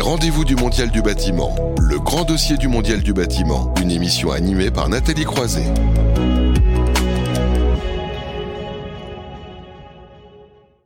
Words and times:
Rendez-vous 0.00 0.46
du 0.46 0.56
Mondial 0.56 0.90
du 0.90 1.02
bâtiment, 1.02 1.54
le 1.78 1.98
grand 1.98 2.24
dossier 2.24 2.56
du 2.56 2.68
Mondial 2.68 3.02
du 3.02 3.12
bâtiment, 3.12 3.74
une 3.82 3.90
émission 3.90 4.32
animée 4.32 4.70
par 4.70 4.88
Nathalie 4.88 5.24
Croiset. 5.24 5.66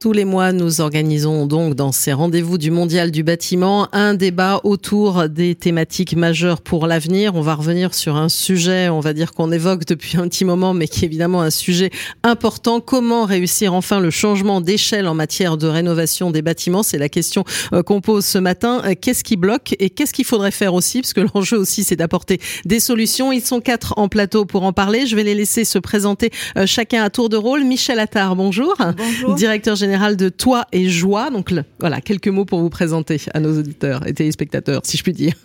Tous 0.04 0.12
les 0.12 0.26
mois, 0.26 0.52
nous 0.52 0.82
organisons 0.82 1.46
donc 1.46 1.74
dans 1.74 1.90
ces 1.90 2.12
rendez-vous 2.12 2.58
du 2.58 2.70
Mondial 2.70 3.10
du 3.10 3.22
bâtiment 3.22 3.88
un 3.94 4.12
débat 4.12 4.60
autour 4.62 5.30
des 5.30 5.54
thématiques 5.54 6.14
majeures 6.14 6.60
pour 6.60 6.86
l'avenir. 6.86 7.36
On 7.36 7.40
va 7.40 7.54
revenir 7.54 7.94
sur 7.94 8.16
un 8.16 8.28
sujet, 8.28 8.90
on 8.90 9.00
va 9.00 9.14
dire 9.14 9.32
qu'on 9.32 9.50
évoque 9.50 9.86
depuis 9.86 10.18
un 10.18 10.28
petit 10.28 10.44
moment, 10.44 10.74
mais 10.74 10.88
qui 10.88 11.06
est 11.06 11.08
évidemment 11.08 11.40
un 11.40 11.48
sujet 11.48 11.88
important. 12.22 12.80
Comment 12.80 13.24
réussir 13.24 13.72
enfin 13.72 13.98
le 13.98 14.10
changement 14.10 14.60
d'échelle 14.60 15.08
en 15.08 15.14
matière 15.14 15.56
de 15.56 15.68
rénovation 15.68 16.30
des 16.30 16.42
bâtiments? 16.42 16.82
C'est 16.82 16.98
la 16.98 17.08
question 17.08 17.42
euh, 17.72 17.82
qu'on 17.82 18.02
pose 18.02 18.26
ce 18.26 18.36
matin. 18.36 18.82
Euh, 18.84 18.92
qu'est-ce 19.00 19.24
qui 19.24 19.36
bloque 19.36 19.74
et 19.78 19.88
qu'est-ce 19.88 20.12
qu'il 20.12 20.26
faudrait 20.26 20.50
faire 20.50 20.74
aussi? 20.74 21.00
Parce 21.00 21.14
que 21.14 21.22
l'enjeu 21.34 21.56
aussi, 21.56 21.82
c'est 21.82 21.96
d'apporter 21.96 22.42
des 22.66 22.78
solutions. 22.78 23.32
Ils 23.32 23.40
sont 23.40 23.62
quatre 23.62 23.94
en 23.96 24.08
plateau 24.08 24.44
pour 24.44 24.64
en 24.64 24.74
parler. 24.74 25.06
Je 25.06 25.16
vais 25.16 25.24
les 25.24 25.34
laisser 25.34 25.64
se 25.64 25.78
présenter 25.78 26.30
euh, 26.58 26.66
chacun 26.66 27.02
à 27.02 27.08
tour 27.08 27.30
de 27.30 27.38
rôle. 27.38 27.64
Michel 27.64 27.98
Attard, 27.98 28.36
bonjour. 28.36 28.76
Bonjour. 28.98 29.34
Directeur 29.34 29.76
général 29.76 29.93
de 29.94 30.28
Toi 30.28 30.66
et 30.72 30.88
Joie. 30.88 31.30
Donc 31.30 31.54
voilà, 31.78 32.00
quelques 32.00 32.28
mots 32.28 32.44
pour 32.44 32.60
vous 32.60 32.70
présenter 32.70 33.20
à 33.32 33.40
nos 33.40 33.58
auditeurs 33.58 34.06
et 34.06 34.12
téléspectateurs, 34.12 34.82
si 34.84 34.96
je 34.96 35.02
puis 35.02 35.12
dire. 35.12 35.34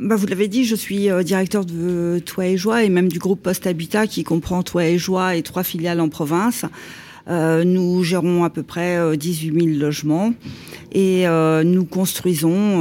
Bah, 0.00 0.14
vous 0.14 0.28
l'avez 0.28 0.46
dit, 0.46 0.64
je 0.64 0.76
suis 0.76 1.10
euh, 1.10 1.24
directeur 1.24 1.64
de 1.64 2.22
Toi 2.24 2.46
et 2.46 2.56
Joie 2.56 2.84
et 2.84 2.88
même 2.88 3.08
du 3.08 3.18
groupe 3.18 3.42
Post 3.42 3.66
Habitat 3.66 4.06
qui 4.06 4.22
comprend 4.22 4.62
Toi 4.62 4.86
et 4.86 4.96
Joie 4.96 5.34
et 5.34 5.42
trois 5.42 5.64
filiales 5.64 5.98
en 6.00 6.08
province. 6.08 6.64
Euh, 7.28 7.64
nous 7.64 8.04
gérons 8.04 8.44
à 8.44 8.50
peu 8.50 8.62
près 8.62 9.16
18 9.16 9.50
euh, 9.50 9.60
000 9.60 9.66
logements 9.80 10.32
et 10.92 11.26
nous 11.64 11.84
construisons 11.84 12.78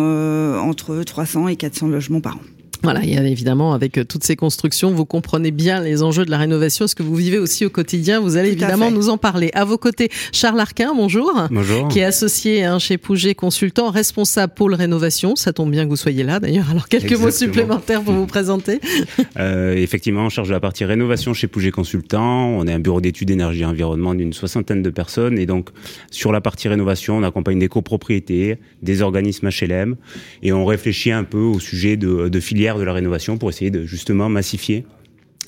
entre 0.59 1.02
300 1.04 1.48
et 1.48 1.56
400 1.56 1.88
logements 1.88 2.22
par 2.22 2.36
an. 2.36 2.56
Voilà, 2.83 3.03
il 3.03 3.14
y 3.14 3.17
a 3.17 3.23
évidemment 3.23 3.73
avec 3.73 3.97
euh, 3.97 4.03
toutes 4.03 4.23
ces 4.23 4.36
constructions, 4.36 4.92
vous 4.92 5.06
comprenez 5.06 5.52
bien 5.52 5.81
les 5.81 6.03
enjeux 6.03 6.25
de 6.25 6.31
la 6.31 6.38
rénovation, 6.38 6.88
ce 6.88 6.95
que 6.95 7.03
vous 7.03 7.16
vivez 7.16 7.39
aussi 7.39 7.66
au 7.66 7.70
quotidien. 7.70 8.20
Vous 8.20 8.38
allez 8.38 8.56
Tout 8.56 8.64
évidemment 8.64 8.92
nous 8.92 9.09
en 9.09 9.17
parler. 9.17 9.50
À 9.53 9.66
vos 9.66 9.78
côtés, 9.78 10.09
Charles 10.31 10.59
Arquin, 10.59 10.94
bonjour. 10.95 11.31
Bonjour. 11.52 11.88
Qui 11.88 12.00
est 12.00 12.03
associé 12.03 12.64
hein, 12.64 12.80
chez 12.80 12.98
Pouget 12.98 13.36
Consultant, 13.36 13.89
responsable 13.89 14.53
pôle 14.53 14.73
rénovation. 14.73 15.36
Ça 15.36 15.53
tombe 15.53 15.72
bien 15.72 15.86
que 15.86 15.89
vous 15.89 15.95
soyez 15.95 16.23
là 16.23 16.39
d'ailleurs. 16.39 16.70
Alors 16.70 16.88
quelques 16.88 17.20
mots 17.20 17.31
supplémentaires 17.31 18.02
pour 18.02 18.14
vous 18.14 18.28
présenter. 18.28 18.80
Euh, 19.38 19.75
effectivement, 19.75 20.25
on 20.25 20.30
charge 20.30 20.48
de 20.48 20.53
la 20.53 20.59
partie 20.59 20.83
rénovation 20.83 21.33
chez 21.33 21.48
Pouget 21.48 21.70
Consultant. 21.70 22.48
On 22.50 22.66
est 22.66 22.73
un 22.73 22.80
bureau 22.80 23.02
d'études 23.02 23.30
énergie 23.30 23.61
et 23.61 23.66
environnement 23.66 24.16
d'une 24.16 24.33
soixantaine 24.33 24.81
de 24.81 24.89
personnes. 24.89 25.38
Et 25.38 25.45
donc, 25.45 25.70
sur 26.11 26.31
la 26.31 26.42
partie 26.42 26.67
rénovation, 26.67 27.17
on 27.17 27.23
accompagne 27.23 27.59
des 27.59 27.67
copropriétés, 27.67 28.58
des 28.81 29.02
organismes 29.02 29.50
HLM, 29.50 29.95
et 30.42 30.53
on 30.53 30.66
réfléchit 30.66 31.11
un 31.11 31.23
peu 31.23 31.39
au 31.39 31.59
sujet 31.59 31.98
de, 31.98 32.30
de 32.30 32.39
de 32.76 32.84
la 32.84 32.94
rénovation 32.94 33.38
pour 33.38 33.50
essayer 33.50 33.72
de 33.72 33.86
justement 33.86 34.28
massifier 34.28 34.86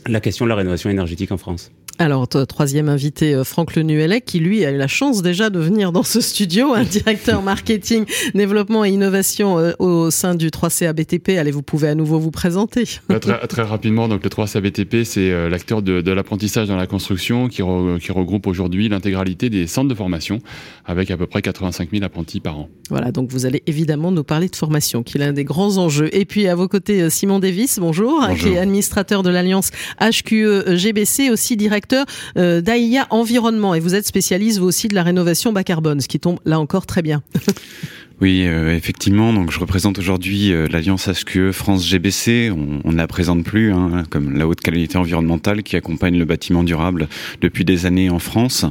la 0.07 0.21
question 0.21 0.45
de 0.45 0.49
la 0.49 0.55
rénovation 0.55 0.89
énergétique 0.89 1.31
en 1.31 1.37
France. 1.37 1.71
Alors, 2.01 2.29
troisième 2.29 2.87
invité, 2.87 3.33
euh, 3.35 3.43
Franck 3.43 3.75
Lenuellec, 3.75 4.23
qui 4.23 4.39
lui 4.39 4.63
a 4.63 4.71
eu 4.71 4.77
la 4.77 4.87
chance 4.87 5.21
déjà 5.21 5.49
de 5.49 5.59
venir 5.59 5.91
dans 5.91 6.03
ce 6.03 6.21
studio, 6.21 6.73
un 6.73 6.83
directeur 6.85 7.41
marketing, 7.41 8.05
développement 8.33 8.85
et 8.85 8.89
innovation 8.89 9.59
euh, 9.59 9.73
au 9.79 10.09
sein 10.09 10.33
du 10.33 10.47
3CA 10.47 10.93
BTP. 10.93 11.37
Allez, 11.37 11.51
vous 11.51 11.61
pouvez 11.61 11.89
à 11.89 11.95
nouveau 11.95 12.17
vous 12.17 12.31
présenter. 12.31 12.85
Bah, 13.09 13.19
très, 13.19 13.45
très 13.47 13.63
rapidement, 13.63 14.07
donc 14.07 14.23
le 14.23 14.29
3 14.29 14.45
BTP, 14.61 15.03
c'est 15.03 15.29
euh, 15.29 15.49
l'acteur 15.49 15.81
de, 15.81 15.99
de 15.99 16.11
l'apprentissage 16.13 16.69
dans 16.69 16.77
la 16.77 16.87
construction 16.87 17.49
qui, 17.49 17.61
re- 17.63 17.99
qui 17.99 18.13
regroupe 18.13 18.47
aujourd'hui 18.47 18.87
l'intégralité 18.87 19.49
des 19.49 19.67
centres 19.67 19.89
de 19.89 19.95
formation 19.95 20.39
avec 20.85 21.11
à 21.11 21.17
peu 21.17 21.27
près 21.27 21.41
85 21.41 21.89
000 21.91 22.05
apprentis 22.05 22.39
par 22.39 22.57
an. 22.59 22.69
Voilà, 22.89 23.11
donc 23.11 23.29
vous 23.29 23.45
allez 23.45 23.61
évidemment 23.67 24.11
nous 24.13 24.23
parler 24.23 24.47
de 24.47 24.55
formation, 24.55 25.03
qui 25.03 25.17
est 25.17 25.19
l'un 25.19 25.33
des 25.33 25.43
grands 25.43 25.75
enjeux. 25.77 26.09
Et 26.15 26.23
puis 26.23 26.47
à 26.47 26.55
vos 26.55 26.69
côtés, 26.69 27.09
Simon 27.09 27.39
Davis, 27.39 27.77
bonjour, 27.77 28.21
Bonjour. 28.25 28.37
qui 28.37 28.53
est 28.55 28.57
administrateur 28.57 29.21
de 29.21 29.29
l'Alliance 29.29 29.71
HQE 29.99 30.75
GBC, 30.77 31.29
aussi 31.29 31.57
directeur 31.57 31.88
euh, 32.37 32.61
d'AIA 32.61 33.07
Environnement. 33.09 33.75
Et 33.75 33.79
vous 33.79 33.95
êtes 33.95 34.05
spécialiste, 34.05 34.59
vous 34.59 34.67
aussi, 34.67 34.87
de 34.87 34.95
la 34.95 35.03
rénovation 35.03 35.51
bas 35.51 35.63
carbone, 35.63 36.01
ce 36.01 36.07
qui 36.07 36.19
tombe 36.19 36.39
là 36.45 36.59
encore 36.59 36.85
très 36.85 37.01
bien. 37.01 37.21
Oui, 38.21 38.43
euh, 38.45 38.75
effectivement. 38.75 39.31
Donc, 39.31 39.49
je 39.49 39.59
représente 39.59 39.97
aujourd'hui 39.97 40.51
euh, 40.51 40.67
l'Alliance 40.69 41.07
HQE 41.07 41.51
France 41.53 41.87
GBC. 41.87 42.51
On, 42.51 42.91
ne 42.91 42.97
la 42.97 43.07
présente 43.07 43.45
plus 43.45 43.71
hein, 43.71 44.03
comme 44.09 44.37
la 44.37 44.45
haute 44.45 44.59
qualité 44.59 44.97
environnementale 44.97 45.63
qui 45.63 45.77
accompagne 45.77 46.17
le 46.17 46.25
bâtiment 46.25 46.63
durable 46.63 47.07
depuis 47.39 47.63
des 47.63 47.85
années 47.85 48.09
en 48.09 48.19
France. 48.19 48.65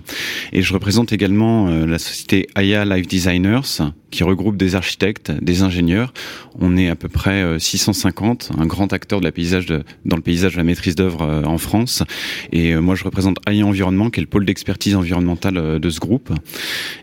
Et 0.52 0.60
je 0.60 0.74
représente 0.74 1.14
également 1.14 1.68
euh, 1.68 1.86
la 1.86 1.98
société 1.98 2.46
Aya 2.56 2.84
Life 2.84 3.06
Designers 3.06 3.84
qui 4.10 4.24
regroupe 4.24 4.56
des 4.56 4.74
architectes, 4.74 5.30
des 5.30 5.62
ingénieurs. 5.62 6.12
On 6.58 6.76
est 6.76 6.88
à 6.88 6.96
peu 6.96 7.08
près 7.08 7.42
euh, 7.42 7.58
650, 7.58 8.52
un 8.58 8.66
grand 8.66 8.92
acteur 8.92 9.20
de 9.20 9.24
la 9.24 9.32
paysage 9.32 9.66
de, 9.66 9.82
dans 10.04 10.16
le 10.16 10.22
paysage 10.22 10.52
de 10.52 10.56
la 10.58 10.64
maîtrise 10.64 10.94
d'œuvre 10.94 11.22
euh, 11.22 11.42
en 11.44 11.58
France. 11.58 12.02
Et 12.52 12.74
euh, 12.74 12.80
moi, 12.80 12.94
je 12.94 13.04
représente 13.04 13.38
Aya 13.46 13.66
Environnement, 13.66 14.10
qui 14.10 14.20
est 14.20 14.22
le 14.22 14.28
pôle 14.28 14.44
d'expertise 14.44 14.96
environnementale 14.96 15.58
euh, 15.58 15.78
de 15.78 15.90
ce 15.90 16.00
groupe. 16.00 16.32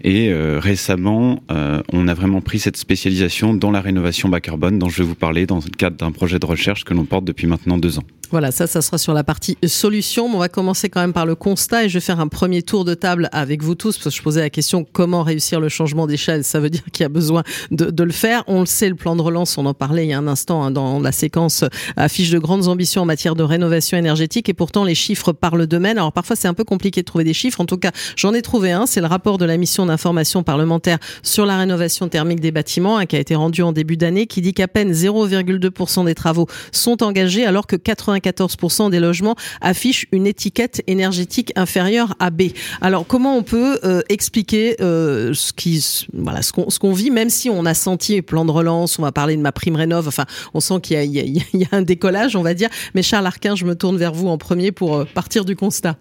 Et 0.03 0.29
euh, 0.29 0.59
récemment, 0.59 1.44
euh, 1.51 1.81
on 1.94 2.07
a 2.07 2.13
vraiment 2.13 2.34
pris 2.41 2.59
cette 2.59 2.78
spécialisation 2.78 3.53
dans 3.53 3.72
la 3.72 3.81
rénovation 3.81 4.29
bas 4.29 4.41
carbone 4.41 4.79
dont 4.79 4.90
je 4.90 5.01
vais 5.03 5.07
vous 5.07 5.16
parler 5.16 5.46
dans 5.46 5.57
le 5.57 5.78
cadre 5.78 5.97
d'un 5.97 6.12
projet 6.12 6.40
de 6.40 6.46
recherche 6.46 6.84
que 6.84 6.94
l'on 6.94 7.06
porte 7.06 7.25
depuis 7.25 7.47
maintenant 7.47 7.78
deux 7.78 8.00
ans. 8.00 8.03
Voilà, 8.31 8.51
ça, 8.51 8.67
ça 8.67 8.81
sera 8.81 8.97
sur 8.97 9.13
la 9.13 9.23
partie 9.23 9.57
solution. 9.65 10.25
On 10.25 10.37
va 10.37 10.49
commencer 10.49 10.89
quand 10.89 11.01
même 11.01 11.13
par 11.13 11.25
le 11.25 11.35
constat 11.35 11.85
et 11.85 11.89
je 11.89 11.95
vais 11.95 12.01
faire 12.01 12.19
un 12.19 12.27
premier 12.27 12.61
tour 12.61 12.85
de 12.85 12.93
table 12.93 13.29
avec 13.31 13.63
vous 13.63 13.75
tous 13.75 13.97
parce 13.97 14.15
que 14.15 14.17
je 14.17 14.23
posais 14.23 14.41
la 14.41 14.49
question 14.49 14.83
comment 14.83 15.23
réussir 15.23 15.59
le 15.59 15.69
changement 15.69 16.07
d'échelle? 16.07 16.43
Ça 16.43 16.59
veut 16.59 16.69
dire 16.69 16.83
qu'il 16.91 17.03
y 17.03 17.05
a 17.05 17.09
besoin 17.09 17.43
de, 17.71 18.03
le 18.03 18.11
faire. 18.11 18.43
On 18.47 18.59
le 18.59 18.65
sait, 18.65 18.89
le 18.89 18.95
plan 18.95 19.15
de 19.15 19.21
relance, 19.21 19.57
on 19.57 19.65
en 19.65 19.73
parlait 19.73 20.05
il 20.05 20.09
y 20.09 20.13
a 20.13 20.17
un 20.17 20.27
instant 20.27 20.63
hein, 20.63 20.71
dans 20.71 20.99
la 20.99 21.11
séquence 21.11 21.63
affiche 21.97 22.29
de 22.29 22.39
grandes 22.39 22.67
ambitions 22.67 23.01
en 23.01 23.05
matière 23.05 23.35
de 23.35 23.43
rénovation 23.43 23.97
énergétique 23.97 24.49
et 24.49 24.53
pourtant 24.53 24.83
les 24.83 24.95
chiffres 24.95 25.31
parlent 25.31 25.67
d'eux-mêmes. 25.67 25.97
Alors 25.97 26.13
parfois 26.13 26.35
c'est 26.35 26.47
un 26.47 26.53
peu 26.53 26.63
compliqué 26.63 27.01
de 27.01 27.05
trouver 27.05 27.23
des 27.23 27.33
chiffres. 27.33 27.61
En 27.61 27.65
tout 27.65 27.77
cas, 27.77 27.91
j'en 28.15 28.33
ai 28.33 28.41
trouvé 28.41 28.71
un. 28.71 28.85
C'est 28.85 29.01
le 29.01 29.07
rapport 29.07 29.37
de 29.37 29.45
la 29.45 29.57
mission 29.57 29.85
d'information 29.85 30.43
parlementaire 30.43 30.99
sur 31.23 31.45
la 31.45 31.57
rénovation 31.57 32.07
thermique 32.07 32.39
des 32.39 32.51
bâtiments 32.51 32.97
hein, 32.97 33.05
qui 33.05 33.15
a 33.15 33.19
été 33.19 33.35
rendu 33.35 33.61
en 33.61 33.71
début 33.71 33.97
d'année 33.97 34.27
qui 34.27 34.41
dit 34.41 34.53
qu'à 34.53 34.67
peine 34.67 34.91
0,2% 34.91 36.05
des 36.05 36.15
travaux 36.15 36.47
sont 36.71 37.03
engagés 37.03 37.45
alors 37.45 37.67
que 37.67 37.75
94% 38.17 38.89
des 38.89 38.99
logements 38.99 39.35
affichent 39.61 40.07
une 40.11 40.27
étiquette 40.27 40.83
énergétique 40.87 41.51
inférieure 41.55 42.15
à 42.19 42.29
B. 42.29 42.43
Alors 42.81 43.05
comment 43.07 43.37
on 43.37 43.43
peut 43.43 43.79
euh, 43.83 44.01
expliquer 44.09 44.75
euh, 44.81 45.33
ce 45.33 46.79
qu'on 46.79 46.93
vit 46.93 47.11
même 47.11 47.29
si 47.29 47.49
on 47.49 47.65
a 47.65 47.73
senti 47.73 48.21
plan 48.21 48.45
de 48.45 48.51
relance, 48.51 48.99
on 48.99 49.01
va 49.01 49.11
parler 49.11 49.35
de 49.35 49.41
ma 49.41 49.51
prime 49.51 49.75
rénov, 49.75 50.07
enfin 50.07 50.25
on 50.53 50.59
sent 50.59 50.79
qu'il 50.81 51.03
y 51.03 51.63
a, 51.63 51.67
un 51.71 51.81
décollage 51.81 52.35
on 52.35 52.41
va 52.41 52.53
dire. 52.53 52.69
Mais 52.93 53.03
Charles 53.03 53.25
Arquin, 53.25 53.55
je 53.55 53.65
me 53.65 53.75
tourne 53.75 53.97
vers 53.97 54.13
vous 54.13 54.27
en 54.27 54.37
premier 54.37 54.71
pour 54.71 54.95
euh, 54.95 55.05
partir 55.05 55.45
du 55.45 55.55
constat. 55.55 55.97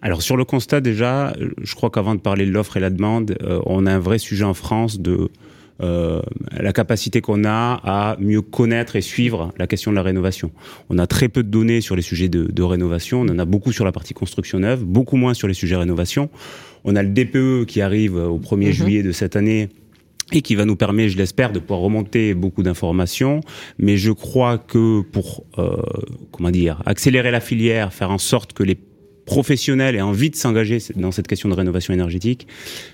Alors 0.00 0.22
sur 0.22 0.36
le 0.36 0.44
constat 0.44 0.80
déjà, 0.80 1.32
je 1.60 1.74
crois 1.74 1.90
qu'avant 1.90 2.14
de 2.14 2.20
parler 2.20 2.46
de 2.46 2.52
l'offre 2.52 2.76
et 2.76 2.80
la 2.80 2.90
demande, 2.90 3.36
on 3.66 3.84
a 3.84 3.92
un 3.92 3.98
vrai 3.98 4.18
sujet 4.18 4.44
en 4.44 4.54
France 4.54 5.00
de 5.00 5.28
euh, 5.80 6.20
la 6.58 6.72
capacité 6.72 7.20
qu'on 7.20 7.44
a 7.44 7.80
à 7.84 8.16
mieux 8.18 8.42
connaître 8.42 8.96
et 8.96 9.00
suivre 9.00 9.52
la 9.58 9.66
question 9.66 9.90
de 9.90 9.96
la 9.96 10.02
rénovation. 10.02 10.50
On 10.90 10.98
a 10.98 11.06
très 11.06 11.28
peu 11.28 11.42
de 11.42 11.48
données 11.48 11.80
sur 11.80 11.94
les 11.96 12.02
sujets 12.02 12.28
de, 12.28 12.44
de 12.44 12.62
rénovation, 12.62 13.20
on 13.20 13.28
en 13.28 13.38
a 13.38 13.44
beaucoup 13.44 13.72
sur 13.72 13.84
la 13.84 13.92
partie 13.92 14.14
construction 14.14 14.58
neuve, 14.58 14.84
beaucoup 14.84 15.16
moins 15.16 15.34
sur 15.34 15.48
les 15.48 15.54
sujets 15.54 15.76
rénovation. 15.76 16.30
On 16.84 16.96
a 16.96 17.02
le 17.02 17.10
DPE 17.10 17.66
qui 17.66 17.80
arrive 17.80 18.16
au 18.16 18.38
1er 18.38 18.66
Mhm. 18.68 18.72
juillet 18.72 19.02
de 19.02 19.12
cette 19.12 19.36
année 19.36 19.68
et 20.32 20.42
qui 20.42 20.54
va 20.54 20.64
nous 20.64 20.76
permettre, 20.76 21.12
je 21.12 21.16
l'espère, 21.16 21.52
de 21.52 21.58
pouvoir 21.58 21.80
remonter 21.80 22.34
beaucoup 22.34 22.62
d'informations. 22.62 23.40
Mais 23.78 23.96
je 23.96 24.12
crois 24.12 24.58
que 24.58 25.00
pour, 25.00 25.44
euh, 25.58 25.76
comment 26.32 26.50
dire, 26.50 26.82
accélérer 26.86 27.30
la 27.30 27.40
filière, 27.40 27.92
faire 27.94 28.10
en 28.10 28.18
sorte 28.18 28.52
que 28.52 28.62
les 28.62 28.76
professionnels 29.28 29.94
aient 29.94 30.00
envie 30.00 30.30
de 30.30 30.36
s'engager 30.36 30.78
dans 30.96 31.12
cette 31.12 31.28
question 31.28 31.50
de 31.50 31.54
rénovation 31.54 31.92
énergétique, 31.92 32.46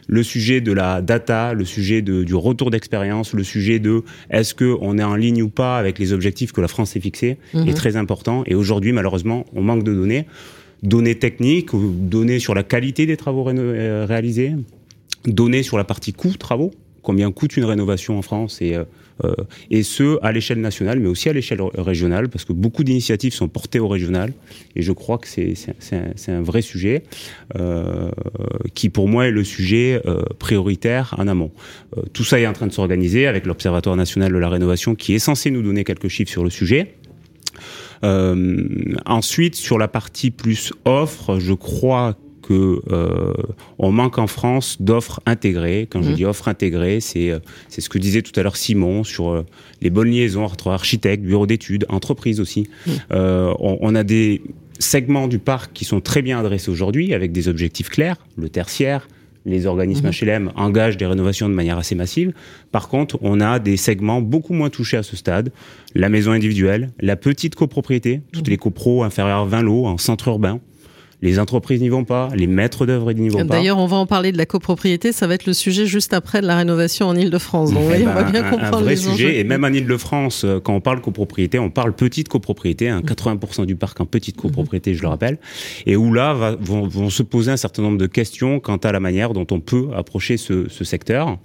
le 0.09 0.23
sujet 0.25 0.61
de 0.61 0.73
la 0.73 1.01
data, 1.01 1.55
le 1.55 1.65
sujet 1.65 2.03
de, 2.03 2.25
du 2.25 2.35
retour 2.35 2.71
d'expérience, 2.71 3.33
le 3.33 3.45
sujet 3.45 3.79
de 3.79 4.03
est-ce 4.31 4.53
que 4.53 4.77
on 4.81 4.99
est 4.99 5.05
en 5.05 5.15
ligne 5.15 5.43
ou 5.43 5.49
pas 5.49 5.79
avec 5.79 5.99
les 6.01 6.13
objectifs 6.13 6.51
que 6.53 6.61
la 6.61 6.69
France 6.69 6.91
s'est 6.91 7.01
fixés 7.01 7.39
Mhm. 7.55 7.69
est 7.69 7.75
très 7.75 7.95
important. 7.97 8.43
Et 8.47 8.55
aujourd'hui, 8.55 8.93
malheureusement, 8.93 9.47
on 9.55 9.63
manque 9.63 9.85
de 9.85 9.95
données, 9.95 10.27
données 10.83 11.15
techniques, 11.15 11.71
données 11.73 12.41
sur 12.41 12.55
la 12.55 12.65
qualité 12.65 13.07
des 13.07 13.17
travaux 13.17 13.49
euh, 13.49 14.05
réalisés, 14.09 14.53
données 15.27 15.63
sur 15.63 15.79
la 15.79 15.85
partie 15.85 16.13
coût 16.13 16.37
travaux, 16.37 16.73
combien 17.03 17.31
coûte 17.31 17.57
une 17.57 17.65
rénovation 17.65 18.19
en 18.19 18.23
France 18.23 18.61
et 18.61 18.75
euh, 18.75 18.85
et 19.71 19.83
ce 19.83 20.19
à 20.23 20.33
l'échelle 20.33 20.61
nationale, 20.61 20.99
mais 20.99 21.09
aussi 21.09 21.29
à 21.29 21.33
l'échelle 21.33 21.61
régionale, 21.77 22.29
parce 22.29 22.45
que 22.45 22.53
beaucoup 22.53 22.85
d'initiatives 22.85 23.33
sont 23.33 23.49
portées 23.49 23.79
au 23.79 23.89
régional, 23.89 24.33
et 24.77 24.83
je 24.83 24.93
crois 24.93 25.19
que 25.19 25.29
c'est 25.29 25.55
un, 26.29 26.43
vrai 26.43 26.63
sujet 26.63 27.05
euh, 27.57 28.11
qui 28.75 28.89
pour 28.89 29.09
moi 29.09 29.27
est 29.27 29.31
le 29.31 29.45
sujet 29.45 30.01
euh, 30.07 30.23
prioritaire 30.39 31.15
en 31.19 31.29
amont. 31.29 31.53
Euh, 31.97 32.03
tout 32.13 32.25
ça 32.25 32.41
est 32.41 32.47
en 32.47 32.53
train 32.53 32.67
de 32.67 32.73
s'organiser 32.73 33.27
avec 33.27 33.47
l'Observatoire 33.47 33.97
national 33.97 34.33
de 34.33 34.39
la 34.39 34.49
rénovation, 34.49 34.95
qui 34.95 35.15
est 35.15 35.19
censé 35.19 35.51
nous 35.51 35.63
donner 35.63 35.85
quelques 35.85 36.09
chiffres 36.09 36.31
sur 36.31 36.45
le 36.45 36.51
sujet. 36.51 36.95
Euh, 38.05 38.67
ensuite, 39.07 39.55
sur 39.55 39.79
la 39.79 39.89
partie 39.89 40.31
plus 40.31 40.73
offre, 40.85 41.39
je 41.39 41.55
crois 41.55 42.17
que 42.47 42.81
on 43.79 43.91
manque 43.93 44.19
en 44.19 44.27
France 44.27 44.77
d'offres 44.81 45.21
intégrées. 45.27 45.89
Quand 45.91 46.03
je 46.03 46.11
Mhm. 46.11 46.15
dis 46.17 46.25
offres 46.25 46.49
intégrées, 46.49 47.01
c'est 47.01 47.33
c'est 47.69 47.81
ce 47.81 47.89
que 47.89 47.99
disait 47.99 48.23
tout 48.23 48.39
à 48.39 48.43
l'heure 48.43 48.57
Simon 48.57 49.05
sur 49.05 49.45
les 49.81 49.91
bonnes 49.91 50.11
liaisons 50.11 50.45
entre 50.45 50.69
architectes, 50.71 51.23
bureaux 51.25 51.47
d'études, 51.47 51.87
entreprises 51.89 52.41
aussi. 52.41 52.69
Euh, 53.13 53.53
on, 53.59 53.79
on 53.81 53.95
a 53.95 54.03
des 54.05 54.43
segments 54.79 55.29
du 55.29 55.39
parc 55.39 55.73
qui 55.73 55.85
sont 55.85 56.01
très 56.01 56.23
bien 56.23 56.39
adressés 56.39 56.71
aujourd'hui 56.71 57.15
avec 57.15 57.33
des 57.33 57.49
objectifs 57.49 57.89
clairs, 57.89 58.17
le 58.37 58.49
tertiaire, 58.49 59.09
les 59.47 59.67
organismes 59.67 60.09
HLM 60.11 60.53
engagent 60.57 60.97
des 60.97 61.05
rénovations 61.07 61.49
de 61.51 61.55
manière 61.55 61.77
assez 61.77 61.95
massive. 61.95 62.33
Par 62.73 62.89
contre, 62.89 63.19
on 63.21 63.41
a 63.43 63.59
des 63.59 63.77
segments 63.77 64.23
beaucoup 64.23 64.55
moins 64.55 64.71
touchés 64.71 64.97
à 64.97 65.03
ce 65.03 65.17
stade. 65.17 65.53
La 65.95 66.09
maison 66.09 66.33
individuelle, 66.33 66.91
la 66.99 67.17
petite 67.17 67.55
copropriété, 67.55 68.23
toutes 68.33 68.49
les 68.49 68.57
copros 68.57 69.05
inférieures 69.05 69.41
à 69.41 69.45
20 69.45 69.63
lots 69.63 69.87
en 69.87 69.99
centre 69.99 70.29
urbain. 70.29 70.61
Les 71.23 71.39
entreprises 71.39 71.81
n'y 71.81 71.89
vont 71.89 72.05
pas, 72.05 72.29
les 72.35 72.47
maîtres 72.47 72.87
d'œuvre 72.87 73.13
n'y 73.13 73.29
vont 73.29 73.39
pas. 73.47 73.57
D'ailleurs, 73.57 73.79
on 73.79 73.87
va 73.87 73.97
en 73.97 74.07
parler 74.07 74.31
de 74.33 74.37
la 74.39 74.47
copropriété. 74.47 75.13
Ça 75.13 75.27
va 75.27 75.35
être 75.35 75.47
le 75.47 75.53
sujet 75.55 75.87
juste 75.87 76.13
après 76.13 76.41
de 76.43 76.47
la 76.47 76.57
rénovation 76.57 77.07
en 77.09 77.17
Ile-de-France. 77.17 77.73
Donc, 77.73 77.85
Eh 77.97 78.03
on 78.03 78.13
va 78.13 78.23
ben, 78.25 78.31
bien 78.33 78.45
un- 78.45 78.51
comprendre 78.51 78.77
un 78.79 78.81
vrai 78.83 78.91
les 78.91 78.97
sujet. 78.97 79.13
enjeux. 79.13 79.35
Et 79.35 79.45
même 79.45 79.65
en 79.65 79.69
Ile-de-France, 79.69 80.45
euh, 80.45 80.61
quand 80.61 80.75
on 80.75 80.81
parle 80.81 81.01
copropriété, 81.01 81.59
on 81.59 81.71
parle 81.71 81.95
petite 81.95 82.29
copropriété, 82.29 82.89
hein, 82.89 83.01
80% 83.05 83.65
du 83.65 83.77
parc 83.77 84.01
en 84.01 84.07
petite 84.07 84.37
copropriété, 84.37 84.95
je 84.95 85.03
le 85.03 85.09
rappelle, 85.09 85.39
et 85.87 85.97
où 85.97 86.13
là 86.13 86.35
va- 86.35 86.57
vont, 86.61 86.87
vont 86.87 87.11
se 87.11 87.23
poser 87.23 87.51
un 87.53 87.57
certain 87.57 87.83
nombre 87.83 87.99
de 87.99 88.07
questions 88.07 88.61
quant 88.61 88.77
à 88.77 88.93
la 88.93 89.01
manière 89.01 89.33
dont 89.33 89.47
on 89.51 89.61
peut 89.61 89.89
approcher 89.97 90.37
ce, 90.37 90.69
ce 90.69 90.85
secteur. 90.85 91.39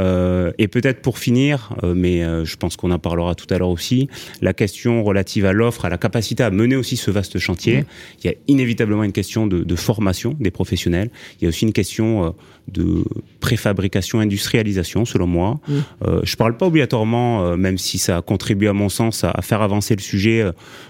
Euh, 0.00 0.52
et 0.58 0.68
peut-être 0.68 1.00
pour 1.02 1.18
finir, 1.18 1.70
euh, 1.82 1.94
mais 1.96 2.22
euh, 2.22 2.44
je 2.44 2.56
pense 2.56 2.76
qu'on 2.76 2.90
en 2.90 2.98
parlera 2.98 3.34
tout 3.34 3.46
à 3.54 3.58
l'heure 3.58 3.68
aussi, 3.68 4.08
la 4.40 4.52
question 4.52 5.02
relative 5.04 5.46
à 5.46 5.52
l'offre, 5.52 5.84
à 5.84 5.88
la 5.88 5.98
capacité 5.98 6.42
à 6.42 6.50
mener 6.50 6.76
aussi 6.76 6.96
ce 6.96 7.10
vaste 7.10 7.38
chantier. 7.38 7.84
Il 8.22 8.30
y 8.30 8.30
a 8.32 8.36
inévitablement 8.48 9.04
une 9.04 9.11
question 9.12 9.46
de, 9.46 9.62
de 9.64 9.76
formation 9.76 10.34
des 10.40 10.50
professionnels. 10.50 11.10
Il 11.40 11.44
y 11.44 11.46
a 11.46 11.48
aussi 11.50 11.64
une 11.64 11.72
question 11.72 12.26
euh, 12.26 12.30
de 12.68 13.04
préfabrication, 13.40 14.20
industrialisation, 14.20 15.04
selon 15.04 15.26
moi. 15.26 15.60
Euh, 16.06 16.20
je 16.24 16.36
parle 16.36 16.56
pas 16.56 16.66
obligatoirement, 16.66 17.44
euh, 17.44 17.56
même 17.56 17.78
si 17.78 17.98
ça 17.98 18.16
a 18.18 18.22
contribué 18.22 18.68
à 18.68 18.72
mon 18.72 18.88
sens 18.88 19.24
à, 19.24 19.30
à 19.30 19.42
faire 19.42 19.62
avancer 19.62 19.94
le 19.96 20.00
sujet 20.02 20.44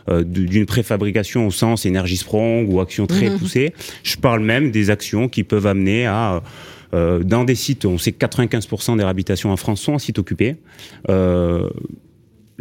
euh, 0.09 0.23
du- 0.25 0.47
d'une 0.47 0.67
préfabrication 0.67 1.47
au 1.47 1.51
sens 1.51 1.85
énergie 1.87 2.17
strong 2.17 2.67
ou 2.73 2.81
action 2.81 3.07
très 3.07 3.31
Mhm. 3.31 3.39
poussée. 3.39 3.73
Je 4.03 4.17
parle 4.17 4.41
même 4.41 4.71
des 4.71 4.91
actions 4.91 5.29
qui 5.29 5.45
peuvent 5.45 5.67
amener 5.67 6.07
à 6.07 6.43
dans 7.25 7.45
des 7.45 7.55
sites, 7.55 7.87
on 7.87 7.97
sait 7.97 8.13
que 8.13 8.19
95% 8.19 8.99
des 8.99 9.03
réhabitations 9.03 9.51
en 9.51 9.57
France 9.57 9.81
sont 9.81 9.95
en 9.95 9.99
sites 9.99 10.19
occupés. 10.19 10.57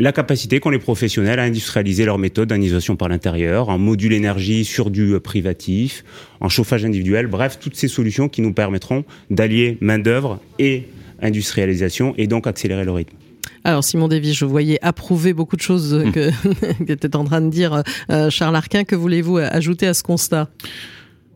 La 0.01 0.11
capacité 0.11 0.59
qu'ont 0.59 0.71
les 0.71 0.79
professionnels 0.79 1.37
à 1.37 1.43
industrialiser 1.43 2.05
leurs 2.05 2.17
méthodes 2.17 2.49
d'individualisation 2.49 2.95
par 2.95 3.07
l'intérieur, 3.07 3.69
en 3.69 3.77
module 3.77 4.13
énergie 4.13 4.65
sur 4.65 4.89
du 4.89 5.13
euh, 5.13 5.19
privatif, 5.19 6.03
en 6.39 6.49
chauffage 6.49 6.83
individuel, 6.83 7.27
bref, 7.27 7.59
toutes 7.61 7.75
ces 7.75 7.87
solutions 7.87 8.27
qui 8.27 8.41
nous 8.41 8.51
permettront 8.51 9.05
d'allier 9.29 9.77
main-d'œuvre 9.79 10.39
et 10.57 10.87
industrialisation 11.21 12.15
et 12.17 12.25
donc 12.25 12.47
accélérer 12.47 12.83
le 12.83 12.93
rythme. 12.93 13.15
Alors 13.63 13.83
Simon 13.83 14.07
Davy, 14.07 14.33
je 14.33 14.45
voyais 14.45 14.79
approuver 14.81 15.33
beaucoup 15.33 15.55
de 15.55 15.61
choses 15.61 15.93
Hum. 15.93 16.11
que 16.11 16.31
qu'était 16.83 17.15
en 17.15 17.23
train 17.23 17.41
de 17.41 17.51
dire 17.51 17.83
euh, 18.09 18.31
Charles 18.31 18.55
Arquin. 18.55 18.85
Que 18.85 18.95
voulez-vous 18.95 19.37
ajouter 19.37 19.85
à 19.85 19.93
ce 19.93 20.01
constat? 20.01 20.49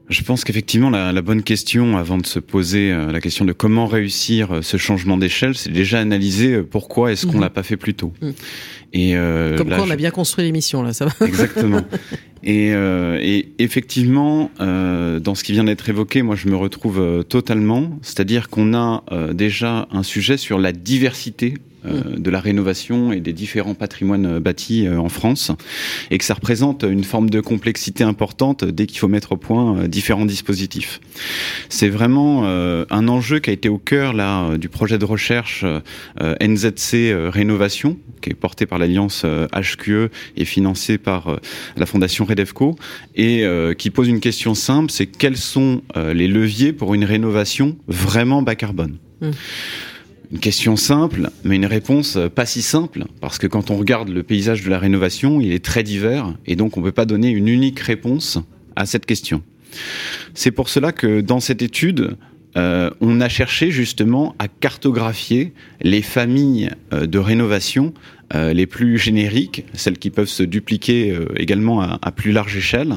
Je 0.07 0.21
pense 0.21 0.43
qu'effectivement, 0.43 0.91
la, 0.91 1.11
la 1.11 1.21
bonne 1.23 1.41
question, 1.41 1.97
avant 1.97 2.17
de 2.19 2.25
se 2.27 2.37
poser 2.37 2.91
euh, 2.91 3.11
la 3.11 3.19
question 3.19 3.43
de 3.43 3.53
comment 3.53 3.87
réussir 3.87 4.51
euh, 4.51 4.61
ce 4.61 4.77
changement 4.77 5.17
d'échelle, 5.17 5.55
c'est 5.55 5.71
déjà 5.71 5.99
analyser 5.99 6.53
euh, 6.53 6.63
pourquoi 6.63 7.11
est-ce 7.11 7.25
qu'on 7.25 7.33
Mhm. 7.35 7.41
l'a 7.41 7.49
pas 7.49 7.63
fait 7.63 7.75
plus 7.77 7.95
tôt. 7.95 8.13
Mhm. 8.21 8.33
Et 8.93 9.15
euh, 9.17 9.57
Comme 9.57 9.69
là, 9.69 9.77
quoi, 9.77 9.85
on 9.85 9.87
je- 9.87 9.93
a 9.93 9.95
bien 9.95 10.11
construit 10.11 10.45
l'émission 10.45 10.83
là. 10.83 10.93
Ça 10.93 11.05
va. 11.07 11.25
Exactement. 11.25 11.81
Et, 12.47 12.73
euh, 12.75 13.17
et 13.23 13.53
effectivement, 13.57 14.51
euh, 14.61 15.19
dans 15.19 15.33
ce 15.33 15.43
qui 15.43 15.51
vient 15.53 15.63
d'être 15.63 15.89
évoqué, 15.89 16.21
moi 16.21 16.35
je 16.35 16.47
me 16.47 16.55
retrouve 16.55 17.23
totalement. 17.27 17.97
C'est-à-dire 18.03 18.49
qu'on 18.49 18.75
a 18.75 19.03
euh, 19.11 19.33
déjà 19.33 19.87
un 19.91 20.03
sujet 20.03 20.37
sur 20.37 20.59
la 20.59 20.71
diversité 20.71 21.55
euh, 21.85 22.17
de 22.17 22.29
la 22.29 22.39
rénovation 22.39 23.11
et 23.11 23.19
des 23.19 23.33
différents 23.33 23.73
patrimoines 23.73 24.39
bâtis 24.39 24.87
euh, 24.87 24.97
en 24.97 25.09
France, 25.09 25.51
et 26.11 26.17
que 26.17 26.23
ça 26.23 26.33
représente 26.33 26.83
une 26.83 27.03
forme 27.03 27.29
de 27.29 27.41
complexité 27.41 28.03
importante 28.03 28.65
dès 28.65 28.85
qu'il 28.85 28.99
faut 28.99 29.07
mettre 29.07 29.33
au 29.33 29.37
point 29.37 29.77
euh, 29.77 29.87
différents 29.87 30.25
dispositifs. 30.25 30.99
C'est 31.69 31.89
vraiment 31.89 32.43
euh, 32.45 32.85
un 32.89 33.07
enjeu 33.07 33.39
qui 33.39 33.49
a 33.49 33.53
été 33.53 33.69
au 33.69 33.77
cœur 33.77 34.13
là 34.13 34.57
du 34.57 34.69
projet 34.69 34.97
de 34.97 35.05
recherche 35.05 35.65
NZC 36.21 37.13
Rénovation, 37.29 37.97
qui 38.21 38.29
est 38.29 38.33
porté 38.33 38.65
par 38.65 38.79
l'alliance 38.79 39.25
HQE 39.25 40.09
et 40.38 40.45
financé 40.45 40.97
par 40.97 41.39
la 41.77 41.85
fondation 41.85 42.25
Redevco, 42.25 42.75
et 43.15 43.43
qui 43.77 43.89
pose 43.89 44.07
une 44.07 44.19
question 44.19 44.55
simple, 44.55 44.91
c'est 44.91 45.05
quels 45.05 45.38
sont 45.38 45.81
les 45.95 46.27
leviers 46.27 46.73
pour 46.73 46.93
une 46.93 47.05
rénovation 47.05 47.77
vraiment 47.88 48.41
bas 48.41 48.55
carbone? 48.55 48.97
Mm. 49.21 49.31
Une 50.31 50.39
question 50.39 50.75
simple, 50.75 51.30
mais 51.44 51.56
une 51.56 51.66
réponse 51.66 52.16
euh, 52.16 52.30
pas 52.30 52.45
si 52.45 52.62
simple, 52.62 53.06
parce 53.22 53.38
que 53.38 53.48
quand 53.48 53.72
on 53.72 53.77
regarde 53.77 54.10
le 54.10 54.24
paysage 54.24 54.63
de 54.63 54.69
la 54.69 54.80
rénovation, 54.80 55.42
il 55.42 55.51
est 55.51 55.63
très 55.63 55.83
divers, 55.83 56.33
et 56.45 56.56
donc 56.56 56.77
on 56.77 56.81
ne 56.81 56.86
peut 56.86 56.92
pas 56.92 57.06
donner 57.06 57.30
une 57.30 57.48
unique 57.48 57.80
réponse 57.80 58.39
à 58.75 58.86
cette 58.86 59.06
question. 59.06 59.44
C'est 60.33 60.51
pour 60.51 60.69
cela 60.69 60.92
que 60.92 61.22
dans 61.22 61.39
cette 61.39 61.62
étude, 61.62 62.18
euh, 62.57 62.89
on 63.01 63.19
a 63.19 63.27
cherché 63.27 63.72
justement 63.72 64.36
à 64.39 64.48
cartographier 64.48 65.54
les 65.81 66.01
familles 66.01 66.69
euh, 66.94 67.06
de 67.06 67.19
rénovation 67.19 67.94
euh, 68.33 68.54
les 68.54 68.66
plus 68.66 68.98
génériques, 68.98 69.66
celles 69.74 69.98
qui 69.98 70.10
peuvent 70.10 70.27
se 70.27 70.44
dupliquer 70.44 71.12
euh, 71.12 71.27
également 71.38 71.81
à, 71.81 72.00
à 72.01 72.12
plus 72.12 72.31
large 72.31 72.57
échelle. 72.57 72.95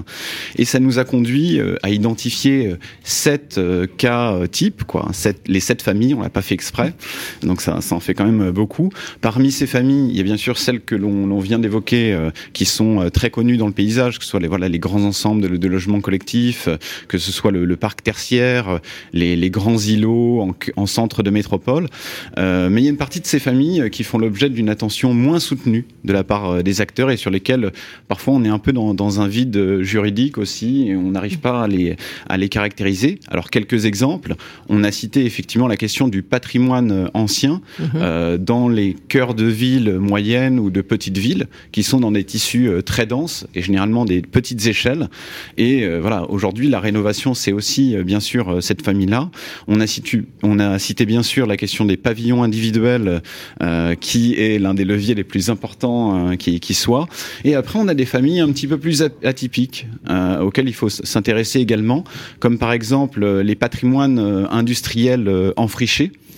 Et 0.57 0.65
ça 0.65 0.79
nous 0.79 0.99
a 0.99 1.05
conduit 1.05 1.61
euh, 1.61 1.77
à 1.83 1.91
identifier 1.91 2.69
euh, 2.69 2.79
sept 3.03 3.59
euh, 3.59 3.87
cas 3.87 4.47
types, 4.51 4.85
quoi, 4.85 5.09
sept, 5.13 5.43
les 5.47 5.61
sept 5.61 5.83
familles, 5.83 6.15
on 6.15 6.23
l'a 6.23 6.31
pas 6.31 6.43
fait 6.43 6.55
exprès, 6.55 6.95
donc 7.43 7.61
ça, 7.61 7.81
ça 7.81 7.95
en 7.95 8.01
fait 8.01 8.15
quand 8.15 8.25
même 8.25 8.51
beaucoup. 8.51 8.91
Parmi 9.21 9.51
ces 9.51 9.67
familles, 9.67 10.11
il 10.11 10.17
y 10.17 10.21
a 10.21 10.23
bien 10.23 10.39
sûr 10.39 10.57
celles 10.57 10.81
que 10.81 10.95
l'on 10.95 11.39
vient 11.41 11.59
d'évoquer, 11.59 12.17
qui 12.53 12.65
sont 12.65 13.11
très 13.13 13.31
connues 13.31 13.57
dans 13.59 13.67
le 13.67 13.73
paysage, 13.73 14.19
que 14.19 14.25
ce 14.25 14.31
soit 14.31 14.41
les, 14.41 14.49
voilà, 14.49 14.69
les 14.69 14.79
grands 14.79 15.05
ensembles 15.05 15.43
de, 15.43 15.57
de 15.57 15.69
logements 15.69 16.01
collectifs, 16.01 16.69
que 17.07 17.19
ce 17.19 17.33
soit 17.33 17.51
le, 17.51 17.65
le 17.65 17.77
parc 17.77 18.03
tertiaire, 18.03 18.81
les, 19.13 19.37
les 19.37 19.51
grands 19.51 19.79
îlots 19.79 20.41
en, 20.41 20.55
en 20.77 20.87
centre 20.87 21.23
de 21.23 21.31
métropole. 21.31 21.89
Mais 22.37 22.81
il 22.81 22.85
y 22.85 22.87
a 22.87 22.91
une 22.91 22.97
partie 22.97 23.21
de 23.21 23.27
ces 23.27 23.39
familles 23.39 23.91
qui 23.91 24.05
font 24.05 24.19
l'objet 24.19 24.49
d'une 24.49 24.71
attention 24.71 25.13
moins 25.13 25.28
soutenue 25.39 25.85
de 26.05 26.13
la 26.13 26.25
part 26.25 26.51
euh, 26.51 26.63
des 26.63 26.81
acteurs 26.81 27.11
et 27.11 27.17
sur 27.17 27.31
lesquelles 27.31 27.67
euh, 27.67 27.71
parfois 28.09 28.35
on 28.35 28.45
est 28.45 28.49
un 28.49 28.59
peu 28.59 28.73
dans, 28.73 28.95
dans 28.95 29.21
un 29.21 29.29
vide 29.29 29.57
euh, 29.57 29.83
juridique 29.83 30.39
aussi 30.39 30.89
et 30.89 30.97
on 30.97 31.11
n'arrive 31.11 31.39
pas 31.39 31.65
à 31.65 31.69
les, 31.69 31.97
à 32.29 32.37
les 32.37 32.49
caractériser. 32.49 33.21
Alors 33.29 33.51
quelques 33.51 33.85
exemples, 33.85 34.35
on 34.69 34.83
a 34.85 34.91
cité 34.91 35.25
effectivement 35.25 35.69
la 35.69 35.77
question 35.77 36.09
du 36.09 36.23
patrimoine 36.23 37.11
ancien 37.15 37.61
euh, 37.95 38.39
dans 38.39 38.69
les 38.69 38.97
cœurs 39.09 39.35
de 39.35 39.45
villes 39.45 39.99
moyennes 39.99 40.59
ou 40.59 40.71
de 40.71 40.81
petites 40.81 41.19
villes 41.19 41.47
qui 41.73 41.83
sont 41.83 42.01
dans 42.01 42.13
des 42.13 42.25
tissus 42.25 42.71
très 42.85 43.07
denses 43.07 43.47
et 43.55 43.63
généralement 43.63 44.05
des 44.05 44.23
petites 44.23 44.67
échelles. 44.67 45.09
Et 45.57 45.85
euh, 45.85 45.99
voilà, 46.01 46.29
aujourd'hui 46.31 46.69
la 46.69 46.81
rénovation 46.81 47.35
c'est 47.35 47.53
aussi 47.53 47.97
bien 48.05 48.21
sûr 48.21 48.63
cette 48.63 48.83
famille-là. 48.83 49.31
On 49.67 49.81
a, 49.81 49.87
situ, 49.87 50.27
on 50.43 50.59
a 50.59 50.79
cité 50.79 51.07
bien 51.07 51.23
sûr 51.23 51.47
la 51.47 51.57
question 51.57 51.85
des 51.85 51.97
pavillons 51.97 52.43
individuels 52.43 53.23
euh, 53.63 53.95
qui 53.95 54.35
est 54.35 54.59
l'un 54.59 54.75
des 54.75 54.85
leviers 54.85 55.08
les 55.15 55.25
plus 55.25 55.51
importants 55.51 56.31
euh, 56.31 56.37
qui, 56.37 56.61
qui 56.61 56.75
soit. 56.75 57.07
Et 57.45 57.55
après 57.55 57.79
on 57.79 57.89
a 57.89 57.95
des 57.95 58.07
familles 58.07 58.41
un 58.41 58.51
petit 58.53 58.67
peu 58.67 58.79
plus 58.79 59.03
at- 59.03 59.11
atypiques 59.25 59.87
euh, 60.09 60.41
auxquelles 60.41 60.69
il 60.69 60.75
faut 60.75 60.89
s'intéresser 60.89 61.61
également, 61.61 62.05
comme 62.41 62.59
par 62.59 62.73
exemple 62.73 63.23
euh, 63.23 63.43
les 63.43 63.55
patrimoines 63.55 64.19
industriels 64.51 65.29
euh, 65.29 65.53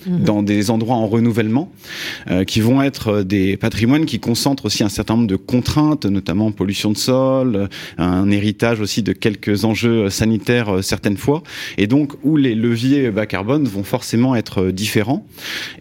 enfrichés 0.01 0.23
dans 0.23 0.43
des 0.43 0.69
endroits 0.69 0.95
en 0.95 1.07
renouvellement, 1.07 1.71
euh, 2.29 2.43
qui 2.43 2.61
vont 2.61 2.81
être 2.81 3.07
euh, 3.07 3.23
des 3.23 3.57
patrimoines 3.57 4.05
qui 4.05 4.19
concentrent 4.19 4.65
aussi 4.65 4.83
un 4.83 4.89
certain 4.89 5.15
nombre 5.15 5.27
de 5.27 5.35
contraintes, 5.35 6.05
notamment 6.05 6.51
pollution 6.51 6.91
de 6.91 6.97
sol, 6.97 7.55
euh, 7.55 7.67
un 7.97 8.29
héritage 8.31 8.79
aussi 8.79 9.03
de 9.03 9.13
quelques 9.13 9.65
enjeux 9.65 10.05
euh, 10.05 10.09
sanitaires 10.09 10.83
certaines 10.83 11.17
fois, 11.17 11.43
et 11.77 11.87
donc 11.87 12.13
où 12.23 12.37
les 12.37 12.55
leviers 12.55 13.11
bas 13.11 13.25
carbone 13.25 13.65
vont 13.65 13.83
forcément 13.83 14.35
être 14.35 14.71
différents. 14.71 15.25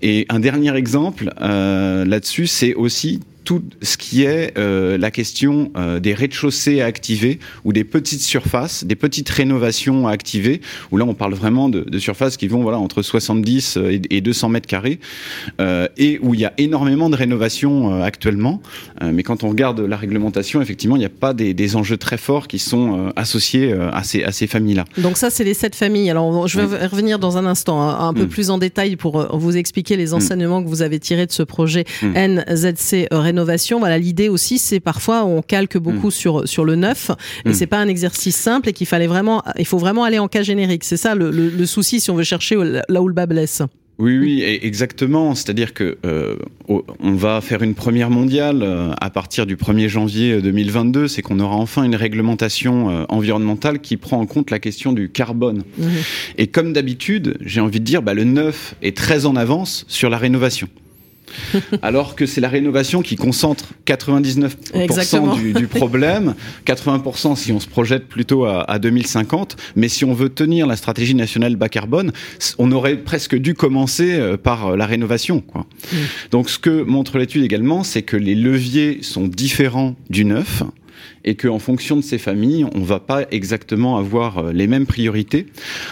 Et 0.02 0.26
un 0.28 0.40
dernier 0.40 0.74
exemple 0.76 1.32
euh, 1.40 2.04
là-dessus, 2.04 2.46
c'est 2.46 2.74
aussi 2.74 3.20
tout 3.50 3.64
ce 3.82 3.96
qui 3.96 4.22
est 4.22 4.56
euh, 4.58 4.96
la 4.96 5.10
question 5.10 5.72
euh, 5.76 5.98
des 5.98 6.14
rez-de-chaussée 6.14 6.82
à 6.82 6.86
activer 6.86 7.40
ou 7.64 7.72
des 7.72 7.82
petites 7.82 8.20
surfaces, 8.20 8.84
des 8.84 8.94
petites 8.94 9.28
rénovations 9.28 10.06
à 10.06 10.12
activer, 10.12 10.60
où 10.92 10.96
là 10.96 11.04
on 11.04 11.14
parle 11.14 11.34
vraiment 11.34 11.68
de, 11.68 11.80
de 11.80 11.98
surfaces 11.98 12.36
qui 12.36 12.46
vont 12.46 12.62
voilà 12.62 12.78
entre 12.78 13.02
70 13.02 13.76
et, 13.76 14.02
et 14.10 14.20
200 14.20 14.50
mètres 14.50 14.68
carrés, 14.68 15.00
euh, 15.60 15.88
et 15.96 16.20
où 16.22 16.32
il 16.34 16.38
y 16.38 16.44
a 16.44 16.52
énormément 16.58 17.10
de 17.10 17.16
rénovations 17.16 17.92
euh, 17.92 18.04
actuellement. 18.04 18.62
Euh, 19.02 19.10
mais 19.12 19.24
quand 19.24 19.42
on 19.42 19.48
regarde 19.48 19.80
la 19.80 19.96
réglementation, 19.96 20.62
effectivement, 20.62 20.94
il 20.94 21.00
n'y 21.00 21.04
a 21.04 21.08
pas 21.08 21.34
des, 21.34 21.52
des 21.52 21.74
enjeux 21.74 21.96
très 21.96 22.18
forts 22.18 22.46
qui 22.46 22.60
sont 22.60 23.08
euh, 23.08 23.10
associés 23.16 23.72
euh, 23.72 23.90
à 23.90 24.04
ces, 24.04 24.22
à 24.22 24.30
ces 24.30 24.46
familles-là. 24.46 24.84
Donc 24.98 25.16
ça, 25.16 25.28
c'est 25.28 25.42
les 25.42 25.54
sept 25.54 25.74
familles. 25.74 26.08
Alors, 26.08 26.46
je 26.46 26.60
vais 26.60 26.86
revenir 26.86 27.18
dans 27.18 27.36
un 27.36 27.46
instant, 27.46 27.82
hein, 27.82 27.96
un 27.98 28.14
peu 28.14 28.26
Mm. 28.26 28.28
plus 28.28 28.50
en 28.50 28.58
détail 28.58 28.94
pour 28.94 29.18
euh, 29.18 29.26
vous 29.32 29.56
expliquer 29.56 29.96
les 29.96 30.14
enseignements 30.14 30.62
que 30.62 30.68
vous 30.68 30.82
avez 30.82 31.00
tirés 31.00 31.26
de 31.26 31.32
ce 31.32 31.42
projet 31.42 31.84
Mm. 32.02 32.12
NZC 32.14 33.08
Rénovation 33.10 33.39
rénovation, 33.40 33.78
voilà, 33.78 33.98
l'idée 33.98 34.28
aussi, 34.28 34.58
c'est 34.58 34.80
parfois 34.80 35.24
on 35.24 35.42
calque 35.42 35.78
beaucoup 35.78 36.08
mm. 36.08 36.12
sur 36.12 36.48
sur 36.48 36.64
le 36.64 36.76
neuf, 36.76 37.10
et 37.44 37.50
mm. 37.50 37.54
c'est 37.54 37.66
pas 37.66 37.78
un 37.78 37.88
exercice 37.88 38.36
simple 38.36 38.68
et 38.68 38.72
qu'il 38.72 38.86
fallait 38.86 39.06
vraiment, 39.06 39.42
il 39.58 39.66
faut 39.66 39.78
vraiment 39.78 40.04
aller 40.04 40.18
en 40.18 40.28
cas 40.28 40.42
générique. 40.42 40.84
C'est 40.84 40.96
ça 40.96 41.14
le, 41.14 41.30
le, 41.30 41.66
souci 41.66 42.00
si 42.00 42.10
on 42.10 42.14
veut 42.14 42.24
chercher 42.24 42.56
là 42.88 43.02
où 43.02 43.08
le 43.08 43.14
bas 43.14 43.26
blesse. 43.26 43.62
Oui, 43.98 44.18
oui, 44.18 44.42
exactement. 44.42 45.34
C'est-à-dire 45.34 45.74
que 45.74 45.98
euh, 46.06 46.36
on 46.68 47.12
va 47.12 47.42
faire 47.42 47.62
une 47.62 47.74
première 47.74 48.08
mondiale 48.08 48.62
euh, 48.62 48.92
à 48.98 49.10
partir 49.10 49.44
du 49.44 49.56
1er 49.56 49.88
janvier 49.88 50.40
2022. 50.40 51.06
C'est 51.06 51.20
qu'on 51.20 51.38
aura 51.38 51.56
enfin 51.56 51.84
une 51.84 51.94
réglementation 51.94 52.88
euh, 52.88 53.04
environnementale 53.10 53.80
qui 53.80 53.98
prend 53.98 54.18
en 54.18 54.24
compte 54.24 54.50
la 54.50 54.58
question 54.58 54.92
du 54.92 55.10
carbone. 55.10 55.64
Mmh. 55.76 55.84
Et 56.38 56.46
comme 56.46 56.72
d'habitude, 56.72 57.36
j'ai 57.42 57.60
envie 57.60 57.80
de 57.80 57.84
dire, 57.84 58.00
bah, 58.00 58.14
le 58.14 58.24
neuf 58.24 58.74
est 58.80 58.96
très 58.96 59.26
en 59.26 59.36
avance 59.36 59.84
sur 59.86 60.08
la 60.08 60.16
rénovation. 60.16 60.68
alors 61.82 62.14
que 62.14 62.26
c'est 62.26 62.40
la 62.40 62.48
rénovation 62.48 63.02
qui 63.02 63.16
concentre 63.16 63.72
99% 63.86 65.34
du, 65.34 65.52
du, 65.52 65.66
problème, 65.66 66.34
80% 66.66 67.36
si 67.36 67.52
on 67.52 67.60
se 67.60 67.68
projette 67.68 68.08
plutôt 68.08 68.44
à, 68.44 68.62
à, 68.70 68.78
2050. 68.78 69.56
Mais 69.76 69.88
si 69.88 70.04
on 70.04 70.12
veut 70.12 70.28
tenir 70.28 70.66
la 70.66 70.76
stratégie 70.76 71.14
nationale 71.14 71.56
bas 71.56 71.68
carbone, 71.68 72.12
on 72.58 72.72
aurait 72.72 72.96
presque 72.96 73.36
dû 73.36 73.54
commencer 73.54 74.12
euh, 74.12 74.36
par 74.36 74.76
la 74.76 74.86
rénovation. 74.86 75.40
Quoi. 75.40 75.66
Mm. 75.92 75.96
Donc 76.30 76.50
ce 76.50 76.58
que 76.58 76.82
montre 76.82 77.18
l'étude 77.18 77.44
également, 77.44 77.84
c'est 77.84 78.02
que 78.02 78.16
les 78.16 78.34
leviers 78.34 78.98
sont 79.02 79.26
différents 79.26 79.96
du 80.08 80.24
neuf 80.24 80.62
et 81.24 81.34
qu'en 81.34 81.58
fonction 81.58 81.96
de 81.96 82.02
ces 82.02 82.18
familles, 82.18 82.66
on 82.74 82.80
va 82.80 83.00
pas 83.00 83.24
exactement 83.30 83.98
avoir 83.98 84.38
euh, 84.38 84.52
les 84.52 84.66
mêmes 84.66 84.86
priorités. 84.86 85.46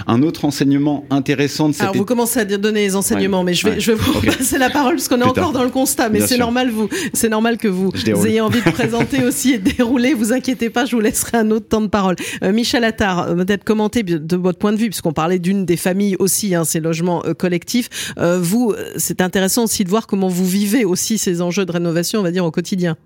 Un 0.06 0.22
autre 0.22 0.44
enseignement 0.44 1.04
intéressant 1.10 1.68
de 1.68 1.74
cette... 1.74 1.82
Alors 1.82 1.96
vous 1.96 2.04
commencez 2.04 2.40
à 2.40 2.44
donner 2.44 2.80
les 2.80 2.96
enseignements, 2.96 3.44
mais 3.44 3.54
je 3.54 3.68
vais, 3.68 3.80
je 3.80 3.92
vais 3.92 3.98
vous 3.98 4.20
passer 4.20 4.58
la 4.58 4.70
parole 4.70 4.96
parce 4.96 5.08
qu'on 5.08 5.20
est 5.20 5.24
encore 5.24 5.52
dans 5.52 5.64
le 5.64 5.70
constat, 5.70 6.08
mais 6.08 6.20
c'est 6.20 6.38
normal, 6.38 6.70
vous, 6.70 6.88
c'est 7.12 7.28
normal 7.28 7.58
que 7.58 7.68
vous, 7.68 7.90
ayez 8.26 8.40
envie 8.40 8.62
de 8.62 8.70
présenter 8.70 9.24
aussi 9.26 9.52
et 9.54 9.58
de 9.58 9.70
dérouler. 9.70 10.14
Vous 10.14 10.32
inquiétez 10.32 10.70
pas, 10.70 10.84
je 10.84 10.96
vous 10.96 11.02
laisserai 11.02 11.38
un 11.38 11.50
autre 11.50 11.68
temps 11.68 11.80
de 11.80 11.88
parole. 11.88 12.16
Euh, 12.42 12.52
Michel 12.52 12.84
Attard, 12.84 13.28
euh, 13.28 13.34
peut-être 13.34 13.64
commenter 13.64 14.02
de 14.02 14.36
votre 14.36 14.58
point 14.58 14.72
de 14.72 14.78
vue, 14.78 14.88
puisqu'on 14.88 15.12
parlait 15.12 15.38
d'une 15.38 15.64
des 15.64 15.76
familles 15.76 16.16
aussi, 16.18 16.54
hein, 16.54 16.64
ces 16.64 16.80
logements 16.80 17.22
collectifs. 17.38 18.14
vous, 18.18 18.74
c'est 18.96 19.20
intéressant 19.20 19.64
aussi 19.64 19.84
de 19.84 19.88
voir 19.88 20.06
comment 20.06 20.28
vous 20.28 20.46
vivez 20.46 20.84
aussi 20.84 21.18
ces 21.18 21.42
enjeux 21.42 21.66
de 21.66 21.72
rénovation, 21.72 22.20
on 22.20 22.22
va 22.22 22.30
dire, 22.30 22.44
au 22.44 22.50
quotidien. 22.50 22.96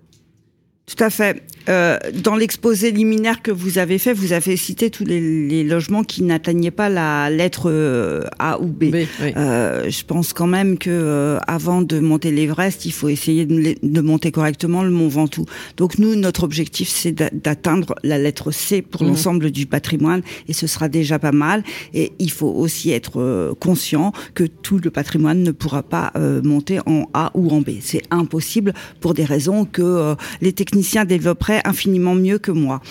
Tout 0.85 1.01
à 1.01 1.09
fait. 1.09 1.41
Euh, 1.69 1.97
dans 2.21 2.35
l'exposé 2.35 2.91
liminaire 2.91 3.41
que 3.41 3.51
vous 3.51 3.77
avez 3.77 3.97
fait, 3.97 4.11
vous 4.11 4.33
avez 4.33 4.57
cité 4.57 4.89
tous 4.89 5.05
les, 5.05 5.47
les 5.47 5.63
logements 5.63 6.03
qui 6.03 6.21
n'atteignaient 6.23 6.71
pas 6.71 6.89
la 6.89 7.29
lettre 7.29 7.69
euh, 7.71 8.23
A 8.37 8.59
ou 8.59 8.67
B. 8.67 8.93
euh, 9.21 9.89
je 9.89 10.03
pense 10.03 10.33
quand 10.33 10.45
même 10.45 10.77
que 10.77 10.89
euh, 10.89 11.39
avant 11.47 11.81
de 11.81 11.99
monter 11.99 12.31
l'Everest, 12.31 12.85
il 12.85 12.91
faut 12.91 13.07
essayer 13.07 13.45
de, 13.45 13.75
de, 13.81 14.01
monter 14.01 14.33
correctement 14.33 14.83
le 14.83 14.89
Mont 14.89 15.07
Ventoux. 15.07 15.45
Donc 15.77 15.99
nous, 15.99 16.15
notre 16.15 16.43
objectif, 16.43 16.89
c'est 16.89 17.13
d'atteindre 17.13 17.95
la 18.03 18.17
lettre 18.17 18.51
C 18.51 18.81
pour 18.81 19.03
mhm. 19.03 19.09
l'ensemble 19.09 19.51
du 19.51 19.65
patrimoine, 19.65 20.21
et 20.49 20.53
ce 20.53 20.67
sera 20.67 20.89
déjà 20.89 21.17
pas 21.17 21.31
mal. 21.31 21.63
Et 21.93 22.11
il 22.19 22.29
faut 22.31 22.51
aussi 22.51 22.91
être 22.91 23.21
euh, 23.21 23.53
conscient 23.55 24.11
que 24.33 24.43
tout 24.43 24.81
le 24.83 24.91
patrimoine 24.91 25.41
ne 25.43 25.51
pourra 25.51 25.81
pas 25.81 26.11
monter 26.43 26.79
en 26.85 27.09
A 27.13 27.31
ou 27.35 27.49
en 27.51 27.61
B. 27.61 27.71
C'est 27.81 28.01
impossible 28.11 28.73
pour 28.99 29.13
des 29.13 29.23
raisons 29.23 29.65
que 29.65 30.15
les 30.41 30.51
techniques 30.51 30.72
technicien 30.73 31.05
développerait 31.05 31.61
infiniment 31.65 32.15
mieux 32.15 32.39
que 32.39 32.49
moi. 32.49 32.81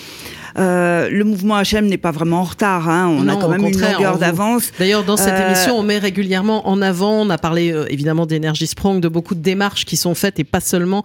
Euh, 0.59 1.09
le 1.11 1.25
mouvement 1.25 1.61
HM 1.63 1.87
n'est 1.87 1.99
pas 1.99 2.11
vraiment 2.11 2.41
en 2.41 2.45
retard. 2.45 2.89
Hein. 2.89 3.09
On 3.09 3.29
a 3.29 3.37
quand 3.37 3.49
même 3.49 3.67
une 3.67 3.81
longueur 3.81 4.19
d'avance. 4.19 4.73
D'ailleurs, 4.79 5.05
dans 5.05 5.17
cette 5.17 5.35
euh, 5.35 5.47
émission, 5.47 5.79
on 5.79 5.83
met 5.83 5.99
régulièrement 5.99 6.69
en 6.69 6.83
avant. 6.83 7.13
On 7.13 7.31
a 7.31 7.39
parlé 7.39 7.73
euh, 7.73 7.87
évidemment 7.91 8.27
d'énergie 8.27 8.67
Sprong, 8.67 9.01
de 9.01 9.09
beaucoup 9.09 9.35
de 9.35 9.41
démarches 9.41 9.85
qui 9.85 9.97
sont 9.97 10.15
faites 10.15 10.39
et 10.39 10.45
pas 10.45 10.61
seulement 10.61 11.05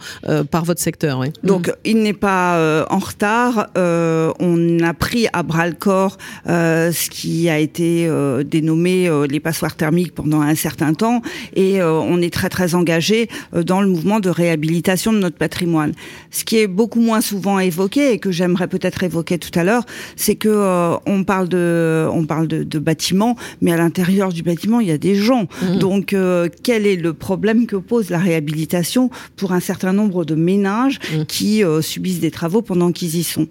par 0.51 0.65
votre 0.65 0.81
secteur. 0.81 1.19
Oui. 1.19 1.27
Donc, 1.43 1.71
il 1.83 2.01
n'est 2.01 2.13
pas 2.13 2.85
en 2.89 2.99
retard. 2.99 3.67
on 3.75 4.79
a 4.83 4.93
pris 4.93 5.27
à 5.33 5.43
bras 5.43 5.67
le 5.67 5.73
corps 5.73 6.17
ce 6.45 7.09
qui 7.09 7.49
a 7.49 7.59
été 7.59 8.09
dénommé 8.45 9.09
les 9.29 9.39
passoires 9.39 9.75
thermiques 9.75 10.13
pendant 10.13 10.41
un 10.41 10.55
certain 10.55 10.93
temps, 10.93 11.21
et 11.55 11.81
on 11.81 12.21
est 12.21 12.33
très 12.33 12.49
très 12.49 12.75
engagé 12.75 13.29
dans 13.53 13.81
le 13.81 13.87
mouvement 13.87 14.19
de 14.19 14.29
réhabilitation 14.29 15.13
de 15.13 15.19
notre 15.19 15.37
patrimoine. 15.37 15.93
Ce 16.31 16.43
qui 16.43 16.57
est 16.57 16.67
beaucoup 16.67 17.01
moins 17.01 17.21
souvent 17.21 17.59
évoqué 17.59 18.11
et 18.11 18.19
que 18.19 18.31
j'aimerais 18.31 18.67
peut-être 18.67 19.03
évoquer 19.03 19.36
tout 19.37 19.57
à 19.57 19.63
l'heure, 19.63 19.85
c'est 20.15 20.35
que 20.35 20.49
euh, 20.49 20.95
on 21.05 21.23
parle 21.23 21.49
de 21.49 22.07
on 22.11 22.25
parle 22.25 22.47
de, 22.47 22.63
de, 22.63 22.79
bâtiments, 22.79 23.35
mais 23.61 23.71
à 23.71 23.77
l'intérieur 23.77 24.31
du 24.31 24.43
bâtiment 24.43 24.79
il 24.79 24.87
y 24.87 24.91
a 24.91 24.97
des 24.97 25.15
gens. 25.15 25.47
Mmh. 25.61 25.77
Donc 25.77 26.13
euh, 26.13 26.49
quel 26.63 26.85
est 26.85 26.95
le 26.95 27.13
problème 27.13 27.65
que 27.65 27.75
pose 27.75 28.09
la 28.09 28.19
réhabilitation 28.19 29.09
pour 29.35 29.51
un 29.51 29.59
certain 29.59 29.93
nombre 29.93 30.25
de 30.25 30.35
ménages 30.35 30.99
mmh. 30.99 31.23
qui 31.25 31.63
euh, 31.63 31.81
subissent 31.81 32.19
des 32.19 32.31
travaux 32.31 32.61
pendant 32.61 32.91
qu'ils 32.91 33.15
y 33.15 33.23
sont? 33.23 33.47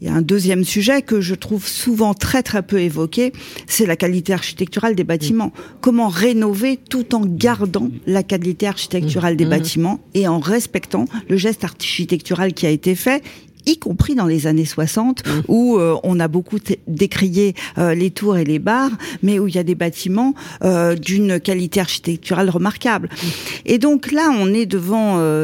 Il 0.00 0.08
y 0.08 0.10
a 0.10 0.14
un 0.14 0.22
deuxième 0.22 0.64
sujet 0.64 1.02
que 1.02 1.20
je 1.20 1.34
trouve 1.34 1.68
souvent 1.68 2.14
très 2.14 2.42
très 2.42 2.62
peu 2.62 2.80
évoqué, 2.80 3.34
c'est 3.66 3.84
la 3.84 3.96
qualité 3.96 4.32
architecturale 4.32 4.94
des 4.94 5.04
bâtiments. 5.04 5.48
Mmh. 5.48 5.62
Comment 5.82 6.08
rénover 6.08 6.78
tout 6.78 7.14
en 7.14 7.20
gardant 7.26 7.90
la 8.06 8.22
qualité 8.22 8.66
architecturale 8.66 9.36
des 9.36 9.44
bâtiments 9.44 10.00
et 10.14 10.26
en 10.26 10.38
respectant 10.38 11.04
le 11.28 11.36
geste 11.36 11.64
architectural 11.64 12.54
qui 12.54 12.66
a 12.66 12.70
été 12.70 12.94
fait, 12.94 13.22
y 13.70 13.78
compris 13.78 14.14
dans 14.14 14.26
les 14.26 14.46
années 14.46 14.64
60, 14.64 15.24
mmh. 15.24 15.30
où 15.48 15.78
euh, 15.78 15.96
on 16.02 16.20
a 16.20 16.28
beaucoup 16.28 16.58
décrié 16.86 17.54
euh, 17.78 17.94
les 17.94 18.10
tours 18.10 18.36
et 18.36 18.44
les 18.44 18.58
bars, 18.58 18.90
mais 19.22 19.38
où 19.38 19.46
il 19.48 19.54
y 19.54 19.58
a 19.58 19.62
des 19.62 19.74
bâtiments 19.74 20.34
euh, 20.64 20.96
d'une 20.96 21.40
qualité 21.40 21.80
architecturale 21.80 22.50
remarquable. 22.50 23.08
Mmh. 23.10 23.26
Et 23.66 23.78
donc 23.78 24.12
là, 24.12 24.30
on 24.38 24.52
est 24.52 24.66
devant 24.66 24.90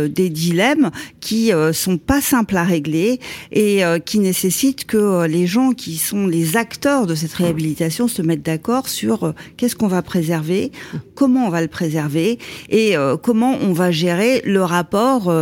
des 0.07 0.31
dilemmes 0.31 0.91
qui 1.21 1.51
sont 1.73 1.99
pas 1.99 2.21
simples 2.21 2.57
à 2.57 2.65
régler 2.65 3.21
et 3.53 3.83
qui 4.05 4.19
nécessitent 4.19 4.85
que 4.87 5.27
les 5.27 5.47
gens 5.47 5.73
qui 5.73 5.97
sont 5.97 6.27
les 6.27 6.57
acteurs 6.57 7.07
de 7.07 7.15
cette 7.15 7.33
réhabilitation 7.33 8.09
se 8.09 8.23
mettent 8.23 8.45
d'accord 8.45 8.89
sur 8.89 9.35
qu'est-ce 9.57 9.77
qu'on 9.77 9.87
va 9.87 10.03
préserver, 10.03 10.73
comment 11.15 11.47
on 11.47 11.51
va 11.51 11.61
le 11.61 11.69
préserver 11.69 12.39
et 12.69 12.95
comment 13.23 13.57
on 13.61 13.73
va 13.73 13.91
gérer 13.91 14.43
le 14.45 14.63
rapport 14.63 15.33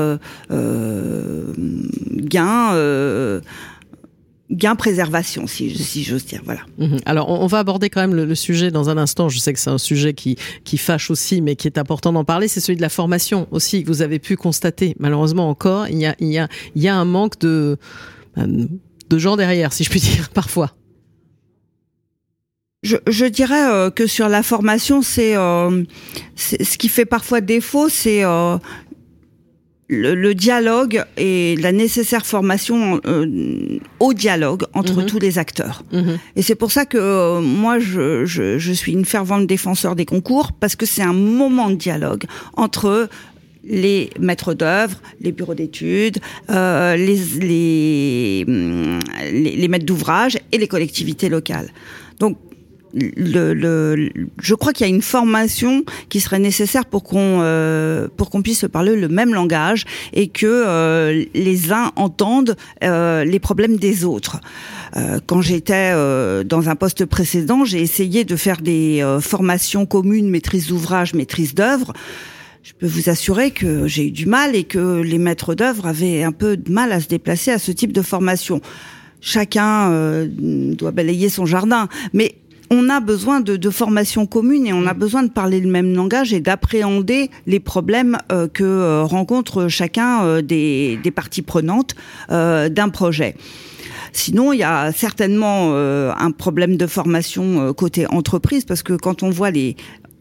gain 2.35 2.74
euh, 2.75 3.41
gain 4.51 4.77
préservation, 4.77 5.47
si, 5.47 5.77
si 5.77 6.05
j'ose 6.05 6.25
dire. 6.25 6.43
Voilà. 6.45 6.61
Mhm. 6.79 6.99
Alors, 7.07 7.31
on, 7.31 7.47
va 7.47 7.59
aborder 7.59 7.91
quand 7.91 8.01
même 8.01 8.15
le, 8.15 8.35
sujet 8.35 8.71
dans 8.71 8.91
un 8.91 8.99
instant. 8.99 9.29
Je 9.29 9.39
sais 9.39 9.53
que 9.53 9.59
c'est 9.59 9.71
un 9.71 9.79
sujet 9.79 10.15
qui, 10.15 10.37
qui 10.65 10.79
fâche 10.79 11.11
aussi, 11.11 11.41
mais 11.41 11.57
qui 11.57 11.67
est 11.67 11.79
important 11.79 12.13
d'en 12.13 12.25
parler. 12.25 12.49
C'est 12.49 12.61
celui 12.61 12.77
de 12.77 12.83
la 12.83 12.89
formation 12.89 13.49
aussi. 13.51 13.85
Vous 13.85 14.03
avez 14.03 14.19
pu 14.19 14.37
constater, 14.37 14.95
malheureusement 14.99 15.49
encore, 15.49 15.89
il 15.89 15.99
y 15.99 16.07
a, 16.07 16.15
il 16.21 16.29
y 16.29 16.39
a, 16.39 16.49
il 16.75 16.83
y 16.83 16.89
a 16.89 16.97
un 16.97 17.05
manque 17.05 17.39
de, 17.41 17.79
de 18.37 19.19
gens 19.19 19.37
derrière, 19.37 19.73
si 19.73 19.85
je 19.85 19.91
puis 19.91 20.01
dire, 20.01 20.29
parfois. 20.31 20.75
Je, 22.85 22.99
je, 23.07 23.25
dirais 23.25 23.67
euh, 23.67 23.91
que 23.91 24.07
sur 24.07 24.29
la 24.29 24.43
formation, 24.43 25.01
c'est 25.01 25.35
euh, 25.37 25.85
ce 26.37 26.77
qui 26.77 26.91
fait 26.91 27.07
parfois 27.07 27.41
défaut, 27.41 27.89
c'est 27.89 28.23
euh, 28.25 28.59
le, 29.89 30.33
dialogue 30.33 31.05
et 31.17 31.57
la 31.57 31.73
nécessaire 31.73 32.25
formation 32.25 33.01
euh, 33.07 33.79
au 34.01 34.15
dialogue 34.15 34.65
entre 34.73 35.01
mhm. 35.01 35.07
tous 35.07 35.19
les 35.19 35.39
acteurs. 35.39 35.85
Mhm. 35.93 36.19
Et 36.37 36.43
c'est 36.43 36.55
pour 36.55 36.73
ça 36.73 36.87
que 36.87 36.99
euh, 36.99 37.41
moi, 37.41 37.79
je, 37.79 38.25
je, 38.25 38.59
je, 38.59 38.73
suis 38.73 38.93
une 38.93 39.05
fervente 39.05 39.47
défenseur 39.47 39.95
des 39.95 40.07
concours, 40.07 40.53
parce 40.53 40.77
que 40.77 40.87
c'est 40.87 41.03
un 41.03 41.13
moment 41.13 41.71
de 41.71 41.77
dialogue 41.77 42.25
entre 42.57 43.09
les 43.67 44.11
maîtres 44.19 44.53
d'œuvre, 44.53 45.01
les 45.21 45.33
bureaux 45.33 45.55
d'études, 45.55 46.19
euh, 46.51 46.97
les, 46.97 47.17
les, 47.41 48.45
les, 49.33 49.57
les 49.57 49.69
maîtres 49.69 49.87
d'ouvrage 49.87 50.39
et 50.53 50.59
les 50.59 50.69
collectivités 50.69 51.29
locales. 51.29 51.71
Donc 52.21 52.37
le, 52.95 53.55
le, 53.55 54.11
je 54.41 54.55
crois 54.55 54.73
qu'il 54.73 54.87
y 54.87 54.91
a 54.91 54.95
une 54.95 55.03
formation 55.03 55.85
qui 56.09 56.21
serait 56.21 56.39
nécessaire 56.39 56.87
pour 56.87 57.03
qu'on 57.03 57.41
euh, 57.41 58.09
pour 58.17 58.31
qu'on 58.31 58.43
puisse 58.43 58.65
parler 58.71 58.97
le 58.97 59.09
même 59.09 59.35
langage 59.35 59.85
et 60.13 60.29
que 60.29 60.47
euh, 60.47 61.25
les 61.35 61.73
uns 61.73 61.91
entendent 61.97 62.57
euh, 62.83 63.25
les 63.25 63.41
problèmes 63.41 63.77
des 63.77 64.05
autres. 64.05 64.41
Euh, 64.97 65.19
quand 65.27 65.41
j'étais 65.41 65.91
euh, 65.93 66.45
dans 66.45 66.69
un 66.69 66.77
poste 66.77 67.05
précédent, 67.05 67.65
j'ai 67.65 67.81
essayé 67.81 68.25
de 68.25 68.37
faire 68.37 68.61
des 68.61 69.03
euh, 69.03 69.21
formations 69.21 69.87
communes, 69.87 70.31
maîtrise 70.31 70.69
d'ouvrage, 70.69 71.15
maîtrise 71.15 71.55
d'œuvre. 71.55 71.93
Je 72.63 72.73
peux 72.79 72.87
vous 72.87 73.11
assurer 73.11 73.51
que 73.51 73.87
j'ai 73.87 74.07
eu 74.07 74.11
du 74.11 74.27
mal 74.27 74.55
et 74.55 74.65
que 74.65 75.03
les 75.03 75.19
maîtres 75.19 75.55
d'œuvre 75.55 75.87
avaient 75.87 76.23
un 76.23 76.33
peu 76.33 76.57
de 76.57 76.71
mal 76.73 76.93
à 76.93 77.01
se 77.01 77.09
déplacer 77.09 77.51
à 77.51 77.59
ce 77.59 77.73
type 77.73 77.93
de 77.93 78.03
formation. 78.03 78.61
Chacun 79.21 80.27
doit 80.27 80.91
balayer 80.91 81.31
son 81.31 81.47
jardin, 81.47 81.89
mais 82.13 82.37
on 82.71 82.89
a 82.89 83.01
besoin 83.01 83.41
de, 83.41 83.57
de 83.57 83.71
formation 83.71 84.27
commune 84.27 84.67
et 84.67 84.73
on 84.73 84.87
a 84.87 84.95
mm. 84.95 84.99
besoin 84.99 85.23
de 85.23 85.31
parler 85.31 85.61
le 85.61 85.71
même 85.71 85.95
langage 85.95 86.33
et 86.33 86.41
d'appréhender 86.41 87.31
les 87.47 87.61
problèmes 87.61 88.19
euh, 88.33 88.49
que 88.49 88.65
euh, 88.65 89.05
rencontre 89.05 89.69
chacun 89.69 90.25
euh, 90.25 90.43
des, 90.43 90.99
des, 91.03 91.11
parties 91.11 91.43
prenantes 91.43 91.95
d'un 92.29 92.89
projet. 92.89 93.37
Sinon, 94.13 94.53
il 94.53 94.59
y 94.59 94.63
a 94.63 94.93
certainement 94.93 95.75
un 95.75 96.31
problème 96.31 96.77
de 96.77 96.87
formation 96.87 97.73
côté 97.73 98.07
entreprise 98.07 98.65
parce 98.65 98.83
que 98.83 98.93
quand 98.93 99.23
on 99.23 99.31
voit 99.31 99.51
les 99.51 99.77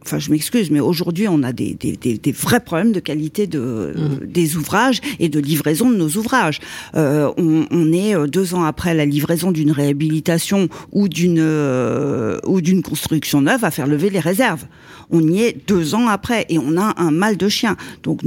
enfin 0.06 0.20
je 0.20 0.30
m'excuse, 0.32 0.70
mais 0.70 0.80
aujourd'hui 0.80 1.28
on 1.28 1.44
a 1.44 1.54
des, 1.54 1.74
des, 1.74 1.94
des, 1.94 2.18
des, 2.18 2.32
vrais 2.32 2.60
problèmes 2.60 2.92
de 2.92 3.00
qualité 3.00 3.48
de, 3.48 3.94
mmh. 3.96 4.26
des 4.28 4.58
ouvrages 4.58 5.00
et 5.20 5.30
de 5.30 5.40
livraison 5.40 5.90
de 5.90 5.96
nos 5.96 6.10
ouvrages. 6.10 6.60
Euh, 6.96 7.32
on, 7.38 7.66
on, 7.72 7.94
est 7.94 8.16
euh, 8.16 8.28
deux 8.28 8.54
ans 8.54 8.64
après 8.64 8.94
la 8.94 9.06
livraison 9.06 9.52
d'une 9.52 9.72
réhabilitation 9.72 10.68
ou 10.92 11.08
d'une 11.08 11.40
euh, 11.40 12.38
ou 12.46 12.62
d'une 12.62 12.82
construction 12.82 13.42
neuve 13.42 13.64
à 13.64 13.72
faire 13.72 13.88
lever 13.88 14.10
les 14.10 14.20
réserves. 14.20 14.66
On 15.10 15.22
y 15.28 15.42
est 15.42 15.58
deux 15.68 15.96
ans 15.96 16.08
après 16.08 16.46
et 16.50 16.60
on 16.60 16.78
a 16.78 16.94
un 16.98 17.12
mal 17.12 17.38
de 17.38 17.48
chien. 17.48 17.78
Donc 18.04 18.22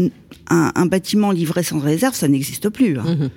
un, 0.49 0.73
un 0.75 0.87
bâtiment 0.87 1.31
livré 1.31 1.63
sans 1.63 1.79
réserve, 1.79 2.15
ça 2.15 2.29
n'existe 2.29 2.69
plus. 2.71 2.99
Hein. 2.99 3.17
Mmh. 3.19 3.31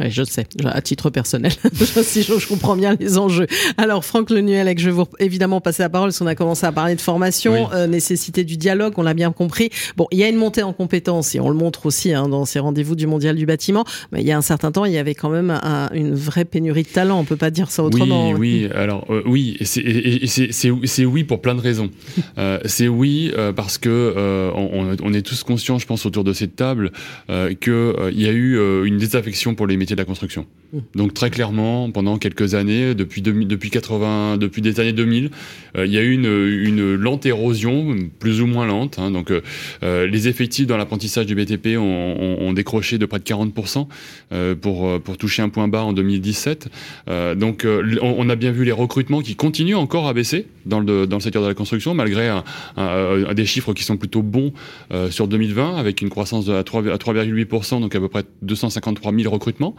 Oui, 0.00 0.10
je 0.10 0.22
sais, 0.22 0.46
à 0.64 0.80
titre 0.80 1.10
personnel, 1.10 1.52
si 1.74 2.22
je, 2.22 2.48
comprends 2.48 2.76
bien 2.76 2.96
les 2.98 3.18
enjeux. 3.18 3.46
Alors, 3.76 4.04
Franck 4.04 4.30
Lenuel, 4.30 4.72
je 4.78 4.86
vais 4.86 4.90
vous 4.90 5.06
évidemment 5.18 5.60
passer 5.60 5.82
la 5.82 5.88
parole, 5.88 6.08
parce 6.08 6.18
qu'on 6.18 6.26
a 6.26 6.34
commencé 6.34 6.66
à 6.66 6.72
parler 6.72 6.94
de 6.94 7.00
formation, 7.00 7.52
oui. 7.52 7.70
euh, 7.74 7.86
nécessité 7.86 8.44
du 8.44 8.56
dialogue, 8.56 8.94
on 8.96 9.02
l'a 9.02 9.14
bien 9.14 9.32
compris. 9.32 9.70
Bon, 9.96 10.06
il 10.10 10.18
y 10.18 10.24
a 10.24 10.28
une 10.28 10.36
montée 10.36 10.62
en 10.62 10.72
compétences, 10.72 11.34
et 11.34 11.40
on 11.40 11.48
le 11.48 11.56
montre 11.56 11.86
aussi 11.86 12.12
hein, 12.12 12.28
dans 12.28 12.44
ces 12.44 12.58
rendez-vous 12.58 12.94
du 12.94 13.06
Mondial 13.06 13.36
du 13.36 13.46
bâtiment, 13.46 13.84
mais 14.12 14.20
il 14.20 14.26
y 14.26 14.32
a 14.32 14.36
un 14.36 14.42
certain 14.42 14.72
temps, 14.72 14.84
il 14.84 14.92
y 14.92 14.98
avait 14.98 15.14
quand 15.14 15.30
même 15.30 15.50
un, 15.50 15.88
une 15.92 16.14
vraie 16.14 16.44
pénurie 16.44 16.82
de 16.82 16.88
talent, 16.88 17.18
on 17.18 17.24
peut 17.24 17.36
pas 17.36 17.50
dire 17.50 17.70
ça 17.70 17.82
autrement. 17.82 18.30
Oui, 18.30 18.38
oui, 18.38 18.70
alors 18.74 19.06
euh, 19.10 19.22
oui, 19.26 19.56
c'est 19.62 21.04
oui 21.04 21.24
pour 21.24 21.40
plein 21.40 21.54
de 21.54 21.60
raisons. 21.60 21.90
euh, 22.38 22.58
c'est 22.64 22.88
oui 22.88 23.32
parce 23.56 23.78
que 23.78 23.88
euh, 23.88 24.50
on, 24.54 24.96
on, 25.02 25.12
est 25.12 25.22
tous 25.22 25.42
conscients, 25.42 25.78
je 25.78 25.86
pense, 25.86 26.06
autour 26.06 26.24
de 26.24 26.32
cette 26.32 26.56
table, 26.56 26.92
qu'il 27.28 28.12
y 28.12 28.26
a 28.26 28.32
eu 28.32 28.86
une 28.86 28.98
désaffection 28.98 29.54
pour 29.54 29.66
les 29.66 29.76
métiers 29.76 29.87
de 29.94 30.00
la 30.00 30.04
construction. 30.04 30.46
Donc 30.94 31.14
très 31.14 31.30
clairement, 31.30 31.90
pendant 31.90 32.18
quelques 32.18 32.54
années, 32.54 32.94
depuis 32.94 33.22
2000, 33.22 33.48
depuis 33.48 33.70
80, 33.70 34.36
depuis 34.36 34.60
des 34.60 34.80
années 34.80 34.92
2000, 34.92 35.30
euh, 35.76 35.86
il 35.86 35.92
y 35.92 35.98
a 35.98 36.02
eu 36.02 36.12
une, 36.12 36.94
lente 36.94 37.24
érosion, 37.24 37.96
plus 38.18 38.42
ou 38.42 38.46
moins 38.46 38.66
lente. 38.66 38.98
Hein, 38.98 39.10
donc 39.10 39.30
euh, 39.30 40.06
les 40.06 40.28
effectifs 40.28 40.66
dans 40.66 40.76
l'apprentissage 40.76 41.26
du 41.26 41.34
BTP 41.34 41.78
ont, 41.78 42.52
décroché 42.52 42.98
de 42.98 43.06
près 43.06 43.18
de 43.18 43.24
40% 43.24 43.86
euh, 44.32 44.54
pour 44.54 45.00
pour 45.00 45.16
toucher 45.16 45.42
un 45.42 45.48
point 45.48 45.68
bas 45.68 45.82
en 45.82 45.92
2017. 45.92 46.68
donc 47.36 47.66
on, 48.02 48.28
a 48.28 48.36
bien 48.36 48.52
vu 48.52 48.64
les 48.64 48.72
recrutements 48.72 49.20
qui 49.20 49.36
continuent 49.36 49.76
encore 49.76 50.08
à 50.08 50.12
baisser 50.12 50.46
dans 50.66 50.80
le 50.80 51.06
dans 51.06 51.16
le 51.16 51.22
secteur 51.22 51.42
de 51.42 51.48
la 51.48 51.54
construction, 51.54 51.94
malgré 51.94 52.30
des 53.34 53.46
chiffres 53.46 53.74
qui 53.74 53.84
sont 53.84 53.96
plutôt 53.96 54.22
bons 54.22 54.52
sur 55.10 55.28
2020, 55.28 55.76
avec 55.76 56.02
une 56.02 56.10
croissance 56.10 56.48
à 56.48 56.62
3,8%, 56.62 57.80
donc 57.80 57.94
à 57.94 58.00
peu 58.00 58.08
près 58.08 58.24
253 58.42 59.12
000 59.12 59.32
recrutements. 59.32 59.74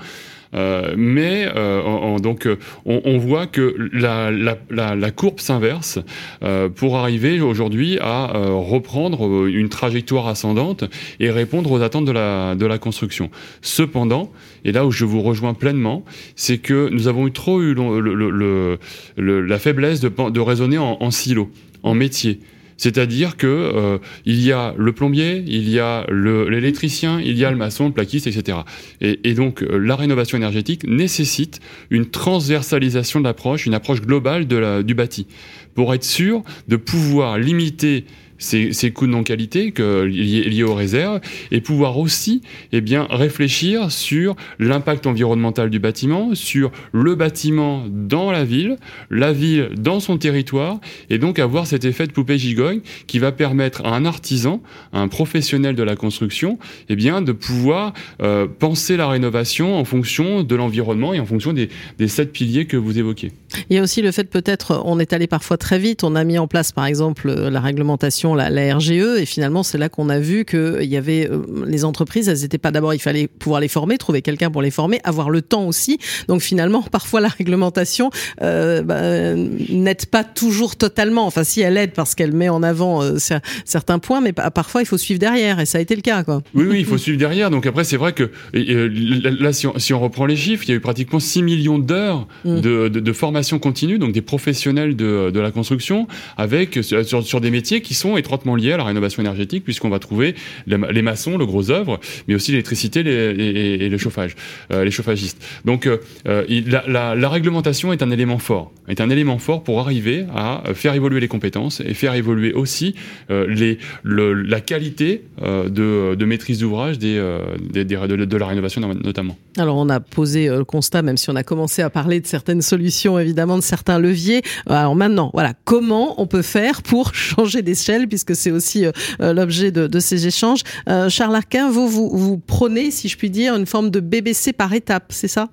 Euh, 0.56 0.96
mais 0.98 1.48
euh, 1.56 1.82
on, 1.84 2.18
donc 2.18 2.48
on, 2.86 3.18
voit 3.20 3.46
que 3.46 3.76
la, 3.94 4.32
la, 4.32 4.96
la, 4.96 5.12
courbe 5.12 5.40
s'inverse 5.40 6.00
euh, 6.42 6.70
pour 6.70 6.98
arriver 6.98 7.40
aujourd'hui 7.40 8.00
à 8.02 8.36
euh, 8.36 8.54
reprendre 8.54 9.46
une 9.46 9.70
trajectoire 9.70 10.28
ascendante 10.28 10.86
et 11.20 11.30
répondre 11.30 11.72
aux 11.72 11.82
attentes 11.82 12.06
de 12.06 12.12
la, 12.12 12.56
de 12.56 12.66
la 12.66 12.80
construction. 12.80 13.30
Cependant, 13.62 14.32
et 14.66 14.72
là 14.72 14.86
où 14.86 14.92
je 14.92 15.06
vous 15.06 15.22
rejoins 15.22 15.54
pleinement, 15.54 16.04
c'est 16.36 16.58
que 16.58 16.90
nous 16.90 17.08
avons 17.08 17.28
eu 17.28 17.32
trop 17.32 17.62
eu 17.62 17.76
le, 17.76 18.80
la 19.18 19.60
faiblesse 19.60 20.00
de, 20.00 20.10
de 20.30 20.40
raisonner 20.40 20.80
en, 20.80 20.98
en 21.00 21.12
silo, 21.12 21.52
en 21.84 21.94
métier. 21.94 22.40
C'est-à-dire 22.80 23.36
que 23.36 23.46
euh, 23.46 23.98
il 24.26 24.42
y 24.42 24.54
a 24.54 24.74
le 24.78 24.94
plombier, 24.94 25.44
il 25.46 25.70
y 25.70 25.80
a 25.80 26.06
l'électricien, 26.10 27.20
il 27.20 27.38
y 27.38 27.44
a 27.44 27.52
le 27.52 27.58
maçon, 27.58 27.88
le 27.88 27.94
plaquiste, 27.94 28.26
etc. 28.26 28.60
Et, 29.02 29.20
et 29.26 29.34
donc 29.34 29.62
euh, 29.62 29.78
la 29.78 29.98
rénovation 29.98 30.38
énergétique 30.38 30.88
nécessite 30.88 31.60
une 31.90 32.06
transversalisation 32.06 33.20
de 33.20 33.26
l'approche, 33.26 33.66
une 33.66 33.74
approche 33.74 34.02
globale 34.02 34.48
de 34.48 34.56
la, 34.56 34.82
du 34.82 34.94
bâti, 34.94 35.28
pour 35.76 35.94
être 35.94 36.06
sûr 36.06 36.42
de 36.70 36.78
pouvoir 36.78 37.38
limiter 37.38 38.06
ces, 38.40 38.92
coûts 38.92 39.06
de 39.06 39.12
non-qualité 39.12 39.74
liés, 39.78 40.64
aux 40.64 40.74
réserves 40.74 41.20
et 41.52 41.62
pouvoir 41.62 41.98
aussi 41.98 42.42
eh 42.72 42.82
bien, 42.82 43.06
réfléchir 43.10 43.92
sur 43.92 44.36
l'impact 44.58 45.06
environnemental 45.06 45.70
du 45.70 45.80
bâtiment, 45.80 46.34
sur 46.34 46.72
le 46.92 47.16
bâtiment 47.16 47.86
dans 47.90 48.32
la 48.32 48.46
ville, 48.46 48.78
la 49.10 49.34
ville 49.34 49.70
dans 49.78 50.00
son 50.00 50.18
territoire 50.18 50.80
et 51.10 51.18
donc 51.18 51.40
avoir 51.40 51.68
cet 51.68 51.86
effet 51.86 52.08
de 52.08 52.12
poupée 52.12 52.38
gigogne 52.38 52.82
qui 53.08 53.20
va 53.20 53.32
permettre 53.32 53.86
à 53.86 53.96
un 53.96 54.06
artisan, 54.06 54.62
à 54.94 55.02
un 55.02 55.08
professionnel 55.08 55.76
de 55.76 55.84
la 55.84 55.96
construction 55.96 56.58
eh 56.88 56.96
bien, 56.96 57.22
de 57.22 57.32
pouvoir 57.32 57.94
euh, 58.22 58.48
penser 58.48 58.98
la 58.98 59.08
rénovation 59.08 59.78
en 59.78 59.86
fonction 59.86 60.44
de 60.44 60.56
l'environnement 60.56 61.14
et 61.14 61.20
en 61.20 61.26
fonction 61.26 61.54
des, 61.54 61.70
des 61.98 62.08
sept 62.08 62.32
piliers 62.32 62.66
que 62.66 62.78
vous 62.78 62.98
évoquez. 62.98 63.32
Il 63.70 63.76
y 63.76 63.80
a 63.80 63.84
aussi 63.84 64.02
le 64.02 64.12
fait 64.12 64.26
peut-être, 64.26 64.82
on 64.86 65.00
est 65.00 65.14
allé 65.14 65.28
parfois 65.28 65.58
très 65.58 65.80
vite, 65.80 66.04
on 66.04 66.16
a 66.16 66.24
mis 66.24 66.38
en 66.38 66.48
place 66.48 66.72
par 66.72 66.86
exemple 66.86 67.32
la 67.32 67.60
réglementation 67.60 68.29
la, 68.36 68.50
la, 68.50 68.76
RGE 68.76 68.92
et 68.92 69.26
finalement 69.26 69.64
c'est 69.64 69.78
là 69.78 69.90
qu'on 69.90 70.10
a 70.10 70.20
vu 70.20 70.46
que 70.46 70.80
il 70.82 70.90
y 70.90 70.98
avait 70.98 71.30
euh, 71.30 71.42
les 71.66 71.86
entreprises 71.86 72.30
elles 72.30 72.44
étaient 72.44 72.58
pas 72.58 72.72
d'abord 72.72 72.94
il 72.94 73.00
fallait 73.00 73.28
pouvoir 73.28 73.62
les 73.62 73.68
former 73.68 73.98
trouver 73.98 74.22
quelqu'un 74.22 74.52
pour 74.52 74.62
les 74.62 74.72
former 74.72 75.00
avoir 75.04 75.30
le 75.30 75.42
temps 75.42 75.66
aussi. 75.66 75.98
Donc 76.28 76.42
finalement 76.42 76.82
parfois 76.92 77.22
la 77.22 77.30
réglementation 77.30 78.10
euh, 78.42 78.82
bah, 78.82 79.36
n'aide 79.36 80.06
pas 80.08 80.24
toujours 80.24 80.76
totalement. 80.76 81.26
Enfin 81.26 81.44
si 81.44 81.62
elle 81.62 81.78
aide 81.78 81.92
parce 81.92 82.16
qu'elle 82.16 82.34
met 82.34 82.50
en 82.50 82.64
avant 82.64 83.04
euh, 83.04 83.18
certains 83.66 84.00
points 84.00 84.22
mais 84.22 84.34
parfois 84.34 84.82
il 84.82 84.86
faut 84.86 84.98
suivre 84.98 85.20
derrière 85.20 85.60
et 85.60 85.66
ça 85.66 85.78
a 85.78 85.82
été 85.82 85.96
le 85.96 86.02
cas 86.02 86.24
quoi. 86.24 86.42
Oui 86.54 86.66
oui 86.70 86.80
il 86.80 86.86
faut 86.86 86.98
suivre 86.98 87.18
derrière. 87.18 87.50
Donc 87.50 87.66
après 87.66 87.84
c'est 87.84 87.98
vrai 87.98 88.14
que 88.14 88.32
là 88.54 89.54
si 89.54 89.68
on, 89.68 89.78
si 89.78 89.94
on, 89.94 90.00
reprend 90.00 90.26
les 90.26 90.38
chiffres 90.38 90.64
il 90.66 90.70
y 90.70 90.74
a 90.74 90.76
eu 90.78 90.80
pratiquement 90.80 91.20
6 91.20 91.44
millions 91.44 91.78
d'heures 91.78 92.28
mmh. 92.46 92.62
de, 92.62 92.88
de, 92.88 93.00
de, 93.00 93.14
formation 93.14 93.60
continue 93.60 94.00
donc 94.00 94.14
des 94.14 94.22
professionnels 94.22 94.96
de, 94.96 95.30
de 95.30 95.40
la 95.40 95.52
construction 95.52 96.08
avec 96.38 96.80
sur, 96.84 97.24
sur 97.24 97.42
des 97.42 97.52
métiers 97.52 97.82
qui 97.82 97.94
sont 97.94 98.18
étroitement 98.20 98.56
liés 98.56 98.74
à 98.74 98.78
la 98.78 98.84
rénovation 98.84 99.22
énergétique, 99.22 99.64
puisqu'on 99.64 99.90
va 99.90 100.00
trouver 100.00 100.36
les 100.68 101.02
maçons, 101.02 101.38
le 101.38 101.46
gros 101.46 101.72
œuvre, 101.72 102.00
mais 102.28 102.36
aussi 102.36 102.52
l'électricité 102.52 103.00
et, 103.00 103.90
le 103.90 103.98
chauffage, 103.98 104.36
euh, 104.72 104.84
les 104.84 104.92
chauffagistes. 104.92 105.44
Donc 105.66 105.88
euh, 105.88 105.98
la, 106.26 107.16
la, 107.16 107.30
réglementation 107.30 107.94
est 107.94 108.04
un 108.04 108.12
élément 108.12 108.40
fort, 108.40 108.72
est 108.88 109.02
un 109.02 109.10
élément 109.10 109.40
fort 109.40 109.64
pour 109.64 109.80
arriver 109.80 110.26
à 110.36 110.64
faire 110.74 110.94
évoluer 110.94 111.20
les 111.20 111.28
compétences 111.28 111.82
et 111.82 111.94
faire 111.94 112.14
évoluer 112.14 112.54
aussi 112.54 112.96
euh, 113.32 113.76
la 114.06 114.62
qualité 114.62 115.26
euh, 115.42 115.70
de, 116.16 116.26
maîtrise 116.26 116.60
d'ouvrage 116.60 116.98
euh, 117.04 117.56
de, 117.74 117.84
de, 117.84 118.38
la 118.38 118.46
rénovation 118.46 118.82
notamment. 118.82 119.38
Alors 119.58 119.78
on 119.78 119.90
a 119.90 120.00
posé 120.00 120.48
le 120.48 120.66
constat, 120.66 121.02
même 121.02 121.18
si 121.18 121.30
on 121.30 121.36
a 121.36 121.44
commencé 121.44 121.82
à 121.82 121.90
parler 121.90 122.20
de 122.20 122.28
certaines 122.28 122.62
solutions, 122.62 123.18
évidemment 123.20 123.58
de 123.58 123.64
certains 123.64 124.00
leviers. 124.00 124.42
Alors 124.68 124.96
maintenant, 124.96 125.32
voilà, 125.34 125.54
comment 125.66 126.22
on 126.22 126.28
peut 126.28 126.42
faire 126.42 126.82
pour 126.82 127.14
changer 127.14 127.62
d'échelle 127.62 128.08
puisque 128.10 128.36
c'est 128.36 128.52
aussi 128.52 128.86
euh, 128.86 129.34
l'objet 129.34 129.72
de, 129.72 130.00
ces 130.00 130.28
échanges. 130.28 130.62
Euh, 130.90 131.10
Charles 131.10 131.36
Arquin, 131.36 131.70
vous, 131.70 131.88
vous, 131.88 132.10
vous 132.10 132.38
prenez, 132.38 132.92
si 132.92 133.08
je 133.08 133.18
puis 133.18 133.30
dire, 133.30 133.56
une 133.56 133.66
forme 133.66 133.90
de 133.90 134.00
BBC 134.00 134.54
par 134.54 134.74
étape, 134.74 135.06
c'est 135.10 135.28
ça? 135.28 135.50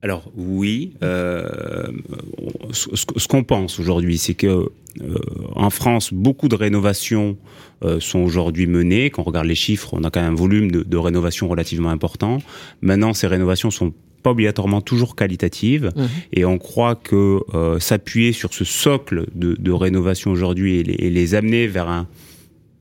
Alors 0.00 0.30
oui, 0.36 0.92
euh, 1.02 1.88
ce, 2.70 3.26
qu'on 3.26 3.42
pense 3.42 3.80
aujourd'hui, 3.80 4.16
c'est 4.16 4.34
que 4.34 4.46
euh, 4.46 5.18
en 5.56 5.70
France, 5.70 6.12
beaucoup 6.12 6.48
de 6.48 6.54
rénovations 6.54 7.36
euh, 7.84 7.98
sont 7.98 8.20
aujourd'hui 8.20 8.68
menées. 8.68 9.10
Quand 9.10 9.22
on 9.22 9.24
regarde 9.24 9.46
les 9.46 9.56
chiffres, 9.56 9.90
on 9.92 10.04
a 10.04 10.10
quand 10.10 10.20
même 10.20 10.32
un 10.32 10.36
volume 10.36 10.70
de, 10.70 10.82
de 10.84 10.96
rénovation 10.96 11.48
relativement 11.48 11.90
important. 11.90 12.38
Maintenant, 12.80 13.12
ces 13.12 13.26
rénovations 13.26 13.72
sont 13.72 13.92
pas 14.22 14.30
obligatoirement 14.30 14.80
toujours 14.80 15.16
qualitative 15.16 15.90
mmh. 15.94 16.02
et 16.32 16.44
on 16.44 16.58
croit 16.58 16.94
que 16.94 17.40
euh, 17.54 17.78
s'appuyer 17.80 18.32
sur 18.32 18.52
ce 18.52 18.64
socle 18.64 19.26
de, 19.34 19.54
de 19.54 19.72
rénovation 19.72 20.30
aujourd'hui 20.30 20.76
et, 20.76 21.06
et, 21.06 21.10
les 21.10 21.34
amener 21.36 21.68
vers 21.68 21.88
un 21.88 22.08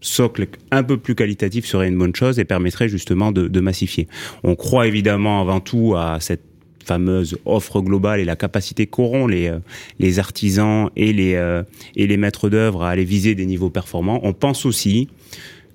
socle 0.01 0.47
un 0.71 0.83
peu 0.83 0.97
plus 0.97 1.13
qualitatif 1.13 1.65
serait 1.65 1.89
une 1.89 1.97
bonne 1.97 2.15
chose 2.15 2.39
et 2.39 2.45
permettrait 2.45 2.89
justement 2.89 3.31
de, 3.31 3.47
de 3.47 3.59
massifier. 3.59 4.07
On 4.43 4.55
croit 4.55 4.87
évidemment 4.87 5.41
avant 5.41 5.59
tout 5.59 5.95
à 5.95 6.19
cette 6.19 6.43
fameuse 6.87 7.37
offre 7.45 7.81
globale 7.81 8.19
et 8.19 8.25
la 8.25 8.35
capacité 8.35 8.87
qu'auront 8.87 9.27
les, 9.27 9.51
les 9.99 10.19
artisans 10.19 10.89
et 10.95 11.13
les, 11.13 11.35
euh, 11.35 11.63
et 11.95 12.07
les 12.07 12.17
maîtres 12.17 12.49
d'œuvre 12.49 12.83
à 12.83 12.89
aller 12.89 13.05
viser 13.05 13.35
des 13.35 13.45
niveaux 13.45 13.69
performants. 13.69 14.19
On 14.23 14.33
pense 14.33 14.65
aussi 14.65 15.09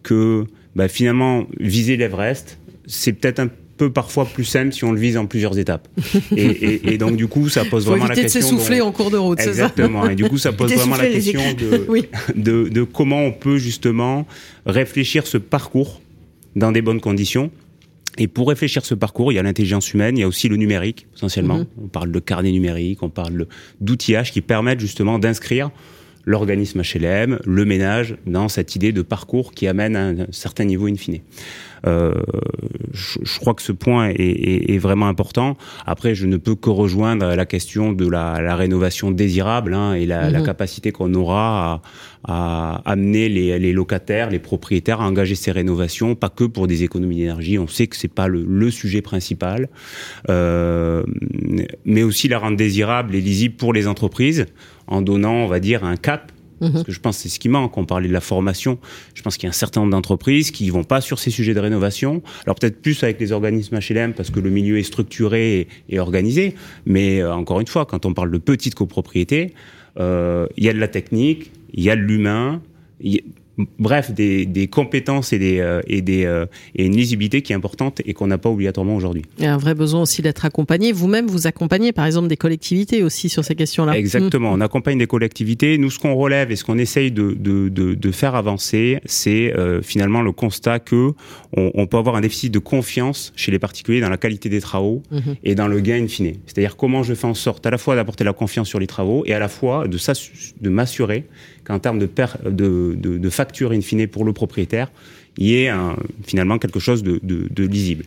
que 0.03 0.45
bah, 0.75 0.89
finalement 0.89 1.47
viser 1.61 1.97
l'Everest, 1.97 2.59
c'est 2.87 3.13
peut-être 3.13 3.41
un 3.41 3.49
peu 3.77 3.91
parfois 3.91 4.25
plus 4.25 4.45
simple 4.45 4.73
si 4.73 4.85
on 4.85 4.93
le 4.93 5.01
vise 5.01 5.17
en 5.17 5.27
plusieurs 5.27 5.59
étapes. 5.59 5.89
Et, 6.37 6.45
et, 6.45 6.95
et 6.95 6.99
donc 6.99 7.17
du 7.17 7.27
coup, 7.27 7.49
ça 7.49 7.65
pose 7.65 7.85
Faut 7.85 7.91
vraiment 7.91 8.07
la 8.07 8.15
question. 8.15 8.41
de 8.41 8.45
s'essouffler 8.45 8.81
en 8.81 8.93
cours 8.93 9.11
de 9.11 9.17
route, 9.17 9.39
c'est 9.39 9.47
ça 9.47 9.51
Exactement. 9.51 10.09
Et 10.09 10.15
du 10.15 10.25
coup, 10.29 10.39
ça 10.39 10.53
pose 10.59 10.73
vraiment 10.73 10.97
la 10.97 11.09
question 11.09 11.41
de, 11.53 11.85
oui. 11.89 12.07
de, 12.35 12.69
de 12.69 12.83
comment 12.85 13.21
on 13.23 13.33
peut 13.33 13.59
justement 13.59 14.27
réfléchir 14.67 15.27
ce 15.27 15.39
parcours 15.39 16.01
dans 16.57 16.73
des 16.73 16.83
bonnes 16.83 17.01
conditions. 17.01 17.51
Et 18.19 18.29
pour 18.29 18.49
réfléchir 18.49 18.85
ce 18.85 18.95
parcours, 18.95 19.33
il 19.33 19.37
y 19.37 19.39
a 19.39 19.43
l'intelligence 19.43 19.93
humaine, 19.95 20.19
il 20.19 20.21
y 20.21 20.25
a 20.25 20.29
aussi 20.29 20.49
le 20.49 20.57
numérique, 20.57 21.07
essentiellement. 21.15 21.61
-hmm. 21.61 21.85
On 21.85 21.89
parle 21.89 22.13
de 22.13 22.21
carnet 22.21 22.53
numérique, 22.53 23.03
on 23.03 23.09
parle 23.11 23.47
d'outillage 23.81 24.33
qui 24.33 24.41
permettent 24.43 24.81
justement 24.81 25.19
d'inscrire 25.19 25.71
l'organisme 26.25 26.83
HLM, 26.83 27.39
le 27.45 27.65
ménage, 27.65 28.17
dans 28.27 28.49
cette 28.49 28.77
idée 28.77 28.93
de 28.93 29.03
parcours 29.03 29.53
qui 29.53 29.67
amène 29.67 29.97
à 29.97 30.09
un 30.09 30.27
certain 30.31 30.65
niveau 30.65 30.87
in 30.87 30.97
fine. 30.97 31.19
Euh, 31.85 32.15
je, 32.93 33.19
je, 33.23 33.39
crois 33.41 33.55
que 33.55 33.63
ce 33.63 33.73
point 33.73 34.11
est, 34.11 34.15
est, 34.15 34.75
est, 34.75 34.79
vraiment 34.79 35.09
important. 35.09 35.57
Après, 35.85 36.15
je 36.15 36.27
ne 36.27 36.37
peux 36.37 36.55
que 36.55 36.71
rejoindre 36.71 37.35
la 37.35 37.45
question 37.45 37.93
de 37.93 38.09
la, 38.09 38.41
la 38.41 38.55
rénovation 38.55 39.11
désirable 39.11 39.75
hein, 39.75 39.95
et 39.95 40.07
la, 40.07 40.29
mmh. 40.29 40.33
la 40.33 40.43
capacité 40.43 40.93
qu'on 40.93 41.13
aura 41.15 41.83
à 42.25 42.83
amener 42.85 43.29
les, 43.29 43.73
locataires, 43.73 44.31
les 44.31 44.39
propriétaires 44.39 45.01
à 45.01 45.07
engager 45.07 45.35
ces 45.35 45.51
rénovations, 45.51 46.15
pas 46.15 46.29
que 46.29 46.45
pour 46.45 46.69
des 46.69 46.85
économies 46.85 47.17
d'énergie. 47.17 47.59
On 47.59 47.67
sait 47.67 47.89
que 47.89 47.97
c'est 47.97 48.07
pas 48.07 48.29
le, 48.29 48.71
sujet 48.71 49.03
principal, 49.03 49.69
euh, 50.31 51.03
mais 51.85 52.05
aussi 52.05 52.29
la 52.29 52.39
rendre 52.39 52.57
désirable 52.57 53.15
et 53.15 53.21
lisible 53.21 53.57
pour 53.57 53.73
les 53.73 53.89
entreprises 53.89 54.47
en 54.87 55.03
donnant, 55.03 55.35
on 55.35 55.47
va 55.47 55.61
dire, 55.61 55.85
un 55.85 55.97
cap 55.97 56.33
parce 56.63 56.75
mhm. 56.75 56.85
que 56.85 56.93
je 56.93 57.01
pense 57.01 57.17
que 57.17 57.23
c'est 57.25 57.29
ce 57.29 57.41
qui 57.41 57.49
manque. 57.49 57.77
On 57.77 57.85
parlait 57.85 58.09
de 58.09 58.13
la 58.13 58.21
formation. 58.21 58.79
Je 59.15 59.23
pense 59.23 59.37
qu'il 59.37 59.45
y 59.45 59.49
a 59.49 59.51
un 59.51 59.53
certain 59.53 59.81
nombre 59.81 59.93
d'entreprises 59.93 60.51
qui 60.51 60.71
vont 60.71 60.85
pas 60.85 61.01
sur 61.01 61.19
ces 61.19 61.31
sujets 61.31 61.55
de 61.55 61.61
rénovation. 61.61 62.23
Alors 62.45 62.55
peut-être 62.55 62.81
plus 62.81 63.03
avec 63.03 63.19
les 63.19 63.33
organismes 63.33 63.79
HLM 63.79 64.15
parce 64.15 64.31
que 64.31 64.39
le 64.39 64.51
milieu 64.51 64.79
est 64.79 64.85
structuré 64.85 65.67
et, 65.89 65.99
organisé. 65.99 66.55
Mais 66.87 67.21
euh, 67.21 67.35
encore 67.35 67.61
une 67.61 67.67
fois, 67.67 67.85
quand 67.85 68.07
on 68.07 68.15
parle 68.15 68.31
de 68.31 68.39
petites 68.39 68.75
copropriétés, 68.75 69.55
euh, 69.99 70.47
il 70.57 70.65
y 70.65 70.69
a 70.69 70.73
de 70.73 70.79
la 70.79 70.89
technique, 70.89 71.51
il 71.75 71.83
y 71.83 71.91
a 71.91 71.97
de 71.97 72.01
l'humain 72.01 72.63
bref, 73.79 74.11
des, 74.11 74.47
des, 74.47 74.67
compétences 74.67 75.33
et, 75.33 75.39
des, 75.39 75.61
euh, 75.61 75.81
et, 75.87 76.01
des, 76.01 76.25
euh, 76.25 76.47
et 76.75 76.87
une 76.87 76.97
lisibilité 76.97 77.43
qui 77.43 77.53
est 77.53 77.57
importante 77.57 78.01
et 78.05 78.15
qu'on 78.15 78.27
n'a 78.27 78.39
pas 78.39 78.49
obligatoirement 78.49 78.97
aujourd'hui. 78.97 79.23
Il 79.39 79.45
y 79.45 79.47
a 79.47 79.55
un 79.55 79.59
vrai 79.59 79.75
besoin 79.75 80.03
aussi 80.03 80.23
d'être 80.23 80.45
accompagné. 80.45 80.93
Vous-même, 80.93 81.27
vous 81.27 81.47
accompagnez 81.47 81.93
par 81.93 82.07
exemple 82.07 82.29
des 82.29 82.37
collectivités 82.37 83.03
aussi 83.03 83.29
sur 83.29 83.45
ces 83.45 83.55
questions-là. 83.55 83.97
Exactement, 83.99 84.53
mmh. 84.53 84.59
on 84.59 84.61
accompagne 84.61 84.99
des 84.99 85.07
collectivités. 85.07 85.77
Nous, 85.79 85.91
ce 85.91 85.99
qu'on 85.99 86.15
relève 86.15 86.51
et 86.51 86.57
ce 86.57 86.65
qu'on 86.65 86.79
essaye 86.79 87.13
de, 87.13 87.37
de, 87.39 87.69
de, 87.69 87.95
de, 87.95 88.11
faire 88.11 88.35
avancer, 88.35 89.01
c'est 89.05 89.55
euh, 89.55 89.83
finalement 89.83 90.23
le 90.23 90.33
constat 90.33 90.79
que 90.79 91.13
on, 91.57 91.71
on, 91.75 91.87
peut 91.87 91.99
avoir 91.99 92.17
un 92.17 92.21
déficit 92.21 92.53
de 92.53 92.59
confiance 92.59 93.33
chez 93.37 93.53
les 93.53 93.59
particuliers 93.59 94.01
dans 94.01 94.11
la 94.11 94.17
qualité 94.17 94.49
des 94.49 94.61
travaux 94.61 95.03
mmh. 95.11 95.19
et 95.45 95.55
dans 95.55 95.69
le 95.69 95.81
gain 95.81 96.03
in 96.03 96.09
fine. 96.09 96.33
C'est-à-dire 96.47 96.77
comment 96.77 97.03
je 97.03 97.15
fais 97.15 97.27
en 97.27 97.35
sorte 97.35 97.67
à 97.67 97.71
la 97.71 97.79
fois 97.79 97.97
d'apporter 97.97 98.25
la 98.25 98.33
confiance 98.33 98.69
sur 98.69 98.79
les 98.79 98.87
travaux 98.87 99.25
et 99.27 99.35
à 99.35 99.39
la 99.39 99.49
fois 99.49 99.87
de, 99.89 99.99
de 100.61 100.71
m'assurer 100.71 101.27
qu'en 101.65 101.79
termes 101.79 101.99
de, 101.99 102.09
de, 102.45 102.95
de, 102.95 103.19
de, 103.19 103.31
facture 103.43 103.73
in 103.73 103.81
fine 103.81 104.07
pour 104.07 104.25
le 104.25 104.33
propriétaire, 104.33 104.89
il 105.37 105.47
y 105.47 105.55
ait 105.65 105.73
finalement 106.25 106.59
quelque 106.59 106.79
chose 106.79 107.03
de, 107.03 107.65
lisible. 107.65 108.05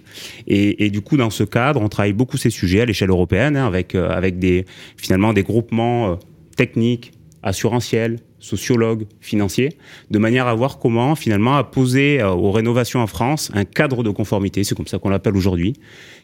Et, 0.47 0.89
du 0.89 1.01
coup, 1.01 1.17
dans 1.17 1.29
ce 1.29 1.43
cadre, 1.43 1.81
on 1.81 1.89
travaille 1.89 2.13
beaucoup 2.13 2.37
ces 2.37 2.49
sujets 2.49 2.81
à 2.81 2.85
l'échelle 2.85 3.09
européenne, 3.09 3.57
hein, 3.57 3.67
avec, 3.67 3.95
euh, 3.95 4.09
avec 4.09 4.39
des, 4.39 4.65
finalement 4.95 5.33
des 5.33 5.43
groupements 5.43 6.11
euh, 6.11 6.15
techniques, 6.55 7.11
assurantiels, 7.43 8.19
sociologues, 8.39 9.05
financiers, 9.21 9.71
de 10.11 10.19
manière 10.19 10.47
à 10.47 10.53
voir 10.53 10.77
comment 10.77 11.15
finalement 11.15 11.57
à 11.57 11.63
poser 11.63 12.21
euh, 12.21 12.29
aux 12.29 12.51
rénovations 12.51 13.01
en 13.01 13.07
France 13.07 13.51
un 13.53 13.65
cadre 13.65 14.03
de 14.03 14.11
conformité, 14.11 14.63
c'est 14.63 14.75
comme 14.75 14.87
ça 14.87 14.99
qu'on 14.99 15.09
l'appelle 15.09 15.35
aujourd'hui, 15.35 15.73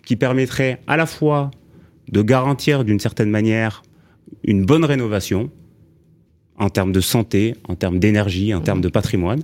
qui 0.06 0.15
permettrait 0.15 0.80
à 0.88 0.97
la 0.97 1.06
fois 1.06 1.52
de 2.10 2.21
garantir 2.21 2.84
d'une 2.86 3.00
certaine 3.00 3.30
manière 3.30 3.84
une 4.43 4.65
bonne 4.65 4.86
rénovation, 4.86 5.50
en 6.57 6.69
termes 6.69 6.91
de 6.91 7.01
santé, 7.01 7.55
en 7.67 7.75
termes 7.75 7.99
d'énergie, 7.99 8.53
en 8.53 8.61
termes 8.61 8.81
de 8.81 8.89
patrimoine, 8.89 9.41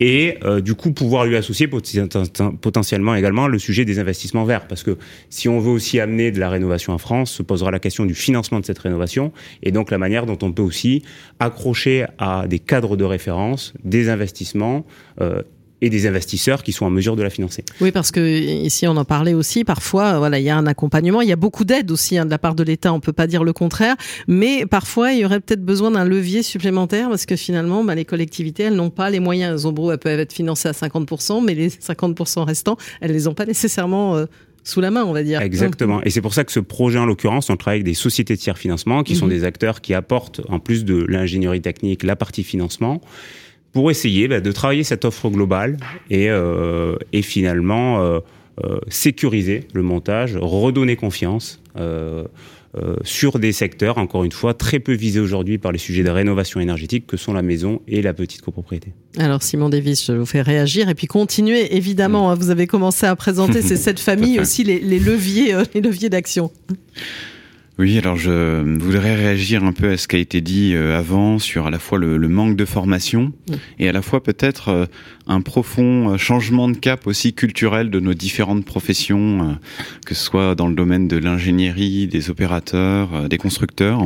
et 0.00 0.38
euh, 0.42 0.60
du 0.60 0.74
coup 0.74 0.90
pouvoir 0.90 1.24
lui 1.26 1.36
associer 1.36 1.68
potentiellement 1.68 3.14
également 3.14 3.46
le 3.46 3.58
sujet 3.58 3.84
des 3.84 4.00
investissements 4.00 4.44
verts, 4.44 4.66
parce 4.66 4.82
que 4.82 4.98
si 5.30 5.48
on 5.48 5.60
veut 5.60 5.70
aussi 5.70 6.00
amener 6.00 6.32
de 6.32 6.40
la 6.40 6.50
rénovation 6.50 6.92
en 6.92 6.98
France, 6.98 7.30
se 7.30 7.42
posera 7.42 7.70
la 7.70 7.78
question 7.78 8.04
du 8.04 8.14
financement 8.14 8.58
de 8.58 8.64
cette 8.64 8.80
rénovation, 8.80 9.32
et 9.62 9.70
donc 9.70 9.90
la 9.90 9.98
manière 9.98 10.26
dont 10.26 10.38
on 10.42 10.52
peut 10.52 10.62
aussi 10.62 11.02
accrocher 11.38 12.06
à 12.18 12.46
des 12.48 12.58
cadres 12.58 12.96
de 12.96 13.04
référence 13.04 13.74
des 13.84 14.08
investissements 14.08 14.84
euh, 15.20 15.42
et 15.82 15.90
des 15.90 16.06
investisseurs 16.06 16.62
qui 16.62 16.72
sont 16.72 16.86
en 16.86 16.90
mesure 16.90 17.16
de 17.16 17.22
la 17.22 17.28
financer. 17.28 17.64
Oui, 17.80 17.90
parce 17.90 18.12
que 18.12 18.20
ici 18.20 18.86
on 18.86 18.96
en 18.96 19.04
parlait 19.04 19.34
aussi. 19.34 19.64
Parfois, 19.64 20.18
voilà, 20.18 20.38
il 20.38 20.44
y 20.44 20.48
a 20.48 20.56
un 20.56 20.66
accompagnement, 20.66 21.20
il 21.20 21.28
y 21.28 21.32
a 21.32 21.36
beaucoup 21.36 21.64
d'aide 21.64 21.90
aussi 21.90 22.16
hein, 22.16 22.24
de 22.24 22.30
la 22.30 22.38
part 22.38 22.54
de 22.54 22.62
l'État. 22.62 22.92
On 22.92 23.00
peut 23.00 23.12
pas 23.12 23.26
dire 23.26 23.42
le 23.42 23.52
contraire, 23.52 23.96
mais 24.28 24.64
parfois 24.64 25.12
il 25.12 25.18
y 25.18 25.24
aurait 25.24 25.40
peut-être 25.40 25.64
besoin 25.64 25.90
d'un 25.90 26.04
levier 26.04 26.44
supplémentaire 26.44 27.08
parce 27.08 27.26
que 27.26 27.34
finalement, 27.34 27.82
bah, 27.82 27.96
les 27.96 28.04
collectivités, 28.04 28.62
elles 28.62 28.76
n'ont 28.76 28.90
pas 28.90 29.10
les 29.10 29.18
moyens. 29.18 29.62
Zombro, 29.62 29.90
elles 29.90 29.98
peuvent 29.98 30.20
être 30.20 30.32
financées 30.32 30.68
à 30.68 30.72
50%, 30.72 31.44
mais 31.44 31.54
les 31.54 31.68
50% 31.68 32.44
restants, 32.44 32.76
elles 33.00 33.12
les 33.12 33.26
ont 33.26 33.34
pas 33.34 33.44
nécessairement. 33.44 34.16
Euh, 34.16 34.26
sous 34.64 34.80
la 34.80 34.92
main, 34.92 35.02
on 35.02 35.12
va 35.12 35.24
dire. 35.24 35.40
Exactement. 35.40 36.04
Et 36.04 36.10
c'est 36.10 36.20
pour 36.20 36.34
ça 36.34 36.44
que 36.44 36.52
ce 36.52 36.60
projet, 36.60 36.96
en 36.96 37.04
l'occurrence, 37.04 37.50
on 37.50 37.56
travaille 37.56 37.78
avec 37.78 37.84
des 37.84 37.94
sociétés 37.94 38.36
de 38.36 38.40
tiers 38.40 38.56
financement, 38.56 39.02
qui 39.02 39.16
sont 39.16 39.26
mhm. 39.26 39.32
des 39.32 39.42
acteurs 39.42 39.80
qui 39.80 39.92
apportent, 39.92 40.40
en 40.48 40.60
plus 40.60 40.84
de 40.84 41.04
l'ingénierie 41.08 41.60
technique, 41.60 42.04
la 42.04 42.14
partie 42.14 42.44
financement 42.44 43.00
pour 43.72 43.90
essayer 43.90 44.28
bah, 44.28 44.40
de 44.40 44.52
travailler 44.52 44.84
cette 44.84 45.04
offre 45.04 45.30
globale 45.30 45.76
et, 46.10 46.30
euh, 46.30 46.96
et 47.12 47.22
finalement 47.22 48.02
euh, 48.02 48.20
euh, 48.64 48.78
sécuriser 48.88 49.64
le 49.72 49.82
montage, 49.82 50.36
redonner 50.36 50.96
confiance. 50.96 51.60
Euh, 51.78 52.24
euh, 52.74 52.96
sur 53.04 53.38
des 53.38 53.52
secteurs, 53.52 53.98
encore 53.98 54.24
une 54.24 54.32
fois, 54.32 54.54
très 54.54 54.78
peu 54.78 54.94
visés 54.94 55.20
aujourd'hui 55.20 55.58
par 55.58 55.72
les 55.72 55.78
sujets 55.78 56.02
de 56.02 56.08
rénovation 56.08 56.58
énergétique 56.58 57.06
que 57.06 57.18
sont 57.18 57.34
la 57.34 57.42
maison 57.42 57.82
et 57.86 58.00
la 58.00 58.14
petite 58.14 58.40
copropriété. 58.40 58.94
Alors 59.18 59.42
Simon 59.42 59.68
Davis, 59.68 60.06
je 60.06 60.12
vous 60.12 60.24
fais 60.24 60.40
réagir 60.40 60.88
et 60.88 60.94
puis 60.94 61.06
continuer. 61.06 61.76
Évidemment, 61.76 62.28
mm. 62.28 62.32
hein, 62.32 62.34
vous 62.34 62.48
avez 62.48 62.66
commencé 62.66 63.04
à 63.04 63.14
présenter 63.14 63.60
ces 63.60 63.76
sept 63.76 64.00
familles 64.00 64.40
aussi 64.40 64.64
les, 64.64 64.80
les 64.80 64.98
leviers, 64.98 65.54
les 65.74 65.82
leviers 65.82 66.08
d'action. 66.08 66.50
Oui, 67.78 67.96
alors 67.96 68.16
je 68.16 68.62
voudrais 68.78 69.16
réagir 69.16 69.64
un 69.64 69.72
peu 69.72 69.92
à 69.92 69.96
ce 69.96 70.06
qui 70.06 70.16
a 70.16 70.18
été 70.18 70.42
dit 70.42 70.74
euh, 70.74 70.98
avant 70.98 71.38
sur 71.38 71.66
à 71.66 71.70
la 71.70 71.78
fois 71.78 71.98
le, 71.98 72.18
manque 72.28 72.54
de 72.54 72.66
formation 72.66 73.32
et 73.78 73.88
à 73.88 73.92
la 73.92 74.02
fois 74.02 74.22
peut-être 74.22 74.68
euh, 74.68 74.86
un 75.26 75.40
profond 75.40 76.10
euh, 76.10 76.16
changement 76.18 76.68
de 76.68 76.76
cap 76.76 77.06
aussi 77.06 77.32
culturel 77.32 77.88
de 77.88 77.98
nos 77.98 78.12
différentes 78.12 78.66
professions, 78.66 79.56
que 80.04 80.14
ce 80.14 80.22
soit 80.22 80.54
dans 80.54 80.68
le 80.68 80.74
domaine 80.74 81.08
de 81.08 81.16
l'ingénierie, 81.16 82.08
des 82.08 82.28
opérateurs, 82.28 83.28
des 83.28 83.38
constructeurs. 83.38 84.02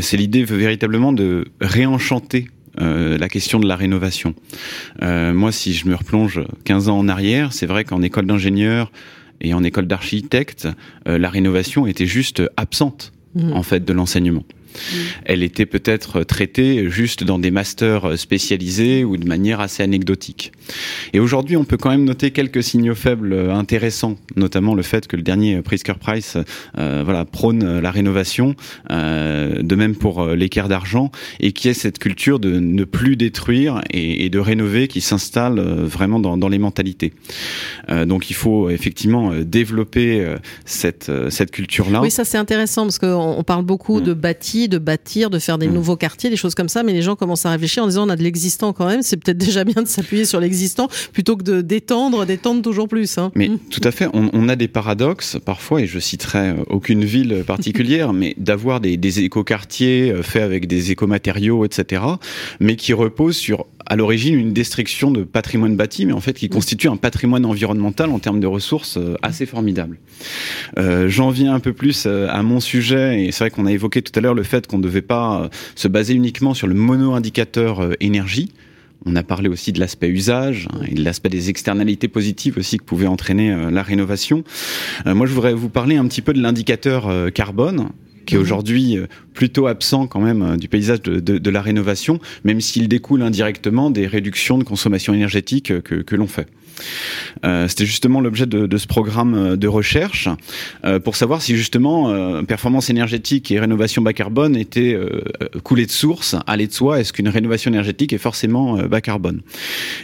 C'est 0.00 0.16
l'idée 0.16 0.44
véritablement 0.44 1.12
de 1.12 1.46
réenchanter 1.60 2.48
la 2.76 3.28
question 3.28 3.58
de 3.58 3.66
la 3.66 3.76
rénovation. 3.76 4.34
moi, 5.00 5.52
si 5.52 5.72
je 5.72 5.86
me 5.88 5.94
replonge 5.94 6.42
15 6.64 6.88
ans 6.88 6.98
en 6.98 7.08
arrière, 7.08 7.52
c'est 7.52 7.66
vrai 7.66 7.84
qu'en 7.84 8.02
école 8.02 8.26
d'ingénieur, 8.26 8.90
et 9.40 9.54
en 9.54 9.62
école 9.62 9.86
d'architecte, 9.86 10.68
euh, 11.06 11.18
la 11.18 11.30
rénovation 11.30 11.86
était 11.86 12.06
juste 12.06 12.42
absente 12.56 13.12
mmh. 13.34 13.52
en 13.52 13.62
fait 13.62 13.84
de 13.84 13.92
l'enseignement. 13.92 14.44
Elle 15.24 15.42
était 15.42 15.66
peut-être 15.66 16.24
traitée 16.24 16.88
juste 16.90 17.24
dans 17.24 17.38
des 17.38 17.50
masters 17.50 18.18
spécialisés 18.18 19.04
ou 19.04 19.16
de 19.16 19.26
manière 19.26 19.60
assez 19.60 19.82
anecdotique. 19.82 20.52
Et 21.12 21.20
aujourd'hui, 21.20 21.56
on 21.56 21.64
peut 21.64 21.76
quand 21.76 21.90
même 21.90 22.04
noter 22.04 22.30
quelques 22.30 22.62
signaux 22.62 22.94
faibles 22.94 23.32
intéressants, 23.50 24.16
notamment 24.36 24.74
le 24.74 24.82
fait 24.82 25.06
que 25.06 25.16
le 25.16 25.22
dernier 25.22 25.60
Prisker 25.62 25.94
Price 25.98 26.36
euh, 26.78 27.02
voilà, 27.04 27.24
prône 27.24 27.80
la 27.80 27.90
rénovation, 27.90 28.54
euh, 28.90 29.62
de 29.62 29.74
même 29.74 29.94
pour 29.94 30.22
euh, 30.22 30.34
l'équerre 30.34 30.68
d'argent, 30.68 31.10
et 31.40 31.52
qui 31.52 31.68
est 31.68 31.74
cette 31.74 31.98
culture 31.98 32.38
de 32.38 32.58
ne 32.58 32.84
plus 32.84 33.16
détruire 33.16 33.80
et, 33.90 34.24
et 34.24 34.30
de 34.30 34.38
rénover 34.38 34.88
qui 34.88 35.00
s'installe 35.00 35.58
euh, 35.58 35.84
vraiment 35.84 36.20
dans, 36.20 36.36
dans, 36.36 36.48
les 36.48 36.58
mentalités. 36.58 37.12
Euh, 37.90 38.04
donc 38.04 38.30
il 38.30 38.34
faut 38.34 38.70
effectivement 38.70 39.32
développer 39.42 40.34
cette, 40.64 41.10
cette 41.30 41.50
culture-là. 41.50 42.00
Oui, 42.00 42.10
ça 42.10 42.24
c'est 42.24 42.38
intéressant 42.38 42.82
parce 42.82 42.98
qu'on 42.98 43.34
on 43.38 43.44
parle 43.44 43.64
beaucoup 43.64 44.00
mmh. 44.00 44.04
de 44.04 44.14
bâti, 44.14 44.57
de 44.66 44.78
bâtir, 44.78 45.30
de 45.30 45.38
faire 45.38 45.58
des 45.58 45.68
mmh. 45.68 45.74
nouveaux 45.74 45.96
quartiers, 45.96 46.30
des 46.30 46.36
choses 46.36 46.56
comme 46.56 46.68
ça, 46.68 46.82
mais 46.82 46.92
les 46.92 47.02
gens 47.02 47.14
commencent 47.14 47.46
à 47.46 47.50
réfléchir 47.50 47.84
en 47.84 47.86
disant 47.86 48.06
on 48.06 48.10
a 48.10 48.16
de 48.16 48.22
l'existant 48.22 48.72
quand 48.72 48.86
même, 48.86 49.02
c'est 49.02 49.16
peut-être 49.16 49.38
déjà 49.38 49.62
bien 49.62 49.82
de 49.82 49.88
s'appuyer 49.88 50.24
sur 50.24 50.40
l'existant 50.40 50.88
plutôt 51.12 51.36
que 51.36 51.44
de 51.44 51.60
d'étendre, 51.60 52.26
d'étendre 52.26 52.62
toujours 52.62 52.88
plus. 52.88 53.18
Hein. 53.18 53.30
Mais 53.36 53.48
mmh. 53.48 53.58
tout 53.70 53.80
à 53.84 53.92
fait, 53.92 54.08
on, 54.12 54.30
on, 54.32 54.48
a 54.48 54.56
des 54.56 54.68
paradoxes 54.68 55.36
parfois, 55.44 55.82
et 55.82 55.86
je 55.86 55.98
citerai 55.98 56.38
euh, 56.38 56.64
aucune 56.68 57.04
ville 57.04 57.44
particulière, 57.46 58.12
mais 58.14 58.34
d'avoir 58.38 58.80
des, 58.80 58.96
des 58.96 59.20
écoquartiers 59.20 60.10
euh, 60.10 60.22
faits 60.22 60.42
avec 60.42 60.66
des 60.66 60.90
écomatériaux, 60.90 61.64
etc., 61.64 62.02
mais 62.58 62.76
qui 62.76 62.94
reposent 62.94 63.36
sur 63.36 63.66
à 63.88 63.96
l'origine 63.96 64.38
une 64.38 64.52
destruction 64.52 65.10
de 65.10 65.24
patrimoine 65.24 65.76
bâti, 65.76 66.06
mais 66.06 66.12
en 66.12 66.20
fait 66.20 66.34
qui 66.34 66.46
mmh. 66.46 66.50
constitue 66.50 66.88
un 66.88 66.96
patrimoine 66.96 67.44
environnemental 67.44 68.10
en 68.10 68.20
termes 68.20 68.38
de 68.38 68.46
ressources 68.46 68.98
euh, 68.98 69.16
assez 69.22 69.46
formidable. 69.46 69.98
Euh, 70.78 71.08
J'en 71.08 71.30
viens 71.30 71.54
un 71.54 71.60
peu 71.60 71.72
plus 71.72 72.06
à 72.06 72.42
mon 72.42 72.60
sujet, 72.60 73.24
et 73.24 73.32
c'est 73.32 73.44
vrai 73.44 73.50
qu'on 73.50 73.66
a 73.66 73.72
évoqué 73.72 74.02
tout 74.02 74.12
à 74.14 74.20
l'heure 74.20 74.34
le 74.34 74.42
fait 74.42 74.66
qu'on 74.66 74.78
ne 74.78 74.82
devait 74.82 75.02
pas 75.02 75.42
euh, 75.42 75.48
se 75.74 75.88
baser 75.88 76.14
uniquement 76.14 76.54
sur 76.54 76.66
le 76.66 76.74
mono-indicateur 76.74 77.80
euh, 77.80 77.94
énergie. 78.00 78.52
On 79.06 79.14
a 79.16 79.22
parlé 79.22 79.48
aussi 79.48 79.72
de 79.72 79.80
l'aspect 79.80 80.08
usage 80.08 80.68
hein, 80.72 80.80
et 80.88 80.94
de 80.94 81.04
l'aspect 81.04 81.28
des 81.28 81.50
externalités 81.50 82.08
positives 82.08 82.58
aussi 82.58 82.78
que 82.78 82.84
pouvait 82.84 83.06
entraîner 83.06 83.52
euh, 83.52 83.70
la 83.70 83.82
rénovation. 83.82 84.44
moi, 85.06 85.26
je 85.26 85.32
voudrais 85.32 85.54
vous 85.54 85.68
parler 85.68 85.96
un 85.96 86.06
petit 86.06 86.22
peu 86.22 86.32
de 86.32 86.42
l'indicateur 86.42 87.32
carbone 87.32 87.88
qui 88.28 88.34
est 88.34 88.38
mhm. 88.38 88.44
aujourd'hui 88.44 88.96
plutôt 89.32 89.66
absent 89.66 90.06
quand 90.06 90.20
même 90.20 90.56
du 90.56 90.68
paysage 90.68 91.02
de, 91.02 91.18
de, 91.18 91.38
de 91.38 91.50
la 91.50 91.62
rénovation, 91.62 92.20
même 92.44 92.60
s'il 92.60 92.86
découle 92.88 93.22
indirectement 93.22 93.90
des 93.90 94.06
réductions 94.06 94.58
de 94.58 94.64
consommation 94.64 95.14
énergétique 95.14 95.80
que, 95.82 95.96
que 95.96 96.14
l'on 96.16 96.26
fait. 96.26 96.46
Euh, 97.44 97.68
C'était 97.68 97.86
justement 97.86 98.20
l'objet 98.20 98.46
de, 98.46 98.66
de, 98.66 98.78
ce 98.78 98.86
programme 98.86 99.34
euh, 99.34 99.56
de 99.56 99.68
recherche 99.68 100.28
euh, 100.84 100.98
pour 100.98 101.16
savoir 101.16 101.42
si 101.42 101.56
justement 101.56 102.10
euh, 102.10 102.42
performance 102.42 102.90
énergétique 102.90 103.50
et 103.50 103.58
rénovation 103.58 104.02
bas 104.02 104.12
carbone 104.12 104.56
étaient 104.56 104.94
euh, 104.94 105.22
coulées 105.62 105.86
de 105.86 105.90
source, 105.90 106.36
allaient 106.46 106.66
de 106.66 106.72
soi. 106.72 107.00
Est-ce 107.00 107.12
qu'une 107.12 107.28
rénovation 107.28 107.70
énergétique 107.70 108.12
est 108.12 108.18
forcément 108.18 108.76
bas 108.84 109.00
carbone? 109.00 109.40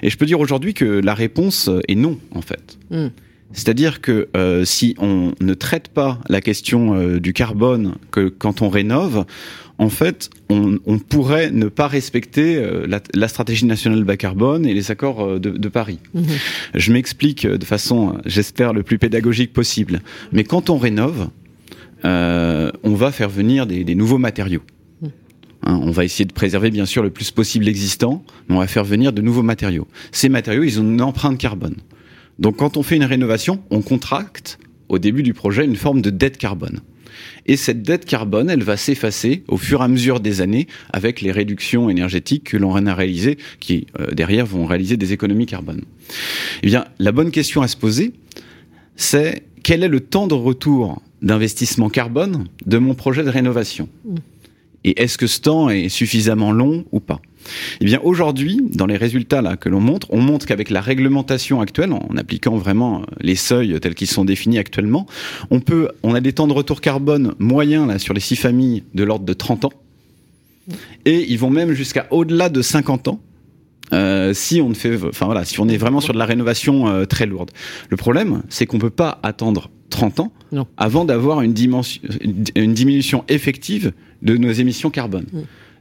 Et 0.03 0.11
je 0.11 0.17
peux 0.17 0.27
dire 0.27 0.41
aujourd'hui 0.41 0.75
que 0.75 0.85
la 0.85 1.15
réponse 1.15 1.71
est 1.89 1.95
non 1.95 2.19
en 2.35 2.43
fait. 2.43 2.79
Mm. 2.91 3.09
C'est-à-dire 3.55 4.01
que 4.01 4.29
euh, 4.37 4.65
si 4.65 4.95
on 4.99 5.33
ne 5.41 5.55
traite 5.55 5.89
pas 5.89 6.21
la 6.29 6.41
question 6.41 6.95
euh, 6.95 7.21
du 7.21 7.33
carbone 7.33 7.95
que 8.11 8.29
quand 8.29 8.63
on 8.63 8.69
rénove, 8.69 9.25
en 9.79 9.89
fait, 9.89 10.31
on, 10.51 10.79
pourrait 10.99 11.51
ne 11.51 11.67
pas 11.67 11.89
respecter 11.89 12.57
euh, 12.57 12.87
la, 13.13 13.29
stratégie 13.29 13.65
nationale 13.65 14.05
bas 14.05 14.17
carbone 14.17 14.67
et 14.67 14.75
les 14.75 14.91
accords 14.91 15.41
de, 15.41 15.69
Paris. 15.69 15.99
Mhm. 16.15 16.25
Je 16.75 16.93
m'explique 16.93 17.47
de 17.47 17.65
façon, 17.65 18.19
j'espère, 18.25 18.73
le 18.73 18.83
plus 18.83 18.99
pédagogique 18.99 19.53
possible. 19.53 20.01
Mais 20.33 20.45
quand 20.45 20.71
on 20.71 20.79
rénove, 20.79 21.29
on 22.05 22.95
va 22.95 23.11
faire 23.13 23.31
venir 23.31 23.67
des, 23.67 23.95
nouveaux 23.95 24.19
matériaux. 24.19 24.63
Mhm. 25.01 25.11
Hein, 25.65 25.81
on 25.83 25.91
va 25.91 26.05
essayer 26.05 26.25
de 26.25 26.33
préserver 26.33 26.71
bien 26.71 26.87
sûr 26.87 27.03
le 27.03 27.11
plus 27.11 27.33
possible 27.33 27.65
l'existant, 27.65 28.25
mais 28.49 28.57
on 28.57 28.61
va 28.61 28.69
faire 28.69 28.85
venir 28.85 29.13
de 29.13 29.23
nouveaux 29.23 29.43
matériaux. 29.43 29.89
Ces 30.13 30.29
matériaux, 30.29 30.63
ils 30.63 30.79
ont 30.79 30.85
une 30.85 31.03
empreinte 31.03 31.39
carbone. 31.39 31.77
Donc 32.39 32.57
quand 32.57 32.77
on 32.77 32.83
fait 32.83 32.97
une 32.97 33.05
rénovation, 33.05 33.63
on 33.71 33.83
contracte 33.83 34.59
au 34.89 34.99
début 34.99 35.23
du 35.23 35.35
projet 35.35 35.65
une 35.65 35.77
forme 35.77 36.03
de 36.03 36.11
dette 36.11 36.39
carbone. 36.39 36.81
Et 37.47 37.57
cette 37.57 37.83
dette 37.83 38.07
carbone, 38.07 38.51
elle 38.51 38.63
va 38.63 38.77
s'effacer 38.77 39.45
au 39.49 39.57
fur 39.57 39.81
et 39.81 39.85
à 39.85 39.89
mesure 39.89 40.21
des 40.21 40.41
années 40.41 40.67
avec 40.93 41.21
les 41.21 41.31
réductions 41.31 41.89
énergétiques 41.91 42.45
que 42.45 42.57
l'on 42.57 42.75
a 42.75 42.95
réalisées, 42.95 43.39
qui 43.61 43.87
euh, 44.01 44.11
derrière 44.13 44.47
vont 44.47 44.67
réaliser 44.67 44.97
des 44.97 45.13
économies 45.13 45.47
carbone. 45.47 45.83
Eh 46.63 46.67
bien, 46.67 46.87
la 46.99 47.13
bonne 47.13 47.31
question 47.31 47.63
à 47.63 47.69
se 47.69 47.77
poser, 47.77 48.13
c'est 48.97 49.45
quel 49.63 49.85
est 49.85 49.89
le 49.89 50.01
temps 50.01 50.27
de 50.27 50.35
retour 50.35 51.03
d'investissement 51.23 51.89
carbone 51.89 52.47
de 52.67 52.79
mon 52.79 52.95
projet 52.95 53.23
de 53.23 53.31
rénovation? 53.31 53.89
Mmh. 54.05 54.17
Et 54.85 55.03
est-ce 55.03 55.19
que 55.19 55.27
ce 55.27 55.41
temps 55.41 55.71
est 55.71 55.89
suffisamment 55.89 56.53
long 56.53 56.85
ou 56.93 57.01
pas? 57.01 57.21
Eh 57.81 57.85
bien 57.85 58.01
aujourd'hui, 58.03 58.61
dans 58.73 58.87
les 58.87 58.97
résultats 58.97 59.43
là 59.43 59.57
que 59.57 59.69
l'on 59.69 59.81
montre, 59.81 60.07
on 60.11 60.21
montre 60.21 60.47
qu'avec 60.47 60.71
la 60.71 60.81
réglementation 60.81 61.61
actuelle, 61.61 61.93
en 61.93 62.17
appliquant 62.17 62.57
vraiment 62.57 63.01
euh, 63.01 63.05
les 63.21 63.35
seuils 63.35 63.79
tels 63.81 63.95
qu'ils 63.95 64.09
sont 64.09 64.25
définis 64.25 64.59
actuellement, 64.59 65.07
on 65.51 65.61
peut, 65.61 65.89
on 66.03 66.15
a 66.15 66.21
des 66.21 66.33
temps 66.33 66.47
de 66.47 66.53
retour 66.53 66.81
carbone 66.81 67.35
moyens 67.39 67.87
là 67.87 67.99
sur 67.99 68.15
les 68.15 68.21
six 68.21 68.37
familles 68.37 68.85
de 68.95 69.05
l'ordre 69.05 69.25
de 69.25 69.33
30 69.33 69.67
ans, 69.67 69.73
et 71.05 71.31
ils 71.31 71.39
vont 71.39 71.51
même 71.51 71.73
jusqu'à 71.73 72.07
au-delà 72.11 72.49
de 72.49 72.63
50 72.63 73.09
ans. 73.09 73.21
Euh, 73.93 74.33
si 74.33 74.63
on 74.63 74.71
ne 74.71 74.75
fait, 74.75 74.99
enfin 75.05 75.27
voilà, 75.27 75.45
si 75.45 75.61
on 75.61 75.69
est 75.69 75.77
vraiment 75.77 76.01
sur 76.01 76.15
de 76.15 76.19
la 76.19 76.25
rénovation 76.25 76.89
euh, 76.89 77.05
très 77.05 77.27
lourde. 77.27 77.51
Le 77.91 77.99
problème, 77.99 78.43
c'est 78.49 78.65
qu'on 78.65 78.79
peut 78.79 78.89
pas 78.89 79.21
attendre 79.23 79.71
30 79.91 80.21
ans 80.21 80.33
avant 80.79 81.05
d'avoir 81.05 81.43
une, 81.43 81.55
une, 82.55 82.75
diminution 82.75 83.25
effective 83.29 83.93
de 84.25 84.37
nos 84.37 84.53
émissions 84.53 84.91
carbone. 84.91 85.27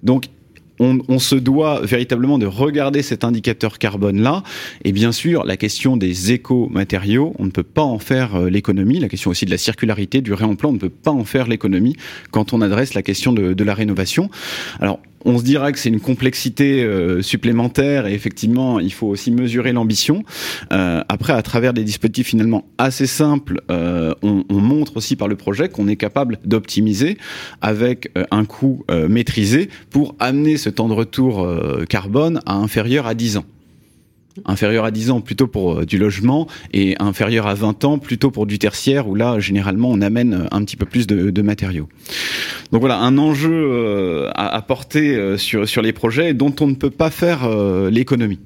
Donc 0.03 0.25
on, 0.79 1.19
se 1.19 1.35
doit 1.35 1.81
véritablement 1.81 2.37
de 2.37 2.45
regarder 2.45 3.01
cet 3.01 3.23
indicateur 3.23 3.77
carbone-là. 3.77 4.43
Et 4.83 4.91
bien 4.91 5.11
sûr, 5.11 5.45
la 5.45 5.57
question 5.57 5.97
des 5.97 6.31
éco-matériaux, 6.31 7.33
on 7.39 7.45
ne 7.45 7.51
peut 7.51 7.63
pas 7.63 7.83
en 7.83 7.99
faire 7.99 8.35
euh, 8.35 8.49
l'économie. 8.49 8.99
La 8.99 9.09
question 9.09 9.31
aussi 9.31 9.45
de 9.45 9.51
la 9.51 9.57
circularité, 9.57 10.21
du 10.21 10.33
réemploi, 10.33 10.69
on 10.69 10.73
ne 10.73 10.79
peut 10.79 10.89
pas 10.89 11.11
en 11.11 11.23
faire 11.23 11.47
l'économie 11.47 11.95
quand 12.31 12.53
on 12.53 12.61
adresse 12.61 12.93
la 12.93 13.01
question 13.01 13.33
de, 13.33 13.53
de 13.53 13.63
la 13.63 13.73
rénovation. 13.73 14.29
Alors, 14.79 14.99
on 15.25 15.37
se 15.37 15.43
dira 15.43 15.71
que 15.71 15.79
c'est 15.79 15.89
une 15.89 15.99
complexité 15.99 16.83
euh, 16.83 17.21
supplémentaire 17.21 18.07
et 18.07 18.13
effectivement, 18.13 18.79
il 18.79 18.93
faut 18.93 19.07
aussi 19.07 19.31
mesurer 19.31 19.71
l'ambition. 19.71 20.23
Euh, 20.71 21.03
après, 21.09 21.33
à 21.33 21.41
travers 21.41 21.73
des 21.73 21.83
dispositifs 21.83 22.27
finalement 22.27 22.65
assez 22.77 23.07
simples, 23.07 23.61
euh, 23.71 24.13
on, 24.21 24.43
on, 24.49 24.59
montre 24.59 24.97
aussi 24.97 25.15
par 25.15 25.27
le 25.27 25.35
projet 25.35 25.69
qu'on 25.69 25.87
est 25.87 25.95
capable 25.95 26.39
d'optimiser 26.45 27.17
avec 27.61 28.11
un 28.31 28.45
coût 28.45 28.85
maîtrisé 29.09 29.69
pour 29.89 30.15
amener 30.19 30.57
ce 30.57 30.69
temps 30.69 30.87
de 30.87 30.93
retour 30.93 31.47
carbone 31.89 32.39
à 32.45 32.55
inférieur 32.55 33.07
à 33.07 33.13
10 33.13 33.37
ans 33.37 33.45
inférieur 34.45 34.85
à 34.85 34.91
10 34.91 35.11
ans 35.11 35.21
plutôt 35.21 35.47
pour 35.47 35.79
euh, 35.79 35.85
du 35.85 35.97
logement 35.97 36.47
et 36.71 36.95
inférieur 36.99 37.47
à 37.47 37.53
20 37.53 37.83
ans 37.85 37.97
plutôt 37.97 38.31
pour 38.31 38.45
du 38.45 38.59
tertiaire 38.59 39.07
où 39.07 39.15
là 39.15 39.39
généralement 39.39 39.89
on 39.91 40.01
amène 40.01 40.47
un 40.51 40.63
petit 40.63 40.77
peu 40.77 40.85
plus 40.85 41.07
de, 41.07 41.41
matériaux. 41.41 41.89
Donc 42.71 42.81
voilà 42.81 42.99
un 42.99 43.17
enjeu 43.17 43.51
euh, 43.51 44.29
à, 44.33 44.61
porter 44.61 45.15
euh, 45.15 45.37
sur, 45.37 45.67
sur 45.67 45.81
les 45.81 45.91
projets 45.91 46.33
dont 46.33 46.55
on 46.61 46.67
ne 46.67 46.75
peut 46.75 46.89
pas 46.89 47.09
faire 47.09 47.49
l'économie. 47.89 48.39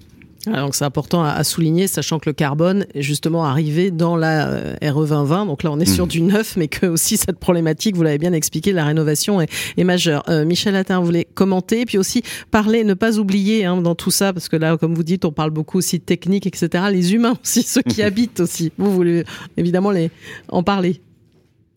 Ah, 0.53 0.61
donc 0.61 0.75
c'est 0.75 0.85
important 0.85 1.23
à, 1.23 1.43
souligner, 1.43 1.87
sachant 1.87 2.19
que 2.19 2.29
le 2.29 2.33
carbone 2.33 2.85
est 2.93 3.01
justement 3.01 3.45
arrivé 3.45 3.91
dans 3.91 4.15
la 4.15 4.47
euh, 4.49 4.75
RE 4.81 5.05
2020. 5.05 5.45
Donc 5.45 5.63
là, 5.63 5.71
on 5.71 5.79
est 5.79 5.85
sur 5.85 6.05
mmh. 6.05 6.09
du 6.09 6.21
neuf, 6.21 6.57
mais 6.57 6.67
que 6.67 6.85
aussi 6.85 7.17
cette 7.17 7.39
problématique, 7.39 7.95
vous 7.95 8.03
l'avez 8.03 8.17
bien 8.17 8.33
expliqué, 8.33 8.71
la 8.71 8.85
rénovation 8.85 9.41
est, 9.41 9.49
est 9.77 9.83
majeure. 9.83 10.23
Euh, 10.29 10.45
Michel 10.45 10.75
Attin, 10.75 10.99
vous 10.99 11.05
voulez 11.05 11.25
commenter, 11.33 11.85
puis 11.85 11.97
aussi 11.97 12.23
parler, 12.51 12.83
ne 12.83 12.93
pas 12.93 13.17
oublier 13.17 13.65
hein, 13.65 13.77
dans 13.77 13.95
tout 13.95 14.11
ça, 14.11 14.33
parce 14.33 14.49
que 14.49 14.55
là, 14.55 14.77
comme 14.77 14.93
vous 14.93 15.03
dites, 15.03 15.25
on 15.25 15.31
parle 15.31 15.51
beaucoup 15.51 15.77
aussi 15.77 15.99
de 15.99 16.03
technique, 16.03 16.47
etc. 16.47 16.85
Les 16.91 17.13
humains 17.13 17.37
aussi, 17.43 17.63
ceux 17.63 17.81
qui 17.81 18.01
habitent 18.03 18.39
aussi. 18.39 18.71
Vous 18.77 18.91
voulez 18.91 19.23
évidemment 19.57 19.91
les 19.91 20.11
en 20.49 20.63
parler. 20.63 21.01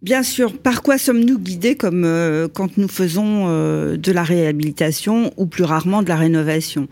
Bien 0.03 0.23
sûr. 0.23 0.59
Par 0.59 0.83
quoi 0.83 0.97
sommes-nous 0.99 1.39
guidés 1.39 1.77
comme 1.77 2.05
euh, 2.05 2.49
quand 2.49 2.79
nous 2.79 2.89
faisons 2.89 3.47
de 3.49 4.13
la 4.13 4.23
réhabilitation 4.23 5.33
ou 5.37 5.47
plus 5.47 5.65
rarement 5.65 6.03
de 6.03 6.09
la 6.09 6.17
rénovation? 6.17 6.89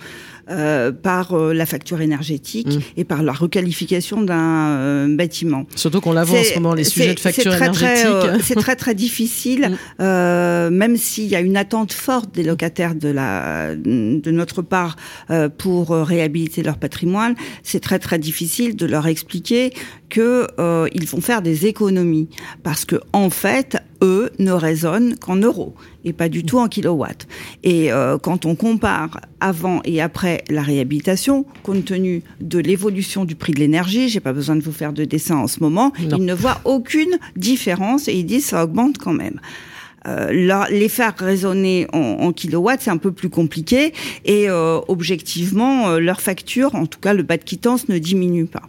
Euh, 0.50 0.92
par 0.92 1.34
euh, 1.34 1.52
la 1.52 1.66
facture 1.66 2.00
énergétique 2.00 2.68
mmh. 2.68 2.80
et 2.96 3.04
par 3.04 3.22
la 3.22 3.32
requalification 3.32 4.22
d'un 4.22 4.78
euh, 4.78 5.14
bâtiment. 5.14 5.66
Surtout 5.74 6.00
qu'on 6.00 6.12
l'avance 6.12 6.38
en 6.38 6.42
ce 6.42 6.54
moment, 6.54 6.72
les 6.72 6.84
sujets 6.84 7.12
de 7.12 7.20
facture 7.20 7.52
énergétique. 7.52 8.40
C'est 8.42 8.54
très 8.54 8.74
très 8.74 8.94
difficile, 8.94 9.72
mmh. 9.98 10.68
même 10.70 10.96
s'il 10.96 11.26
y 11.26 11.36
a 11.36 11.40
une 11.40 11.58
attente 11.58 11.92
forte 11.92 12.34
des 12.34 12.44
locataires 12.44 12.94
de, 12.94 13.08
la, 13.08 13.76
de 13.76 14.30
notre 14.30 14.62
part 14.62 14.96
pour 15.58 15.90
réhabiliter 15.90 16.62
leur 16.62 16.78
patrimoine. 16.78 17.34
C'est 17.62 17.80
très 17.80 17.98
très 17.98 18.18
difficile 18.18 18.74
de 18.74 18.86
leur 18.86 19.06
expliquer 19.06 19.74
que 20.08 20.46
ils 20.94 21.06
vont 21.06 21.20
faire 21.20 21.42
des 21.42 21.66
économies 21.66 22.28
parce 22.62 22.86
que 22.86 22.97
en 23.12 23.30
fait 23.30 23.76
eux 24.02 24.30
ne 24.38 24.52
raisonnent 24.52 25.16
qu'en 25.16 25.36
euros 25.36 25.74
et 26.04 26.12
pas 26.12 26.28
du 26.28 26.44
tout 26.44 26.58
en 26.58 26.68
kilowatts. 26.68 27.26
Et 27.64 27.92
euh, 27.92 28.18
quand 28.18 28.46
on 28.46 28.54
compare 28.54 29.20
avant 29.40 29.80
et 29.84 30.00
après 30.00 30.44
la 30.48 30.62
réhabilitation, 30.62 31.44
compte 31.62 31.84
tenu 31.84 32.22
de 32.40 32.58
l'évolution 32.58 33.24
du 33.24 33.34
prix 33.34 33.52
de 33.52 33.60
l'énergie, 33.60 34.08
j'ai 34.08 34.20
pas 34.20 34.32
besoin 34.32 34.56
de 34.56 34.62
vous 34.62 34.72
faire 34.72 34.92
de 34.92 35.04
dessin 35.04 35.36
en 35.36 35.46
ce 35.46 35.60
moment, 35.60 35.92
ils 35.98 36.24
ne 36.24 36.34
voient 36.34 36.60
aucune 36.64 37.18
différence 37.36 38.08
et 38.08 38.14
ils 38.14 38.24
disent 38.24 38.46
ça 38.46 38.64
augmente 38.64 38.98
quand 38.98 39.12
même. 39.12 39.40
Euh, 40.06 40.66
les 40.70 40.88
faire 40.88 41.14
raisonner 41.16 41.86
en, 41.92 41.98
en 41.98 42.32
kilowatts, 42.32 42.82
c'est 42.82 42.90
un 42.90 42.98
peu 42.98 43.12
plus 43.12 43.28
compliqué. 43.28 43.92
Et 44.24 44.48
euh, 44.48 44.80
objectivement, 44.88 45.88
euh, 45.88 45.98
leur 45.98 46.20
facture, 46.20 46.74
en 46.74 46.86
tout 46.86 47.00
cas 47.00 47.14
le 47.14 47.22
bas 47.22 47.36
de 47.36 47.44
quittance, 47.44 47.88
ne 47.88 47.98
diminue 47.98 48.46
pas. 48.46 48.62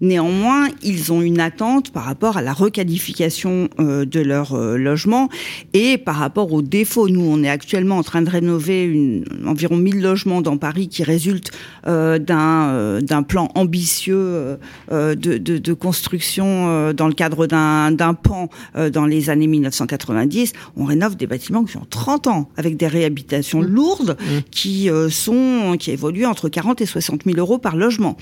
Néanmoins, 0.00 0.68
ils 0.82 1.12
ont 1.12 1.22
une 1.22 1.40
attente 1.40 1.90
par 1.90 2.04
rapport 2.04 2.36
à 2.36 2.42
la 2.42 2.52
requalification 2.52 3.68
euh, 3.78 4.04
de 4.04 4.20
leur 4.20 4.54
euh, 4.54 4.76
logement 4.76 5.28
et 5.72 5.98
par 5.98 6.16
rapport 6.16 6.52
aux 6.52 6.62
défauts. 6.62 7.08
Nous, 7.08 7.20
on 7.20 7.42
est 7.42 7.48
actuellement 7.48 7.98
en 7.98 8.02
train 8.02 8.22
de 8.22 8.30
rénover 8.30 8.84
une, 8.84 9.24
environ 9.46 9.76
1000 9.76 10.00
logements 10.00 10.42
dans 10.42 10.56
Paris 10.56 10.88
qui 10.88 11.02
résultent 11.02 11.50
euh, 11.86 12.18
d'un 12.18 12.64
d'un 13.00 13.22
plan 13.22 13.50
ambitieux 13.54 14.58
de, 14.90 15.14
de, 15.14 15.38
de, 15.38 15.72
construction 15.72 16.92
dans 16.92 17.08
le 17.08 17.14
cadre 17.14 17.46
d'un 17.46 18.14
pan 18.14 18.48
dans 18.92 19.06
les 19.06 19.30
années 19.30 19.46
1990. 19.46 20.52
On 20.76 20.84
rénove 20.84 21.16
des 21.16 21.26
bâtiments 21.26 21.64
qui 21.64 21.76
ont 21.76 21.86
30 21.88 22.26
ans 22.26 22.50
avec 22.56 22.76
des 22.76 22.86
réhabilitations 22.86 23.60
mmh. 23.60 23.66
lourdes 23.66 24.16
mmh. 24.18 24.24
qui 24.50 24.90
sont 25.10 25.76
qui 25.78 25.90
évoluent 25.90 26.26
entre 26.26 26.48
40 26.48 26.80
et 26.80 26.86
60 26.86 27.22
000 27.24 27.38
euros 27.38 27.58
par 27.58 27.76
logement. 27.76 28.16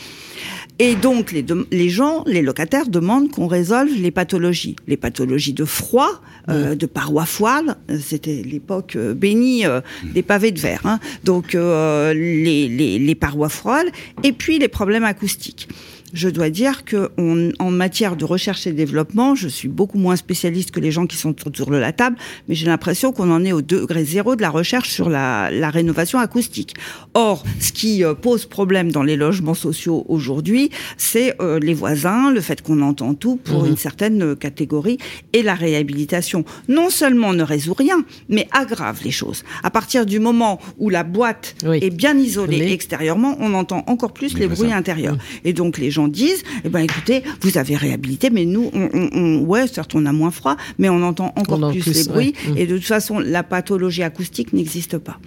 Et 0.84 0.96
donc, 0.96 1.30
les, 1.30 1.46
les 1.70 1.88
gens, 1.88 2.24
les 2.26 2.42
locataires 2.42 2.88
demandent 2.88 3.30
qu'on 3.30 3.46
résolve 3.46 3.92
les 3.96 4.10
pathologies. 4.10 4.74
Les 4.88 4.96
pathologies 4.96 5.52
de 5.52 5.64
froid, 5.64 6.20
euh, 6.48 6.74
de 6.74 6.86
parois 6.86 7.24
foiles, 7.24 7.76
c'était 8.00 8.42
l'époque 8.44 8.96
euh, 8.96 9.14
bénie 9.14 9.64
euh, 9.64 9.80
des 10.12 10.24
pavés 10.24 10.50
de 10.50 10.58
verre. 10.58 10.80
Hein. 10.84 10.98
Donc, 11.22 11.52
les, 11.52 12.68
les, 12.68 12.98
les 12.98 13.14
parois 13.14 13.48
froides, 13.48 13.92
et 14.24 14.32
puis 14.32 14.58
les 14.58 14.66
problèmes 14.66 15.04
acoustiques 15.04 15.68
je 16.12 16.28
dois 16.28 16.50
dire 16.50 16.84
que 16.84 17.10
en 17.58 17.70
matière 17.70 18.16
de 18.16 18.24
recherche 18.24 18.66
et 18.66 18.72
développement, 18.72 19.34
je 19.34 19.48
suis 19.48 19.68
beaucoup 19.68 19.98
moins 19.98 20.16
spécialiste 20.16 20.70
que 20.70 20.80
les 20.80 20.90
gens 20.90 21.06
qui 21.06 21.16
sont 21.16 21.34
autour 21.46 21.70
de 21.70 21.76
la 21.76 21.92
table, 21.92 22.16
mais 22.48 22.54
j'ai 22.54 22.66
l'impression 22.66 23.12
qu'on 23.12 23.30
en 23.30 23.44
est 23.44 23.52
au 23.52 23.62
degré 23.62 24.04
zéro 24.04 24.36
de 24.36 24.42
la 24.42 24.50
recherche 24.50 24.90
sur 24.90 25.08
la, 25.08 25.50
la 25.50 25.70
rénovation 25.70 26.18
acoustique. 26.18 26.74
Or, 27.14 27.44
ce 27.60 27.72
qui 27.72 28.04
euh, 28.04 28.14
pose 28.14 28.46
problème 28.46 28.92
dans 28.92 29.02
les 29.02 29.16
logements 29.16 29.54
sociaux 29.54 30.04
aujourd'hui, 30.08 30.70
c'est 30.96 31.34
euh, 31.40 31.58
les 31.58 31.74
voisins, 31.74 32.30
le 32.30 32.40
fait 32.40 32.62
qu'on 32.62 32.80
entend 32.82 33.14
tout 33.14 33.36
pour 33.36 33.64
mmh. 33.64 33.68
une 33.68 33.76
certaine 33.76 34.22
euh, 34.22 34.34
catégorie, 34.34 34.98
et 35.32 35.42
la 35.42 35.54
réhabilitation. 35.54 36.44
Non 36.68 36.90
seulement 36.90 37.32
ne 37.32 37.42
résout 37.42 37.74
rien, 37.74 38.04
mais 38.28 38.48
aggrave 38.52 39.00
les 39.04 39.10
choses. 39.10 39.44
À 39.62 39.70
partir 39.70 40.06
du 40.06 40.18
moment 40.20 40.60
où 40.78 40.90
la 40.90 41.04
boîte 41.04 41.54
est 41.64 41.90
bien 41.90 42.16
isolée 42.16 42.72
extérieurement, 42.72 43.36
on 43.40 43.54
entend 43.54 43.84
encore 43.86 44.12
plus 44.12 44.36
les 44.38 44.48
bruits 44.48 44.72
intérieurs. 44.72 45.14
Mmh. 45.14 45.18
Et 45.44 45.52
donc 45.52 45.78
les 45.78 45.90
gens 45.90 46.01
disent, 46.08 46.42
eh 46.64 46.68
ben 46.68 46.80
écoutez, 46.80 47.22
vous 47.40 47.58
avez 47.58 47.76
réhabilité, 47.76 48.30
mais 48.30 48.44
nous, 48.44 48.70
on, 48.72 49.38
ouais, 49.46 49.66
certes, 49.66 49.94
on 49.94 50.06
a 50.06 50.12
moins 50.12 50.30
froid, 50.30 50.56
mais 50.78 50.88
on 50.88 51.02
entend 51.02 51.32
encore 51.36 51.70
plus, 51.70 51.86
les 51.86 52.04
bruits. 52.04 52.34
Mm. 52.48 52.56
Et 52.58 52.66
de 52.66 52.76
toute 52.76 52.86
façon, 52.86 53.18
la 53.18 53.42
pathologie 53.42 54.02
acoustique 54.02 54.52
n'existe 54.52 54.98
pas. 54.98 55.18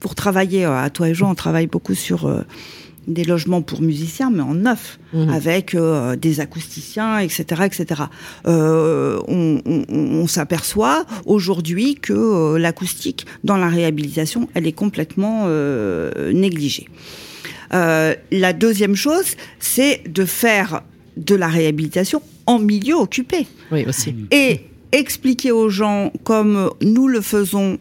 Pour 0.00 0.14
travailler 0.14 0.64
euh, 0.66 0.76
à 0.76 0.90
toi 0.90 1.08
et 1.08 1.14
Jean, 1.14 1.30
on 1.30 1.34
travaille 1.34 1.66
beaucoup 1.66 1.94
sur 1.94 2.26
euh, 2.26 2.42
des 3.06 3.24
logements 3.24 3.60
pour 3.60 3.82
musiciens, 3.82 4.30
mais 4.30 4.40
en 4.42 4.54
neuf, 4.54 4.98
Mhm. 5.12 5.28
avec 5.28 5.74
euh, 5.74 6.16
des 6.16 6.40
acousticiens, 6.40 7.18
etc., 7.18 7.44
etc. 7.66 8.02
Euh, 8.46 9.20
on 9.28 9.60
on- 9.66 9.84
on 10.22 10.26
s'aperçoit 10.26 11.04
aujourd'hui 11.26 11.96
que 11.96 12.12
euh, 12.14 12.58
l'acoustique 12.58 13.26
dans 13.44 13.56
la 13.58 13.68
réhabilitation, 13.68 14.48
elle 14.54 14.66
est 14.66 14.72
complètement 14.72 15.46
négligée. 16.32 16.88
Euh, 17.74 18.14
la 18.30 18.52
deuxième 18.52 18.94
chose, 18.94 19.36
c'est 19.58 20.02
de 20.08 20.24
faire 20.24 20.82
de 21.16 21.34
la 21.34 21.48
réhabilitation 21.48 22.22
en 22.46 22.58
milieu 22.58 22.96
occupé 22.96 23.46
Oui, 23.72 23.84
aussi. 23.86 24.14
et 24.30 24.60
expliquer 24.92 25.50
aux 25.52 25.68
gens, 25.68 26.12
comme 26.24 26.70
nous 26.82 27.08
le 27.08 27.20
faisons, 27.20 27.78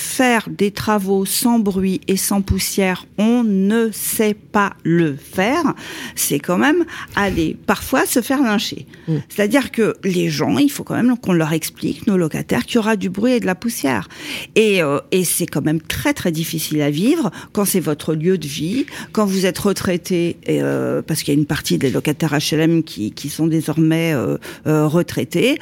faire 0.00 0.48
des 0.48 0.70
travaux 0.70 1.24
sans 1.24 1.58
bruit 1.58 2.00
et 2.08 2.16
sans 2.16 2.40
poussière, 2.42 3.06
on 3.18 3.44
ne 3.44 3.90
sait 3.92 4.34
pas 4.34 4.72
le 4.82 5.14
faire, 5.14 5.74
c'est 6.14 6.38
quand 6.38 6.58
même 6.58 6.84
aller 7.14 7.56
parfois 7.66 8.06
se 8.06 8.20
faire 8.20 8.42
lyncher. 8.42 8.86
Mm. 9.06 9.16
C'est-à-dire 9.28 9.70
que 9.70 9.94
les 10.02 10.28
gens, 10.28 10.58
il 10.58 10.70
faut 10.70 10.84
quand 10.84 10.94
même 10.94 11.16
qu'on 11.18 11.32
leur 11.32 11.52
explique, 11.52 12.06
nos 12.06 12.16
locataires, 12.16 12.64
qu'il 12.64 12.76
y 12.76 12.78
aura 12.78 12.96
du 12.96 13.10
bruit 13.10 13.32
et 13.32 13.40
de 13.40 13.46
la 13.46 13.54
poussière. 13.54 14.08
Et, 14.56 14.82
euh, 14.82 14.98
et 15.12 15.24
c'est 15.24 15.46
quand 15.46 15.64
même 15.64 15.80
très 15.80 16.14
très 16.14 16.32
difficile 16.32 16.80
à 16.82 16.90
vivre 16.90 17.30
quand 17.52 17.64
c'est 17.64 17.80
votre 17.80 18.14
lieu 18.14 18.38
de 18.38 18.46
vie, 18.46 18.86
quand 19.12 19.26
vous 19.26 19.46
êtes 19.46 19.58
retraité, 19.58 20.38
et, 20.46 20.62
euh, 20.62 21.02
parce 21.02 21.22
qu'il 21.22 21.34
y 21.34 21.36
a 21.36 21.40
une 21.40 21.46
partie 21.46 21.78
des 21.78 21.90
locataires 21.90 22.34
HLM 22.34 22.82
qui, 22.82 23.12
qui 23.12 23.28
sont 23.28 23.46
désormais 23.46 24.14
euh, 24.14 24.38
retraités 24.64 25.58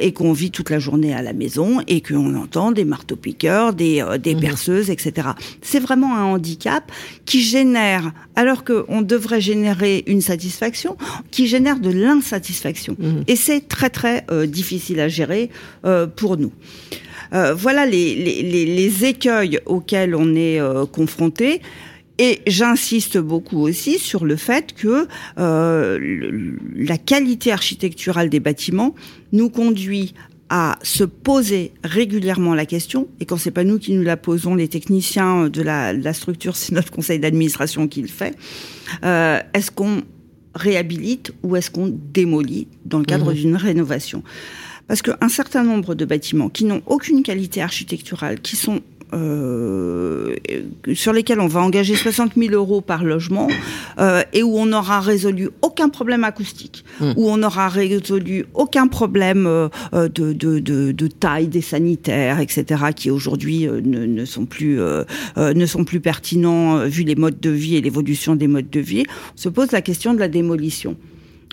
et 0.00 0.12
qu'on 0.12 0.32
vit 0.32 0.50
toute 0.50 0.70
la 0.70 0.78
journée 0.78 1.14
à 1.14 1.22
la 1.22 1.32
maison 1.32 1.80
et 1.86 2.00
qu'on 2.00 2.34
entend 2.34 2.72
des 2.72 2.84
marteaux-piqueurs, 2.84 3.69
des, 3.72 4.00
euh, 4.02 4.18
des 4.18 4.34
Mhm. 4.34 4.40
perceuses, 4.40 4.90
etc. 4.90 5.28
C'est 5.62 5.80
vraiment 5.80 6.16
un 6.16 6.24
handicap 6.24 6.90
qui 7.24 7.40
génère, 7.42 8.12
alors 8.36 8.64
qu'on 8.64 9.02
devrait 9.02 9.40
générer 9.40 10.04
une 10.06 10.20
satisfaction, 10.20 10.96
qui 11.30 11.46
génère 11.46 11.78
de 11.80 11.90
l'insatisfaction. 11.90 12.96
Mhm. 12.98 13.24
Et 13.28 13.36
c'est 13.36 13.66
très 13.68 13.90
très 13.90 14.24
euh, 14.30 14.46
difficile 14.46 15.00
à 15.00 15.08
gérer 15.08 15.50
euh, 15.84 16.06
pour 16.06 16.36
nous. 16.36 16.52
Voilà 17.32 17.86
les, 17.86 18.16
les, 18.16 18.42
les, 18.42 18.66
les 18.66 19.04
écueils 19.04 19.60
auxquels 19.66 20.16
on 20.16 20.34
est 20.34 20.58
confronté. 20.90 21.60
Et 22.18 22.40
j'insiste 22.46 23.16
beaucoup 23.18 23.60
aussi 23.62 23.98
sur 23.98 24.24
le 24.26 24.34
fait 24.36 24.74
que 24.74 25.06
euh, 25.38 25.96
le- 25.98 26.58
la 26.76 26.98
qualité 26.98 27.50
architecturale 27.52 28.28
des 28.28 28.40
bâtiments 28.40 28.94
nous 29.32 29.48
conduit 29.48 30.12
à 30.50 30.78
se 30.82 31.04
poser 31.04 31.72
régulièrement 31.84 32.54
la 32.54 32.66
question, 32.66 33.06
et 33.20 33.24
quand 33.24 33.36
c'est 33.36 33.52
pas 33.52 33.62
nous 33.64 33.78
qui 33.78 33.92
nous 33.92 34.02
la 34.02 34.16
posons, 34.16 34.56
les 34.56 34.66
techniciens 34.68 35.48
de 35.48 35.62
la, 35.62 35.94
de 35.94 36.02
la 36.02 36.12
structure, 36.12 36.56
c'est 36.60 36.72
notre 36.74 36.90
conseil 36.90 37.20
d'administration 37.20 37.86
qui 37.88 38.02
le 38.02 38.08
fait, 38.08 38.36
euh, 39.04 39.38
est-ce 39.54 39.70
qu'on 39.70 40.02
réhabilite 40.56 41.32
ou 41.44 41.54
est-ce 41.54 41.70
qu'on 41.70 41.88
démolit 42.12 42.66
dans 42.84 42.98
le 42.98 43.04
cadre 43.04 43.28
Mhm. 43.30 43.34
d'une 43.34 43.56
rénovation? 43.56 44.24
Parce 44.88 45.02
qu'un 45.02 45.28
certain 45.28 45.62
nombre 45.62 45.94
de 45.94 46.04
bâtiments 46.04 46.48
qui 46.48 46.64
n'ont 46.64 46.82
aucune 46.86 47.22
qualité 47.22 47.62
architecturale, 47.62 48.40
qui 48.40 48.56
sont 48.56 48.80
euh, 49.12 50.34
sur 50.94 51.12
lesquels 51.12 51.40
on 51.40 51.46
va 51.48 51.60
engager 51.60 51.96
60 51.96 52.32
000 52.36 52.54
euros 52.54 52.80
par 52.80 53.04
logement 53.04 53.48
euh, 53.98 54.22
et 54.32 54.42
où 54.44 54.56
on 54.56 54.66
n'aura 54.66 55.00
résolu 55.00 55.50
aucun 55.80 55.88
problème 55.88 56.24
acoustique, 56.24 56.84
Mm. 57.00 57.12
où 57.16 57.30
on 57.30 57.38
n'aura 57.38 57.68
résolu 57.68 58.44
aucun 58.52 58.86
problème 58.86 59.46
euh, 59.46 59.68
euh, 59.94 60.08
de, 60.08 60.32
de, 60.34 60.58
de, 60.58 60.92
de 60.92 61.06
taille 61.06 61.48
des 61.48 61.62
sanitaires, 61.62 62.38
etc., 62.40 62.64
qui 62.94 63.10
aujourd'hui 63.10 63.66
euh, 63.66 63.80
ne, 63.82 64.04
ne 64.04 64.24
sont 64.26 64.44
plus 64.44 64.78
euh, 64.80 65.04
ne 65.38 65.66
sont 65.66 65.84
plus 65.84 66.00
pertinents 66.00 66.84
vu 66.86 67.02
les 67.04 67.14
modes 67.14 67.40
de 67.40 67.50
vie 67.50 67.76
et 67.76 67.80
l'évolution 67.80 68.36
des 68.36 68.46
modes 68.48 68.68
de 68.70 68.80
vie. 68.80 69.04
On 69.34 69.38
se 69.40 69.48
pose 69.48 69.72
la 69.72 69.80
question 69.80 70.12
de 70.12 70.18
la 70.18 70.28
démolition. 70.28 70.96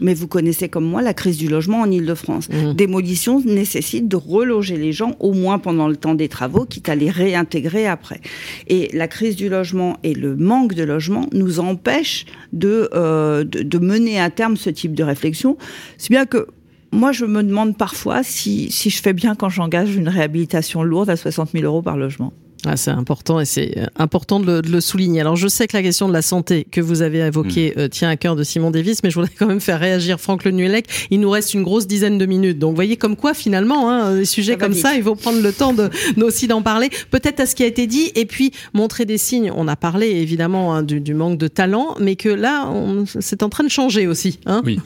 Mais 0.02 0.14
vous 0.14 0.28
connaissez 0.28 0.70
comme 0.70 0.86
moi 0.86 1.02
la 1.02 1.14
crise 1.14 1.38
du 1.38 1.48
logement 1.48 1.82
en 1.82 1.90
Ile-de-France. 1.90 2.50
Mhm. 2.50 2.74
Démolition 2.74 3.42
nécessite 3.42 4.08
de 4.08 4.16
reloger 4.16 4.78
les 4.78 4.92
gens 4.92 5.16
au 5.20 5.34
moins 5.34 5.60
pendant 5.60 5.88
le 5.88 5.96
temps 5.96 6.16
des 6.16 6.30
travaux, 6.30 6.66
quitte 6.66 6.90
à 6.90 6.96
les 6.96 7.10
réintégrer 7.10 7.88
après. 7.88 8.22
Et 8.68 8.90
la 8.94 9.08
crise 9.08 9.36
du 9.36 9.50
logement 9.50 9.98
et 10.04 10.14
le 10.14 10.36
manque 10.36 10.74
de 10.74 10.84
logement 10.84 11.28
nous 11.34 11.60
empêchent 11.60 12.26
de, 12.54 12.90
euh, 12.94 13.44
de, 13.44 13.64
de 13.64 13.78
mener 13.80 14.20
à 14.20 14.30
terme 14.30 14.58
ce 14.58 14.70
type 14.70 14.94
de 14.94 15.04
réflexion. 15.04 15.58
C'est 15.98 16.10
bien 16.10 16.26
que 16.26 16.48
moi, 16.92 17.12
je 17.12 17.26
me 17.26 17.44
demande 17.44 17.78
parfois 17.78 18.24
si, 18.24 18.72
si 18.72 18.90
je 18.90 19.02
fais 19.02 19.14
bien 19.14 19.36
quand 19.36 19.50
j'engage 19.50 19.96
une 19.96 20.10
réhabilitation 20.10 20.84
lourde 20.84 21.10
à 21.10 21.16
60 21.16 21.52
000 21.52 21.66
euros 21.66 21.82
par 21.82 21.98
logement. 21.98 22.34
Ah, 22.70 22.76
c'est 22.78 22.92
important 22.92 23.40
et 23.40 23.46
c'est 23.46 23.78
euh, 23.78 23.86
important 23.98 24.40
de 24.40 24.46
le, 24.46 24.62
de 24.62 24.70
le 24.70 24.82
souligner. 24.82 25.22
Alors, 25.22 25.36
je 25.36 25.48
sais 25.48 25.68
que 25.68 25.76
la 25.78 25.84
question 25.84 26.08
de 26.08 26.14
la 26.14 26.22
santé 26.22 26.66
que 26.70 26.82
vous 26.82 27.02
avez 27.02 27.20
évoquée 27.20 27.74
euh, 27.78 27.88
tient 27.88 28.10
à 28.10 28.18
cœur 28.18 28.36
de 28.36 28.44
Simon 28.44 28.72
Davis, 28.72 29.04
mais 29.04 29.10
je 29.10 29.16
voudrais 29.16 29.32
quand 29.38 29.48
même 29.48 29.60
faire 29.62 29.80
réagir 29.80 30.20
Franck 30.20 30.44
Le 30.44 30.52
Nuellec. 30.52 30.86
Il 31.12 31.20
nous 31.22 31.30
reste 31.30 31.54
une 31.54 31.64
grosse 31.64 31.88
dizaine 31.88 32.18
de 32.18 32.26
minutes. 32.26 32.60
Donc, 32.60 32.72
vous 32.72 32.76
voyez 32.76 32.98
comme 32.98 33.16
quoi, 33.16 33.34
finalement, 33.34 33.90
hein, 33.90 34.16
des 34.16 34.26
sujets 34.26 34.54
Ça 34.54 34.58
va 34.60 34.66
comme 34.66 34.74
ça, 34.76 34.96
il 34.96 35.04
faut 35.04 35.16
prendre 35.16 35.42
le 35.42 35.54
temps 35.54 35.74
de, 35.74 35.90
aussi 36.22 36.48
d'en 36.48 36.62
parler. 36.62 36.90
Peut-être 37.12 37.40
à 37.40 37.46
ce 37.46 37.56
qui 37.56 37.64
a 37.64 37.68
été 37.68 37.88
dit 37.88 38.12
et 38.16 38.26
puis 38.26 38.52
montrer 38.74 39.06
des 39.06 39.18
signes. 39.18 39.52
On 39.56 39.68
a 39.68 39.76
parlé 39.76 40.08
évidemment 40.08 40.74
hein, 40.76 40.84
du, 40.84 41.00
du 41.00 41.14
manque 41.14 41.38
de 41.38 41.48
talent, 41.48 41.96
mais 42.00 42.16
que 42.16 42.30
là, 42.30 42.70
on- 42.70 43.06
c'est 43.08 43.44
en 43.44 43.50
train 43.50 43.64
de 43.64 43.70
changer 43.70 44.08
aussi. 44.08 44.40
Hein 44.46 44.62
Oui, 44.66 44.80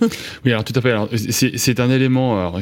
oui, 0.45 0.51
alors 0.51 0.63
tout 0.63 0.73
à 0.75 0.81
fait. 0.81 0.93
C'est 1.57 1.79
un 1.79 1.89
élément, 1.89 2.37
alors, 2.39 2.59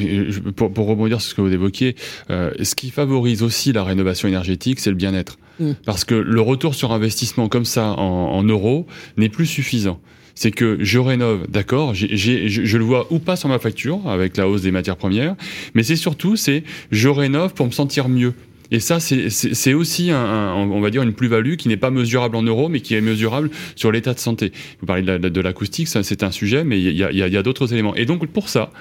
pour, 0.56 0.72
pour 0.72 0.88
rebondir 0.88 1.20
sur 1.22 1.32
ce 1.32 1.36
que 1.36 1.42
vous 1.42 1.52
évoquiez, 1.54 1.96
euh, 2.30 2.52
ce 2.62 2.76
qui 2.76 2.90
favorise 2.90 3.44
aussi 3.44 3.74
la 3.74 3.84
rénovation 3.84 4.28
énergétique, 4.28 4.80
c'est 4.80 4.90
le 4.90 4.96
bien-être. 5.10 5.38
Mm. 5.60 5.72
Parce 5.86 6.06
que 6.06 6.15
le 6.15 6.41
retour 6.41 6.76
sur 6.76 6.91
investissement 6.91 7.48
comme 7.50 7.65
ça 7.65 7.91
en, 7.91 8.02
en 8.38 8.43
euros 8.43 8.86
n'est 9.17 9.30
plus 9.30 9.45
suffisant. 9.45 10.00
C'est 10.36 10.52
que 10.52 10.78
je 10.80 11.00
rénove, 11.00 11.48
d'accord, 11.50 11.93
je, 11.93 12.08
je 12.15 12.78
le 12.78 12.84
vois 12.86 13.08
ou 13.12 13.19
pas 13.19 13.36
sur 13.36 13.50
ma 13.50 13.60
facture 13.60 14.08
avec 14.08 14.38
la 14.38 14.48
hausse 14.48 14.62
des 14.62 14.72
matières 14.72 14.95
premières, 14.95 15.36
mais 15.74 15.84
c'est 15.84 15.98
surtout 15.98 16.38
c'est 16.38 16.63
je 16.91 17.10
rénove 17.10 17.54
pour 17.54 17.65
me 17.65 17.72
sentir 17.72 18.08
mieux. 18.08 18.34
Et 18.72 18.80
ça, 18.80 19.00
c'est- 19.00 19.74
aussi, 19.74 20.12
un, 20.12 20.15
un- 20.17 20.54
on 20.54 20.80
va 20.80 20.91
dire, 20.91 21.02
une 21.02 21.13
plus-value 21.13 21.56
qui 21.56 21.67
n'est 21.69 21.76
pas 21.76 21.89
mesurable 21.89 22.36
en 22.36 22.43
euros, 22.43 22.69
mais 22.69 22.82
qui 22.82 22.93
est 22.93 23.02
mesurable 23.02 23.50
sur 23.76 23.91
l'état 23.91 24.13
de 24.13 24.19
santé. 24.19 24.54
Vous 24.80 24.86
parlez 24.86 25.02
de 25.02 25.08
la- 25.08 25.17
de 25.17 25.41
l'acoustique, 25.41 25.88
ça 25.88 26.04
c'est 26.04 26.22
un 26.24 26.30
sujet, 26.32 26.63
mais 26.63 26.80
il 26.80 26.91
y 26.95 27.04
a, 27.04 27.12
il 27.12 27.17
y 27.17 27.24
a- 27.24 27.28
il 27.28 27.34
y 27.34 27.38
a 27.38 27.41
d'autres 27.43 27.74
éléments. 27.74 27.95
Et 27.95 28.06
donc 28.06 28.26
pour 28.28 28.48
ça, 28.48 28.72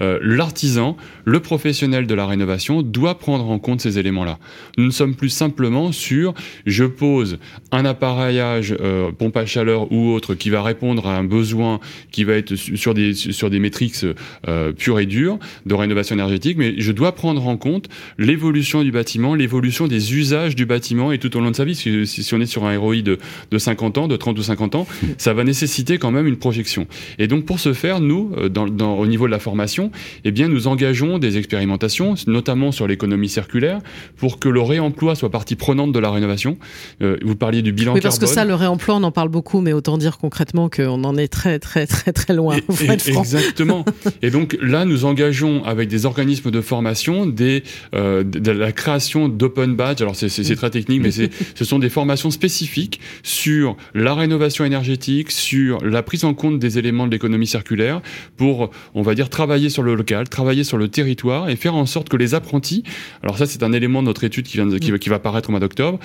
euh, 0.00 0.18
l'artisan, 0.22 0.96
le 1.24 1.40
professionnel 1.40 2.06
de 2.06 2.14
la 2.14 2.26
rénovation 2.26 2.82
doit 2.82 3.18
prendre 3.18 3.48
en 3.50 3.58
compte 3.58 3.80
ces 3.80 3.98
éléments-là. 3.98 4.38
Nous 4.78 4.84
ne 4.86 4.90
sommes 4.90 5.14
plus 5.14 5.28
simplement 5.30 5.92
sur 5.92 6.34
je 6.66 6.84
pose 6.84 7.38
un 7.72 7.84
appareillage 7.84 8.74
euh, 8.80 9.10
pompe 9.12 9.36
à 9.36 9.46
chaleur 9.46 9.90
ou 9.92 10.10
autre 10.12 10.34
qui 10.34 10.50
va 10.50 10.62
répondre 10.62 11.06
à 11.06 11.16
un 11.16 11.24
besoin 11.24 11.80
qui 12.10 12.24
va 12.24 12.34
être 12.34 12.54
su- 12.56 12.76
sur 12.76 12.94
des 12.94 13.14
sur 13.14 13.50
des 13.50 13.58
métriques 13.58 14.04
euh, 14.48 14.72
pures 14.72 15.00
et 15.00 15.06
dures 15.06 15.38
de 15.66 15.74
rénovation 15.74 16.14
énergétique, 16.14 16.56
mais 16.58 16.74
je 16.78 16.92
dois 16.92 17.12
prendre 17.14 17.46
en 17.46 17.56
compte 17.56 17.88
l'évolution 18.18 18.82
du 18.82 18.90
bâtiment, 18.92 19.34
l'évolution 19.34 19.86
des 19.86 20.14
usages 20.14 20.54
du 20.56 20.66
bâtiment 20.66 21.12
et 21.12 21.18
tout 21.18 21.36
au 21.36 21.40
long 21.40 21.50
de 21.50 21.56
sa 21.56 21.64
vie. 21.64 21.74
Si, 21.74 22.06
si- 22.06 22.22
si 22.22 22.34
on 22.34 22.40
est 22.40 22.46
sur 22.46 22.64
un 22.64 22.78
ROI 22.78 22.96
de, 23.02 23.18
de 23.50 23.58
50 23.58 23.98
ans, 23.98 24.08
de 24.08 24.16
30 24.16 24.38
ou 24.38 24.42
50 24.42 24.74
ans, 24.74 24.86
ça 25.18 25.32
va 25.34 25.44
nécessiter 25.44 25.98
quand 25.98 26.10
même 26.10 26.26
une 26.26 26.36
projection. 26.36 26.86
Et 27.18 27.26
donc 27.26 27.44
pour 27.44 27.60
ce 27.60 27.72
faire, 27.72 28.00
nous, 28.00 28.32
euh, 28.36 28.48
dans, 28.48 28.66
dans- 28.66 28.94
au 28.98 29.06
niveau 29.06 29.26
de 29.26 29.30
la 29.30 29.38
formation, 29.38 29.89
eh 30.24 30.30
bien, 30.30 30.48
nous 30.48 30.66
engageons 30.68 31.18
des 31.18 31.36
expérimentations, 31.38 32.14
notamment 32.26 32.72
sur 32.72 32.86
l'économie 32.86 33.28
circulaire, 33.28 33.78
pour 34.16 34.38
que 34.38 34.48
le 34.48 34.60
réemploi 34.60 35.14
soit 35.14 35.30
partie 35.30 35.56
prenante 35.56 35.92
de 35.92 35.98
la 35.98 36.10
rénovation. 36.10 36.58
Euh, 37.02 37.16
vous 37.22 37.36
parliez 37.36 37.62
du 37.62 37.72
bilan 37.72 37.94
Oui, 37.94 38.00
parce 38.00 38.18
que 38.18 38.26
ça, 38.26 38.44
le 38.44 38.54
réemploi, 38.54 38.96
on 38.96 39.02
en 39.02 39.12
parle 39.12 39.28
beaucoup, 39.28 39.60
mais 39.60 39.72
autant 39.72 39.98
dire 39.98 40.18
concrètement 40.18 40.68
qu'on 40.68 41.04
en 41.04 41.16
est 41.16 41.28
très, 41.28 41.58
très, 41.58 41.86
très, 41.86 42.12
très 42.12 42.34
loin. 42.34 42.56
Et- 42.56 42.84
et-. 42.84 43.10
Exactement. 43.18 43.84
Et 44.22 44.30
donc 44.30 44.56
là, 44.60 44.84
nous 44.84 45.04
engageons 45.04 45.64
avec 45.64 45.88
des 45.88 46.06
organismes 46.06 46.50
de 46.50 46.60
formation 46.60 47.26
des, 47.26 47.62
euh, 47.94 48.22
de 48.24 48.50
la 48.50 48.72
création 48.72 49.28
d'open 49.28 49.74
badge. 49.76 50.02
Alors 50.02 50.16
c'est- 50.16 50.28
très 50.50 50.70
technique, 50.70 51.00
mais 51.00 51.10
ce 51.12 51.64
sont 51.64 51.78
des 51.78 51.88
formations 51.88 52.30
spécifiques 52.30 53.00
sur 53.22 53.76
la 53.94 54.14
rénovation 54.14 54.64
énergétique, 54.64 55.30
sur 55.30 55.82
la 55.84 56.02
prise 56.02 56.24
en 56.24 56.34
compte 56.34 56.58
des 56.58 56.78
éléments 56.78 57.06
de 57.06 57.12
l'économie 57.12 57.46
circulaire, 57.46 58.02
pour, 58.36 58.70
on 58.94 59.02
va 59.02 59.14
dire, 59.14 59.30
travailler 59.30 59.69
sur 59.70 59.82
le 59.82 59.94
local, 59.94 60.28
travailler 60.28 60.64
sur 60.64 60.76
le 60.76 60.88
territoire 60.88 61.48
et 61.48 61.56
faire 61.56 61.74
en 61.74 61.86
sorte 61.86 62.08
que 62.08 62.16
les 62.16 62.34
apprentis. 62.34 62.82
Alors 63.22 63.38
ça, 63.38 63.46
c'est 63.46 63.62
un 63.62 63.72
élément 63.72 64.02
de 64.02 64.06
notre 64.08 64.24
étude 64.24 64.46
qui, 64.46 64.56
vient 64.56 64.66
va- 65.08 65.18
paraître 65.18 65.48
au 65.48 65.52
mois 65.52 65.60
d'octobre. 65.60 65.98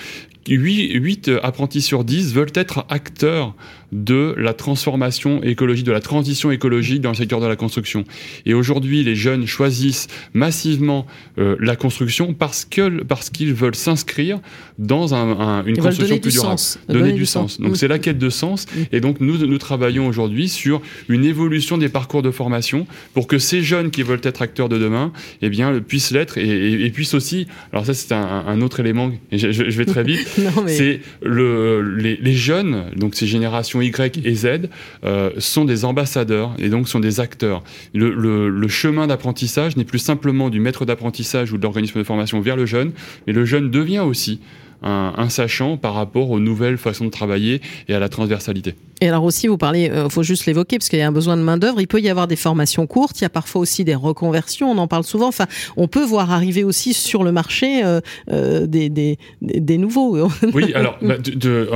8, 0.47 1.31
apprentis 1.43 1.81
sur 1.81 2.03
10 2.03 2.33
veulent 2.33 2.51
être 2.53 2.85
acteurs 2.89 3.55
de 3.95 4.35
la 4.37 4.53
transformation 4.53 5.41
écologique, 5.41 5.85
de 5.85 5.91
la 5.93 6.01
transition 6.01 6.51
écologique 6.51 6.99
dans 7.01 7.09
le 7.11 7.15
secteur 7.15 7.39
de 7.39 7.47
la 7.47 7.55
construction. 7.55 8.03
Et 8.45 8.53
aujourd'hui, 8.53 9.03
les 9.03 9.15
jeunes 9.15 9.47
choisissent 9.47 10.07
massivement 10.33 11.05
euh, 11.37 11.55
la 11.59 11.75
construction 11.75 12.33
parce 12.33 12.65
que 12.65 13.03
parce 13.03 13.29
qu'ils 13.29 13.53
veulent 13.53 13.75
s'inscrire 13.75 14.39
dans 14.77 15.13
un, 15.15 15.39
un- 15.39 15.65
une 15.65 15.75
Ils 15.77 15.81
construction 15.81 16.17
plus 16.19 16.31
du 16.31 16.37
durable. 16.37 16.57
sens. 16.59 16.79
Donner, 16.89 17.13
du 17.13 17.25
sens. 17.25 17.59
Donc 17.61 17.77
c'est 17.77 17.87
la 17.87 17.97
quête 17.99 18.17
de 18.19 18.29
sens. 18.29 18.65
Et 18.91 18.99
donc 18.99 19.21
nous 19.21 19.37
nous 19.45 19.57
travaillons 19.57 20.07
aujourd'hui 20.07 20.49
sur 20.49 20.81
une 21.07 21.23
évolution 21.23 21.77
des 21.77 21.89
parcours 21.89 22.21
de 22.21 22.31
formation 22.31 22.85
pour 23.13 23.27
que 23.27 23.37
ces 23.39 23.61
jeunes 23.63 23.91
qui 23.91 24.03
veulent 24.03 24.19
être 24.23 24.41
acteurs 24.41 24.67
de 24.69 24.77
demain, 24.77 25.13
eh 25.41 25.49
bien 25.49 25.79
puissent 25.79 26.11
l'être 26.11 26.37
et, 26.37 26.43
et- 26.45 26.85
et 26.85 26.89
puissent 26.91 27.13
aussi. 27.13 27.47
Alors 27.71 27.85
ça 27.85 27.93
c'est 27.93 28.11
un, 28.11 28.43
un 28.45 28.61
autre 28.61 28.81
élément. 28.81 29.11
Je, 29.31 29.47
vais 29.47 29.85
très 29.85 30.03
vite. 30.03 30.27
Mais- 30.65 30.75
C'est 30.75 30.99
le, 31.21 31.81
les, 31.97 32.17
les 32.17 32.33
jeunes, 32.33 32.85
donc 32.97 33.15
ces 33.15 33.27
générations 33.27 33.81
Y 33.87 34.25
et 34.25 34.35
Z 34.35 34.69
euh, 35.03 35.31
sont 35.37 35.65
des 35.65 35.85
ambassadeurs 35.85 36.53
et 36.57 36.69
donc 36.69 36.87
sont 36.87 36.99
des 36.99 37.19
acteurs. 37.19 37.63
Le, 37.93 38.49
le 38.49 38.67
chemin 38.67 39.07
d'apprentissage 39.07 39.77
n'est 39.77 39.85
plus 39.85 39.99
simplement 39.99 40.49
du 40.49 40.59
maître 40.59 40.85
d'apprentissage 40.85 41.51
ou 41.51 41.57
de 41.57 41.63
l'organisme 41.63 41.99
de 41.99 42.03
formation 42.03 42.41
vers 42.41 42.55
le 42.55 42.65
jeune, 42.65 42.91
mais 43.27 43.33
le 43.33 43.45
jeune 43.45 43.69
devient 43.69 43.99
aussi 43.99 44.39
un, 44.85 45.29
sachant 45.29 45.77
par 45.77 45.95
rapport 45.95 46.29
aux 46.29 46.39
nouvelles 46.39 46.77
façons 46.77 47.05
de 47.05 47.09
travailler 47.09 47.61
et 47.87 47.93
à 47.93 47.99
la 47.99 48.09
transversalité. 48.09 48.75
Et 49.01 49.09
alors 49.09 49.23
aussi, 49.25 49.47
vous 49.47 49.57
parlez, 49.57 49.83
il 49.83 49.91
euh, 49.91 50.09
faut 50.09 50.23
juste 50.23 50.45
l'évoquer, 50.45 50.77
parce 50.77 50.87
qu'il 50.87 50.99
y 50.99 51.01
a 51.01 51.07
un 51.07 51.11
besoin 51.11 51.35
de 51.35 51.41
main-d'œuvre. 51.41 51.81
Il 51.81 51.87
peut 51.87 51.99
y 51.99 52.07
avoir 52.07 52.27
des 52.27 52.37
formations 52.37 52.87
courtes, 52.87 53.19
il 53.19 53.23
y 53.23 53.25
a 53.25 53.29
parfois 53.29 53.61
aussi 53.61 53.83
des 53.83 53.95
reconversions, 53.95 54.71
on 54.71 54.77
en 54.77 54.87
parle 54.87 55.03
souvent. 55.03 55.27
Enfin, 55.27 55.47
on 55.75 55.87
peut 55.87 56.03
voir 56.03 56.31
arriver 56.31 56.63
aussi 56.63 56.93
sur 56.93 57.23
le 57.23 57.33
marché 57.33 57.83
euh, 57.83 57.99
euh, 58.31 58.67
des, 58.67 58.89
des, 58.89 59.17
des, 59.41 59.77
nouveaux. 59.77 60.29
oui, 60.53 60.73
alors, 60.73 60.97
bah, 61.01 61.17
de, 61.17 61.69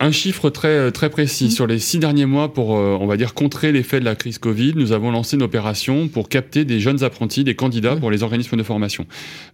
un 0.00 0.12
chiffre 0.12 0.50
très, 0.50 0.92
très 0.92 1.08
précis. 1.08 1.50
Sur 1.50 1.66
les 1.66 1.78
six 1.78 1.98
derniers 1.98 2.26
mois, 2.26 2.52
pour, 2.52 2.70
on 2.70 3.06
va 3.06 3.16
dire, 3.16 3.32
contrer 3.32 3.72
l'effet 3.72 4.00
de 4.00 4.04
la 4.04 4.14
crise 4.14 4.38
Covid, 4.38 4.74
nous 4.76 4.92
avons 4.92 5.10
lancé 5.10 5.36
une 5.36 5.42
opération 5.42 6.08
pour 6.08 6.28
capter 6.28 6.64
des 6.64 6.80
jeunes 6.80 7.02
apprentis, 7.04 7.44
des 7.44 7.54
candidats 7.54 7.96
pour 7.96 8.10
les 8.10 8.22
organismes 8.22 8.56
de 8.56 8.62
formation. 8.62 9.06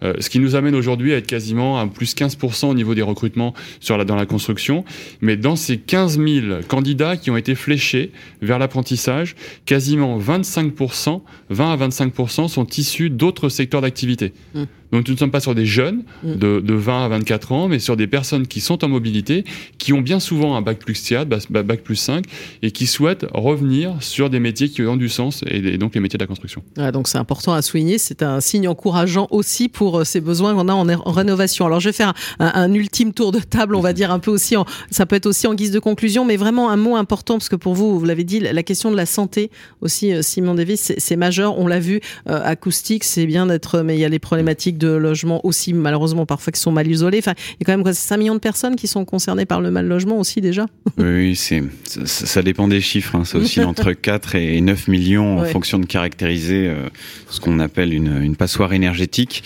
ce 0.03 0.29
qui 0.29 0.41
nous 0.41 0.57
amène 0.57 0.75
aujourd'hui 0.75 1.15
à 1.15 1.19
être 1.19 1.27
quasiment 1.27 1.79
à 1.79 1.87
plus 1.87 2.15
15% 2.15 2.67
au 2.67 2.75
niveau 2.75 2.95
des 2.95 3.02
recrutements 3.03 3.55
sur 3.81 3.97
la, 3.97 4.05
dans 4.05 4.17
la 4.17 4.27
construction. 4.27 4.85
Mais 5.21 5.37
dans 5.37 5.57
ces 5.57 5.79
15 5.79 6.19
000 6.19 6.47
candidats 6.69 7.17
qui 7.17 7.31
ont 7.31 7.37
été 7.37 7.55
fléchés 7.55 8.13
vers 8.41 8.59
l'apprentissage, 8.59 9.35
quasiment 9.65 10.19
25%, 10.19 11.23
20 11.51 11.73
à 11.73 11.89
25% 11.89 12.49
sont 12.49 12.67
issus 12.67 13.11
d'autres 13.11 13.49
secteurs 13.49 13.81
d'activité. 13.81 14.33
Mmh. 14.55 14.65
Donc 14.93 15.09
nous 15.09 15.14
ne 15.14 15.18
sommes 15.18 15.30
pas 15.30 15.40
sur 15.40 15.55
des 15.55 15.66
jeunes 15.66 16.03
mm. 16.22 16.34
de, 16.34 16.74
20 16.74 17.05
à 17.05 17.09
24 17.09 17.53
ans, 17.53 17.68
mais 17.68 17.78
sur 17.78 17.97
des 17.97 18.07
personnes 18.07 18.47
qui 18.47 18.61
sont 18.61 18.84
en 18.84 18.88
mobilité, 18.88 19.45
qui 19.78 19.93
ont 19.93 20.01
bien 20.01 20.20
souvent 20.20 20.55
un 20.55 20.62
bac 20.62 20.78
plus 20.78 21.01
4, 21.03 21.28
bac 21.28 21.80
plus 21.80 21.97
5, 21.97 22.24
et 22.62 22.70
qui 22.70 22.86
souhaitent 22.86 23.26
revenir 23.32 23.95
sur 24.01 24.30
des 24.30 24.40
métiers 24.40 24.68
qui 24.68 24.82
ont 24.82 24.97
du 24.97 25.09
sens, 25.09 25.43
et, 25.47 25.78
donc 25.78 25.95
les 25.95 26.01
métiers 26.01 26.18
de 26.18 26.22
la 26.22 26.26
construction. 26.26 26.62
donc 26.93 27.09
c'est 27.09 27.18
important 27.18 27.53
à 27.55 27.62
souligner, 27.62 27.99
c'est 27.99 28.22
un 28.22 28.40
signe 28.40 28.68
encourageant 28.68 29.28
aussi 29.30 29.68
pour 29.68 30.01
euh, 30.01 30.05
ces 30.05 30.20
besoins 30.20 30.55
qu'on 30.55 30.68
a 30.68 30.72
en, 30.72 31.12
rénovation. 31.12 31.66
Alors 31.66 31.80
je 31.80 31.88
vais 31.88 31.93
faire 31.93 32.12
un, 32.38 32.72
ultime 32.72 33.12
tour 33.12 33.32
de 33.32 33.38
table, 33.38 33.74
on 33.74 33.80
va 33.80 33.93
dire 33.93 34.11
un 34.11 34.18
peu 34.18 34.30
aussi, 34.30 34.55
ça 34.90 35.07
peut 35.07 35.16
être 35.16 35.26
aussi 35.26 35.47
en 35.47 35.55
guise 35.55 35.70
de 35.70 35.78
conclusion, 35.78 36.24
mais 36.24 36.36
vraiment 36.36 36.70
un 36.70 36.76
mot 36.76 36.97
important, 36.97 37.34
parce 37.34 37.49
que 37.49 37.57
pour 37.57 37.74
vous, 37.74 37.99
vous 37.99 38.05
l'avez 38.05 38.24
dit, 38.24 38.40
la 38.40 38.62
question 38.62 38.90
de 38.90 38.97
la 38.97 39.07
santé 39.07 39.51
aussi, 39.80 40.12
euh, 40.12 40.22
Simon 40.22 40.55
Davis, 40.55 40.93
c'est 40.97 41.16
majeur, 41.16 41.59
on 41.59 41.66
l'a 41.66 41.80
vu, 41.80 42.01
euh, 42.28 42.40
acoustique, 42.45 43.05
c'est 43.05 43.26
bien 43.26 43.47
d'être, 43.47 43.80
mais 43.80 43.97
il 43.97 44.01
y 44.01 44.05
a 44.05 44.09
les 44.09 44.18
problématiques 44.18 44.78
de 44.83 44.93
logements 44.93 45.45
aussi, 45.47 45.72
malheureusement, 45.72 46.26
parfois 46.26 46.53
qui 46.53 46.61
sont 46.61 46.72
mal 46.72 46.87
isolés. 46.87 47.18
Enfin, 47.18 47.35
il 47.51 47.57
y 47.61 47.62
a 47.70 47.72
quand 47.72 47.83
même 47.83 47.93
5 47.93 48.16
millions 48.16 48.35
de 48.35 48.41
personnes 48.41 48.76
qui 48.76 48.87
sont 48.87 49.05
concernées 49.05 49.47
par 49.47 49.61
le 49.61 49.70
mal 49.70 49.87
logement 49.87 50.18
aussi 50.18 50.41
déjà. 50.41 50.66
Oui, 50.99 51.37
c'est, 51.37 51.62
ça, 51.85 52.43
dépend 52.43 52.68
des 52.68 52.80
chiffres. 52.80 53.16
Hein. 53.16 53.24
C'est 53.24 53.39
aussi 53.39 53.61
entre 53.64 53.93
4 53.93 54.35
et 54.35 54.61
9 54.61 54.89
millions 54.89 55.39
en 55.39 55.45
fonction 55.45 55.78
de 55.78 55.87
caractériser 55.87 56.68
euh, 56.68 56.89
ce 57.30 57.41
qu'on 57.41 57.59
appelle 57.59 57.95
une, 57.95 58.22
une, 58.22 58.37
passoire 58.37 58.72
énergétique. 58.72 59.43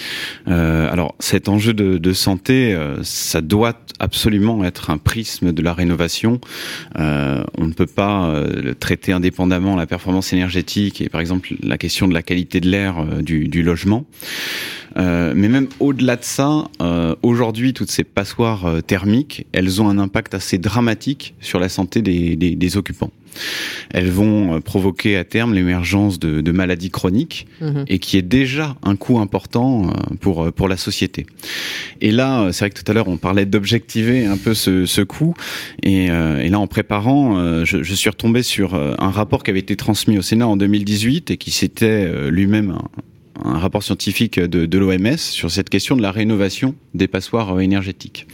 Euh, 0.48 0.90
alors, 0.92 1.14
cet 1.18 1.48
enjeu 1.48 1.72
de, 1.72 1.98
de 1.98 2.12
santé, 2.12 2.74
euh, 2.74 3.02
ça 3.02 3.40
doit 3.40 3.80
absolument 3.98 4.64
être 4.64 4.90
un 4.90 4.98
prisme 4.98 5.52
de 5.52 5.62
la 5.62 5.72
rénovation. 5.72 6.40
On 6.96 7.64
ne 7.64 7.72
peut 7.72 7.86
pas 7.86 8.44
traiter 8.78 9.12
indépendamment 9.12 9.74
la 9.76 9.86
performance 9.86 10.32
énergétique 10.34 11.00
et 11.00 11.08
par 11.08 11.20
exemple 11.22 11.54
la 11.62 11.78
question 11.78 12.06
de 12.06 12.12
la 12.12 12.22
qualité 12.22 12.60
de 12.60 12.68
l'air 12.68 13.04
du, 13.22 13.48
du 13.48 13.62
logement. 13.62 14.04
Euh, 14.96 15.32
mais 15.36 15.48
même 15.48 15.68
au-delà 15.80 16.16
de 16.16 16.24
ça, 16.24 16.68
euh, 16.80 17.14
aujourd'hui, 17.22 17.72
toutes 17.72 17.90
ces 17.90 18.04
passoires 18.04 18.66
euh, 18.66 18.80
thermiques, 18.80 19.46
elles 19.52 19.82
ont 19.82 19.88
un 19.88 19.98
impact 19.98 20.34
assez 20.34 20.58
dramatique 20.58 21.34
sur 21.40 21.58
la 21.58 21.68
santé 21.68 22.02
des, 22.02 22.36
des, 22.36 22.54
des 22.54 22.76
occupants. 22.76 23.10
Elles 23.90 24.08
vont 24.08 24.62
provoquer 24.62 25.18
à 25.18 25.24
terme 25.24 25.52
l'émergence 25.52 26.18
de, 26.18 26.40
de, 26.40 26.52
maladies 26.52 26.88
chroniques 26.88 27.46
mhm. 27.60 27.84
et 27.86 27.98
qui 27.98 28.16
est 28.16 28.22
déjà 28.22 28.76
un 28.82 28.96
coût 28.96 29.18
important 29.18 29.92
pour 30.22 30.50
pour 30.54 30.68
la 30.68 30.78
société. 30.78 31.26
Et 32.00 32.12
là, 32.12 32.48
c'est 32.52 32.64
vrai 32.64 32.70
que 32.70 32.82
tout 32.82 32.90
à 32.90 32.94
l'heure 32.94 33.08
on 33.08 33.18
parlait 33.18 33.44
d'objectiver 33.44 34.24
un 34.24 34.38
peu 34.38 34.54
ce, 34.54 34.86
ce 34.86 35.02
coût 35.02 35.34
et, 35.82 36.06
et, 36.06 36.48
là 36.48 36.58
en 36.58 36.66
préparant, 36.66 37.64
je, 37.66 37.82
je, 37.82 37.94
suis 37.94 38.08
retombé 38.08 38.42
sur 38.42 38.74
un 38.74 39.10
rapport 39.10 39.42
qui 39.42 39.50
avait 39.50 39.60
été 39.60 39.76
transmis 39.76 40.16
au 40.16 40.22
Sénat 40.22 40.48
en 40.48 40.56
2018 40.56 41.30
et 41.30 41.36
qui 41.36 41.50
s'était 41.50 42.30
lui-même 42.30 42.78
un 43.44 43.58
rapport 43.58 43.82
scientifique 43.82 44.38
de, 44.40 44.66
de 44.66 44.78
l'OMS 44.78 45.16
sur 45.16 45.50
cette 45.50 45.68
question 45.68 45.96
de 45.96 46.02
la 46.02 46.10
rénovation 46.10 46.74
des 46.94 47.08
passoires 47.08 47.60
énergétiques. 47.60 48.26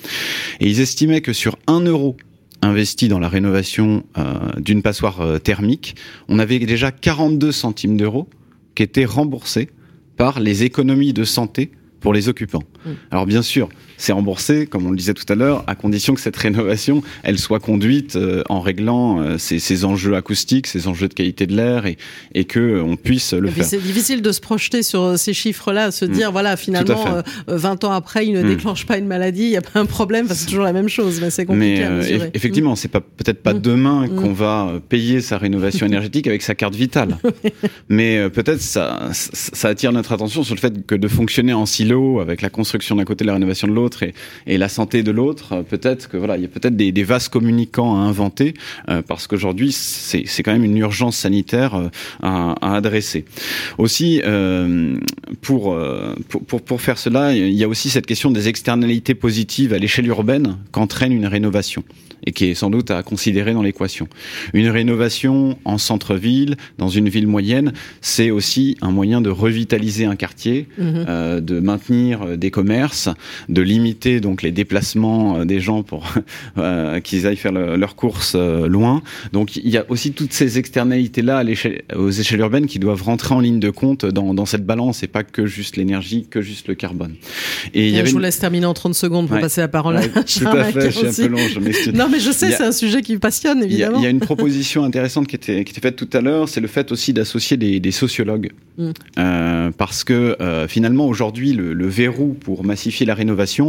Et 0.60 0.68
ils 0.68 0.80
estimaient 0.80 1.20
que 1.20 1.32
sur 1.32 1.56
un 1.66 1.80
euro 1.80 2.16
investi 2.62 3.08
dans 3.08 3.18
la 3.18 3.28
rénovation 3.28 4.04
euh, 4.16 4.34
d'une 4.58 4.82
passoire 4.82 5.20
euh, 5.20 5.38
thermique, 5.38 5.96
on 6.28 6.38
avait 6.38 6.60
déjà 6.60 6.92
42 6.92 7.52
centimes 7.52 7.96
d'euros 7.96 8.28
qui 8.74 8.84
étaient 8.84 9.04
remboursés 9.04 9.68
par 10.16 10.40
les 10.40 10.62
économies 10.62 11.12
de 11.12 11.24
santé 11.24 11.72
pour 12.00 12.12
les 12.14 12.28
occupants. 12.28 12.62
Mm. 12.86 12.90
Alors 13.10 13.26
bien 13.26 13.42
sûr, 13.42 13.68
c'est 14.02 14.12
remboursé, 14.12 14.66
comme 14.66 14.84
on 14.86 14.90
le 14.90 14.96
disait 14.96 15.14
tout 15.14 15.24
à 15.28 15.36
l'heure, 15.36 15.62
à 15.68 15.76
condition 15.76 16.14
que 16.14 16.20
cette 16.20 16.36
rénovation, 16.36 17.02
elle 17.22 17.38
soit 17.38 17.60
conduite 17.60 18.16
euh, 18.16 18.42
en 18.48 18.60
réglant 18.60 19.20
euh, 19.20 19.38
ces, 19.38 19.84
enjeux 19.84 20.16
acoustiques, 20.16 20.66
ces 20.66 20.88
enjeux 20.88 21.06
de 21.06 21.14
qualité 21.14 21.46
de 21.46 21.54
l'air, 21.54 21.86
et, 21.86 21.96
et 22.34 22.44
que 22.44 22.58
euh, 22.58 22.82
on 22.82 22.96
puisse 22.96 23.32
le 23.32 23.48
faire. 23.48 23.64
C'est 23.64 23.78
difficile 23.78 24.20
de 24.20 24.32
se 24.32 24.40
projeter 24.40 24.82
sur 24.82 25.16
ces 25.16 25.32
chiffres-là, 25.32 25.92
se 25.92 26.04
mm. 26.04 26.08
dire 26.08 26.32
voilà 26.32 26.56
finalement 26.56 27.22
20 27.46 27.84
ans 27.84 27.92
après, 27.92 28.26
il 28.26 28.32
ne 28.32 28.42
mm. 28.42 28.48
déclenche 28.48 28.86
pas 28.86 28.98
une 28.98 29.06
maladie, 29.06 29.44
il 29.44 29.50
n'y 29.50 29.56
a 29.56 29.62
pas 29.62 29.78
un 29.78 29.86
problème, 29.86 30.26
c'est 30.28 30.46
toujours 30.46 30.64
la 30.64 30.72
même 30.72 30.88
chose, 30.88 31.20
mais 31.20 31.30
c'est 31.30 31.46
compliqué 31.46 31.84
à 31.84 31.90
mesurer. 31.90 32.30
Effectivement, 32.34 32.74
c'est 32.74 32.88
pas 32.88 33.00
peut-être 33.00 33.40
pas 33.40 33.54
demain 33.54 34.08
qu'on 34.08 34.32
va 34.32 34.80
payer 34.88 35.20
sa 35.20 35.38
rénovation 35.38 35.86
énergétique 35.92 36.26
avec 36.26 36.42
sa 36.42 36.56
carte 36.56 36.74
vitale, 36.74 37.18
mais 37.88 38.28
peut-être 38.30 38.60
ça, 38.60 39.10
ça 39.12 39.68
attire 39.68 39.92
notre 39.92 40.10
attention 40.10 40.42
sur 40.42 40.56
le 40.56 40.60
fait 40.60 40.84
que 40.84 40.96
de 40.96 41.06
fonctionner 41.06 41.52
en 41.52 41.66
silo 41.66 42.18
avec 42.18 42.42
la 42.42 42.50
construction 42.50 42.96
d'un 42.96 43.04
côté, 43.04 43.24
la 43.24 43.34
rénovation 43.34 43.68
de 43.68 43.72
l'autre 43.72 43.91
et, 44.02 44.14
et, 44.46 44.58
la 44.58 44.68
santé 44.68 45.02
de 45.02 45.10
l'autre, 45.10 45.52
euh, 45.52 45.62
peut-être 45.62 46.08
que 46.08 46.16
voilà, 46.16 46.36
il 46.36 46.42
y 46.42 46.44
a 46.46 46.48
peut-être 46.48 46.76
des, 46.76 46.92
des, 46.92 47.04
vases 47.04 47.28
communicants 47.28 47.96
à 47.96 48.00
inventer 48.00 48.54
euh, 48.88 49.02
parce 49.02 49.26
qu'aujourd'hui 49.26 49.72
c'est 49.72 50.42
quand 50.42 50.52
même 50.52 50.64
une 50.64 50.78
urgence 50.78 51.16
sanitaire 51.16 51.74
euh, 51.74 51.88
à, 52.22 52.54
à, 52.60 52.76
adresser. 52.76 53.24
Aussi, 53.78 54.22
euh, 54.24 54.96
pour, 55.40 55.76
pour, 56.28 56.62
pour 56.62 56.80
faire 56.80 56.98
cela, 56.98 57.34
il 57.34 57.52
y 57.52 57.64
a 57.64 57.68
aussi 57.68 57.90
cette 57.90 58.06
question 58.06 58.30
des 58.30 58.48
externalités 58.48 59.14
positives 59.14 59.72
à 59.72 59.78
l'échelle 59.78 60.06
urbaine 60.06 60.56
qu'entraîne 60.70 61.12
une 61.12 61.26
rénovation 61.26 61.84
et 62.26 62.32
qui 62.32 62.46
est 62.46 62.54
sans 62.54 62.70
doute 62.70 62.90
à 62.90 63.02
considérer 63.02 63.52
dans 63.52 63.62
l'équation. 63.62 64.08
Une 64.52 64.68
rénovation 64.68 65.58
en 65.64 65.78
centre-ville, 65.78 66.56
dans 66.78 66.88
une 66.88 67.08
ville 67.08 67.26
moyenne, 67.26 67.72
c'est 68.00 68.30
aussi 68.30 68.76
un 68.80 68.90
moyen 68.90 69.20
de 69.20 69.30
revitaliser 69.30 70.04
un 70.04 70.16
quartier, 70.16 70.68
euh, 70.78 71.40
de 71.40 71.58
maintenir 71.60 72.38
des 72.38 72.50
commerces, 72.50 73.08
de 73.48 73.62
limiter 73.62 73.81
donc 74.20 74.42
les 74.42 74.52
déplacements 74.52 75.38
euh, 75.38 75.44
des 75.44 75.60
gens 75.60 75.82
pour 75.82 76.12
euh, 76.58 77.00
qu'ils 77.00 77.26
aillent 77.26 77.36
faire 77.36 77.52
leurs 77.52 77.96
courses 77.96 78.34
euh, 78.36 78.66
loin. 78.66 79.02
Donc 79.32 79.56
il 79.56 79.68
y 79.68 79.76
a 79.76 79.84
aussi 79.88 80.12
toutes 80.12 80.32
ces 80.32 80.58
externalités-là 80.58 81.38
à 81.38 81.96
aux 81.96 82.10
échelles 82.10 82.40
urbaines 82.40 82.66
qui 82.66 82.78
doivent 82.78 83.02
rentrer 83.02 83.34
en 83.34 83.40
ligne 83.40 83.60
de 83.60 83.70
compte 83.70 84.06
dans, 84.06 84.34
dans 84.34 84.46
cette 84.46 84.64
balance 84.64 85.02
et 85.02 85.06
pas 85.06 85.22
que 85.22 85.46
juste 85.46 85.76
l'énergie, 85.76 86.26
que 86.28 86.40
juste 86.40 86.68
le 86.68 86.74
carbone. 86.74 87.14
Et, 87.74 87.88
il 87.88 87.94
y 87.94 87.98
avait 87.98 88.08
je 88.08 88.12
vous 88.12 88.18
laisse 88.18 88.38
terminer 88.38 88.66
en 88.66 88.74
30 88.74 88.94
secondes 88.94 89.28
pour 89.28 89.38
passer 89.38 89.60
la 89.60 89.68
parole 89.68 89.96
à 89.96 90.02
Tout 90.02 90.46
à 90.46 90.64
fait, 90.64 90.90
je 90.90 91.06
suis 91.06 91.24
un 91.24 91.26
peu 91.26 91.32
long, 91.32 91.38
je 91.38 91.90
Non, 91.90 92.08
mais 92.10 92.20
je 92.20 92.30
sais, 92.30 92.50
c'est 92.52 92.64
un 92.64 92.72
sujet 92.72 93.02
qui 93.02 93.14
me 93.14 93.18
passionne, 93.18 93.62
évidemment. 93.62 93.98
Il 93.98 94.04
y, 94.04 94.06
a 94.06 94.10
une 94.10 94.20
proposition 94.20 94.84
intéressante 94.84 95.26
qui 95.26 95.36
était, 95.36 95.64
qui 95.64 95.72
était 95.72 95.80
faite 95.80 95.96
tout 95.96 96.08
à 96.12 96.20
l'heure, 96.20 96.48
c'est 96.48 96.60
le 96.60 96.68
fait 96.68 96.92
aussi 96.92 97.12
d'associer 97.12 97.56
des, 97.56 97.80
des, 97.80 97.90
sociologues. 97.90 98.50
Mm. 98.78 98.90
Euh, 99.18 99.70
parce 99.76 100.04
que 100.04 100.36
euh, 100.40 100.66
finalement, 100.68 101.06
aujourd'hui, 101.06 101.52
le, 101.52 101.72
le, 101.72 101.86
verrou 101.86 102.34
pour 102.38 102.64
massifier 102.64 103.04
la 103.06 103.14
rénovation, 103.14 103.61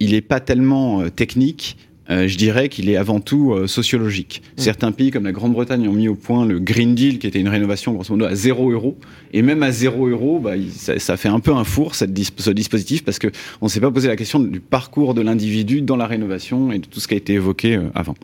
il 0.00 0.12
n'est 0.12 0.22
pas 0.22 0.40
tellement 0.40 1.02
euh, 1.02 1.10
technique, 1.10 1.76
euh, 2.10 2.26
je 2.26 2.36
dirais 2.36 2.68
qu'il 2.68 2.88
est 2.88 2.96
avant 2.96 3.20
tout 3.20 3.52
euh, 3.52 3.68
sociologique. 3.68 4.42
Mmh. 4.42 4.60
Certains 4.60 4.92
pays 4.92 5.10
comme 5.12 5.24
la 5.24 5.32
Grande-Bretagne 5.32 5.86
ont 5.86 5.92
mis 5.92 6.08
au 6.08 6.16
point 6.16 6.44
le 6.44 6.58
Green 6.58 6.94
Deal, 6.94 7.20
qui 7.20 7.26
était 7.26 7.38
une 7.38 7.48
rénovation 7.48 7.92
grosso 7.92 8.12
modo 8.12 8.24
à 8.24 8.34
0 8.34 8.70
euros. 8.72 8.98
Et 9.32 9.42
même 9.42 9.62
à 9.62 9.70
0 9.70 10.08
euros, 10.08 10.40
bah, 10.40 10.54
ça, 10.72 10.98
ça, 10.98 11.16
fait 11.16 11.28
un 11.28 11.38
peu 11.38 11.52
un 11.54 11.62
four 11.62 11.94
cette 11.94 12.18
ce 12.38 12.50
dispositif 12.50 13.04
parce 13.04 13.20
que 13.20 13.28
on 13.60 13.68
s'est 13.68 13.80
pas 13.80 13.92
posé 13.92 14.08
la 14.08 14.16
question 14.16 14.40
du 14.40 14.60
parcours 14.60 15.14
de 15.14 15.20
l'individu 15.20 15.82
dans 15.82 15.96
la 15.96 16.06
rénovation 16.06 16.72
et 16.72 16.80
de 16.80 16.86
tout 16.86 16.98
ce 16.98 17.06
qui 17.06 17.14
a 17.14 17.16
été 17.16 17.34
évoqué 17.34 17.76
euh, 17.76 17.90
avant. 17.94 18.16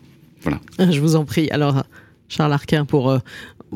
Voilà. 0.43 0.61
Je 0.79 1.01
vous 1.01 1.15
en 1.15 1.25
prie. 1.25 1.49
Alors, 1.51 1.85
Charles 2.29 2.53
Arquin, 2.53 2.85
pour 2.85 3.17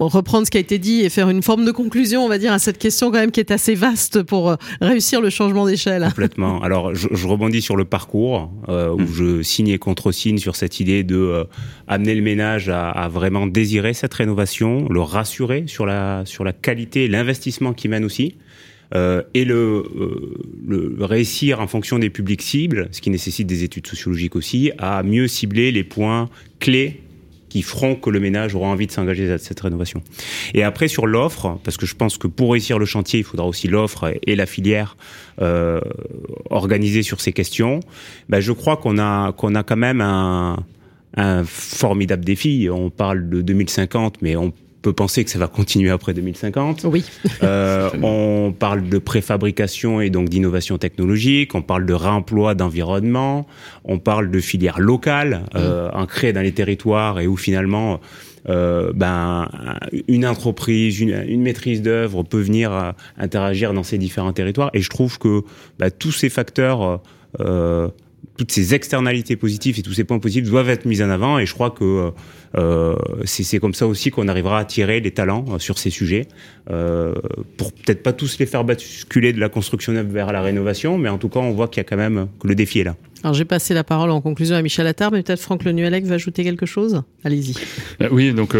reprendre 0.09 0.46
ce 0.46 0.51
qui 0.51 0.57
a 0.57 0.61
été 0.61 0.78
dit 0.78 1.03
et 1.03 1.09
faire 1.09 1.28
une 1.28 1.42
forme 1.42 1.64
de 1.64 1.72
conclusion, 1.72 2.24
on 2.24 2.28
va 2.28 2.38
dire, 2.38 2.53
à 2.53 2.59
cette 2.59 2.78
question 2.78 3.11
quand 3.11 3.18
même 3.18 3.30
qui 3.30 3.40
est 3.40 3.51
assez 3.51 3.74
vaste 3.74 4.22
pour 4.22 4.51
euh, 4.51 4.57
réussir 4.80 5.20
le 5.20 5.30
changement 5.30 5.66
d'échelle. 5.66 6.05
Complètement. 6.05 6.61
Alors, 6.62 6.94
je, 6.94 7.09
je, 7.11 7.26
rebondis 7.26 7.62
sur 7.62 7.76
le 7.76 7.84
parcours 7.84 8.51
euh, 8.68 8.90
où 8.90 9.01
mm. 9.01 9.12
je 9.12 9.42
signe 9.42 9.68
et 9.68 9.78
contre-signe 9.78 10.38
sur 10.38 10.57
cette 10.57 10.80
idée 10.80 11.05
de 11.05 11.16
euh, 11.16 11.44
amener 11.88 12.14
le 12.14 12.22
ménage 12.22 12.68
à, 12.68 12.90
à, 12.90 13.09
vraiment 13.09 13.46
désirer 13.46 13.94
cette 13.94 14.14
rénovation, 14.14 14.88
le 14.88 15.01
rassurer 15.01 15.64
sur 15.66 15.86
la 15.86 16.22
sur 16.24 16.44
la 16.44 16.53
qualité 16.53 17.05
et 17.05 17.09
l'investissement 17.09 17.72
qui 17.72 17.88
mène 17.88 18.05
aussi. 18.05 18.36
Euh, 18.94 19.22
et 19.34 19.44
le, 19.44 19.84
euh, 19.96 20.34
le 20.66 21.05
réussir 21.05 21.61
en 21.61 21.68
fonction 21.68 21.98
des 21.98 22.11
publics 22.11 22.42
cibles, 22.42 22.88
ce 22.90 23.01
qui 23.01 23.11
nécessite 23.11 23.46
des 23.46 23.62
études 23.62 23.86
sociologiques 23.86 24.34
aussi, 24.34 24.72
à 24.78 25.03
mieux 25.03 25.28
cibler 25.28 25.70
les 25.70 25.84
points 25.84 26.28
clés 26.59 27.01
qui 27.51 27.61
feront 27.61 27.96
que 27.96 28.09
le 28.09 28.20
ménage 28.20 28.55
aura 28.55 28.68
envie 28.68 28.86
de 28.86 28.92
s'engager 28.92 29.28
dans 29.28 29.38
cette 29.38 29.61
rénovation. 29.61 30.03
Et 30.55 30.62
après 30.62 30.88
sur 30.88 31.07
l'offre, 31.07 31.59
parce 31.64 31.76
que 31.76 31.84
je 31.84 31.94
pense 31.94 32.16
que 32.16 32.26
pour 32.26 32.53
réussir 32.53 32.78
le 32.78 32.86
chantier, 32.86 33.20
il 33.20 33.24
faudra 33.24 33.46
aussi 33.46 33.68
l'offre 33.68 34.14
et 34.26 34.36
la 34.36 34.46
filière 34.46 34.96
euh, 35.42 35.80
organisée 36.48 37.03
sur 37.03 37.20
ces 37.20 37.32
questions. 37.32 37.80
Ben, 38.30 38.40
je 38.40 38.53
crois 38.53 38.78
qu'on 38.78 38.98
a 38.98 39.32
qu'on 39.32 39.55
a 39.55 39.62
quand 39.62 39.76
même 39.76 40.01
un, 40.01 40.64
un 41.16 41.44
formidable 41.44 42.24
défi. 42.24 42.68
On 42.70 42.88
parle 42.88 43.28
de 43.28 43.42
2050, 43.42 44.22
mais 44.22 44.36
on 44.36 44.53
peut 44.82 44.92
penser 44.92 45.24
que 45.24 45.30
ça 45.30 45.38
va 45.38 45.46
continuer 45.46 45.90
après 45.90 46.14
2050. 46.14 46.84
Oui. 46.84 47.04
Euh, 47.42 47.90
on 48.02 48.52
parle 48.52 48.88
de 48.88 48.98
préfabrication 48.98 50.00
et 50.00 50.10
donc 50.10 50.28
d'innovation 50.28 50.78
technologique. 50.78 51.54
On 51.54 51.62
parle 51.62 51.86
de 51.86 51.92
réemploi 51.92 52.54
d'environnement. 52.54 53.46
On 53.84 53.98
parle 53.98 54.30
de 54.30 54.40
filières 54.40 54.80
locales 54.80 55.44
euh, 55.54 55.88
mm. 55.88 55.96
ancrées 55.96 56.32
dans 56.32 56.42
les 56.42 56.52
territoires 56.52 57.20
et 57.20 57.26
où 57.26 57.36
finalement 57.36 58.00
euh, 58.48 58.92
ben, 58.94 59.48
une 60.08 60.26
entreprise, 60.26 61.00
une, 61.00 61.42
maîtrise 61.42 61.82
d'œuvre 61.82 62.22
peut 62.22 62.40
venir 62.40 62.72
euh, 62.72 62.92
interagir 63.18 63.74
dans 63.74 63.82
ces 63.82 63.98
différents 63.98 64.32
territoires. 64.32 64.70
Et 64.72 64.80
je 64.80 64.88
trouve 64.88 65.18
que 65.18 65.42
ben, 65.78 65.90
tous 65.90 66.12
ces 66.12 66.30
facteurs 66.30 67.02
euh, 67.40 67.88
toutes 68.36 68.52
ces 68.52 68.74
externalités 68.74 69.36
positives 69.36 69.78
et 69.78 69.82
tous 69.82 69.92
ces 69.92 70.04
points 70.04 70.18
positifs 70.18 70.48
doivent 70.48 70.70
être 70.70 70.86
mis 70.86 71.02
en 71.02 71.10
avant. 71.10 71.38
Et 71.38 71.46
je 71.46 71.52
crois 71.52 71.70
que 71.70 72.10
euh, 72.56 72.96
c'est 73.24 73.58
comme 73.58 73.74
ça 73.74 73.86
aussi 73.86 74.10
qu'on 74.10 74.28
arrivera 74.28 74.58
à 74.58 74.62
attirer 74.62 75.00
les 75.00 75.10
talents 75.10 75.44
euh, 75.50 75.58
sur 75.58 75.78
ces 75.78 75.90
sujets, 75.90 76.26
euh, 76.70 77.14
pour 77.56 77.72
peut-être 77.72 78.02
pas 78.02 78.12
tous 78.12 78.38
les 78.38 78.46
faire 78.46 78.64
basculer 78.64 79.32
de 79.32 79.40
la 79.40 79.48
construction 79.48 79.92
neuve 79.92 80.10
vers 80.10 80.32
la 80.32 80.42
rénovation, 80.42 80.98
mais 80.98 81.08
en 81.08 81.18
tout 81.18 81.28
cas, 81.28 81.40
on 81.40 81.52
voit 81.52 81.68
qu'il 81.68 81.78
y 81.78 81.80
a 81.82 81.84
quand 81.84 81.96
même 81.96 82.28
que 82.40 82.48
le 82.48 82.54
défi 82.54 82.80
est 82.80 82.84
là. 82.84 82.96
Alors 83.22 83.34
j'ai 83.34 83.44
passé 83.44 83.74
la 83.74 83.84
parole 83.84 84.10
en 84.10 84.20
conclusion 84.20 84.56
à 84.56 84.62
Michel 84.62 84.86
Attard, 84.86 85.12
mais 85.12 85.22
peut-être 85.22 85.40
Franck 85.40 85.64
Lenuelec 85.64 86.04
va 86.06 86.14
ajouter 86.14 86.42
quelque 86.42 86.66
chose? 86.66 87.02
Allez-y. 87.22 87.54
oui, 88.10 88.32
donc 88.32 88.56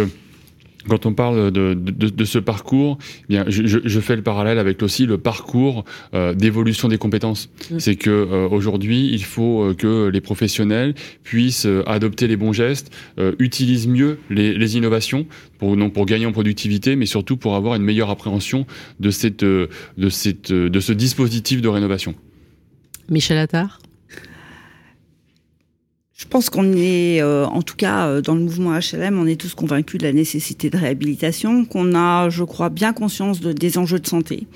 quand 0.89 1.07
on 1.07 1.15
parle 1.15 1.51
de, 1.51 1.75
de, 1.75 2.09
de 2.09 2.25
ce 2.25 2.39
parcours, 2.39 2.99
eh 3.25 3.35
bien, 3.35 3.45
je, 3.49 3.67
je, 3.67 4.01
fais 4.01 4.17
le 4.17 4.23
parallèle 4.23 4.59
avec 4.59 4.83
aussi 4.83 5.07
le 5.07 5.19
parcours 5.19 5.85
euh, 6.15 6.35
d'évolution 6.35 6.89
des 6.89 6.99
compétences. 6.99 7.51
Mm. 7.71 7.79
C'est 7.79 7.97
que 7.97 8.11
euh, 8.11 8.49
aujourd'hui, 8.49 9.11
il 9.13 9.25
faut 9.25 9.63
euh, 9.63 9.75
que 9.75 10.09
les 10.09 10.21
professionnels 10.21 10.95
puissent 11.23 11.69
adopter 11.87 12.27
les 12.27 12.37
bons 12.37 12.53
gestes, 12.53 12.93
utilisent 13.39 13.89
mieux 13.89 14.19
les, 14.31 14.55
les, 14.55 14.77
innovations 14.77 15.27
pour 15.59 15.77
non 15.77 15.91
pour 15.91 16.07
gagner 16.07 16.27
en 16.27 16.33
productivité, 16.33 16.97
mais 16.97 17.07
surtout 17.07 17.37
pour 17.37 17.57
avoir 17.57 17.75
une 17.75 17.83
meilleure 17.83 18.11
appréhension 18.11 18.67
de 19.01 19.11
cette 19.11 19.45
de 19.45 19.69
cette 20.09 20.53
de 20.53 20.81
ce 20.81 20.93
dispositif 20.93 21.61
de 21.61 21.69
rénovation. 21.69 22.15
Michel 23.09 23.39
Attard? 23.39 23.81
Je 26.21 26.27
pense 26.27 26.51
qu'on 26.51 26.75
est, 26.75 27.23
euh, 27.23 27.47
en 27.47 27.63
tout 27.63 27.77
cas 27.77 28.07
euh, 28.07 28.21
dans 28.21 28.35
le 28.35 28.43
mouvement 28.43 28.79
HLM, 28.79 29.19
on 29.19 29.27
est 29.27 29.41
tous 29.41 29.55
convaincus 29.55 29.99
de 29.99 30.05
la 30.05 30.13
nécessité 30.13 30.69
de 30.69 30.77
réhabilitation, 30.77 31.65
qu'on 31.65 31.95
a, 31.95 32.29
je 32.29 32.45
crois, 32.45 32.69
bien 32.69 32.93
conscience 32.93 33.41
de, 33.41 33.55
des 33.55 33.79
enjeux 33.79 33.99
de 33.99 34.07
santé, 34.07 34.47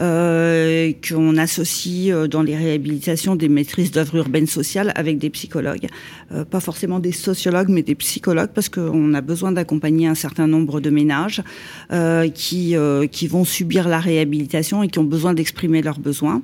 euh, 0.00 0.92
qu'on 1.08 1.38
associe 1.38 2.12
euh, 2.12 2.28
dans 2.28 2.42
les 2.42 2.54
réhabilitations 2.54 3.36
des 3.36 3.48
maîtrises 3.48 3.90
d'œuvres 3.90 4.16
urbaines 4.16 4.46
sociales 4.46 4.92
avec 4.96 5.16
des 5.16 5.30
psychologues, 5.30 5.86
pas 6.50 6.60
forcément 6.60 6.98
des 6.98 7.12
sociologues, 7.12 7.70
mais 7.70 7.82
des 7.82 7.94
psychologues, 7.94 8.50
parce 8.54 8.68
qu'on 8.68 9.14
a 9.14 9.22
besoin 9.22 9.50
d'accompagner 9.50 10.08
un 10.08 10.14
certain 10.14 10.46
nombre 10.46 10.78
de 10.80 10.90
ménages 10.90 11.42
qui 12.34 12.76
qui 13.10 13.28
vont 13.28 13.44
subir 13.44 13.88
la 13.88 13.98
réhabilitation 13.98 14.82
et 14.82 14.88
qui 14.88 14.98
ont 14.98 15.04
besoin 15.04 15.32
d'exprimer 15.32 15.80
leurs 15.80 16.00
besoins. 16.00 16.42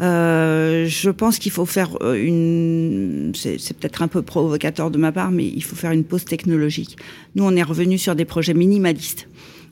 Euh, 0.00 0.86
je 0.86 1.10
pense 1.10 1.38
qu'il 1.38 1.52
faut 1.52 1.66
faire 1.66 1.90
euh, 2.02 2.14
une. 2.14 3.32
C'est 3.34 3.76
peut-être 3.76 4.02
un 4.02 4.08
peu 4.08 4.22
provocateur 4.22 4.90
de 4.90 4.98
ma 4.98 5.12
part, 5.12 5.30
mais 5.30 5.46
il 5.46 5.62
faut 5.62 5.76
faire 5.76 5.92
une 5.92 6.04
pause 6.04 6.24
technologique. 6.24 6.96
Nous, 7.34 7.44
on 7.44 7.54
est 7.56 7.62
revenu 7.62 7.98
sur 7.98 8.14
des 8.14 8.24
projets 8.24 8.54
minimalistes. 8.54 9.28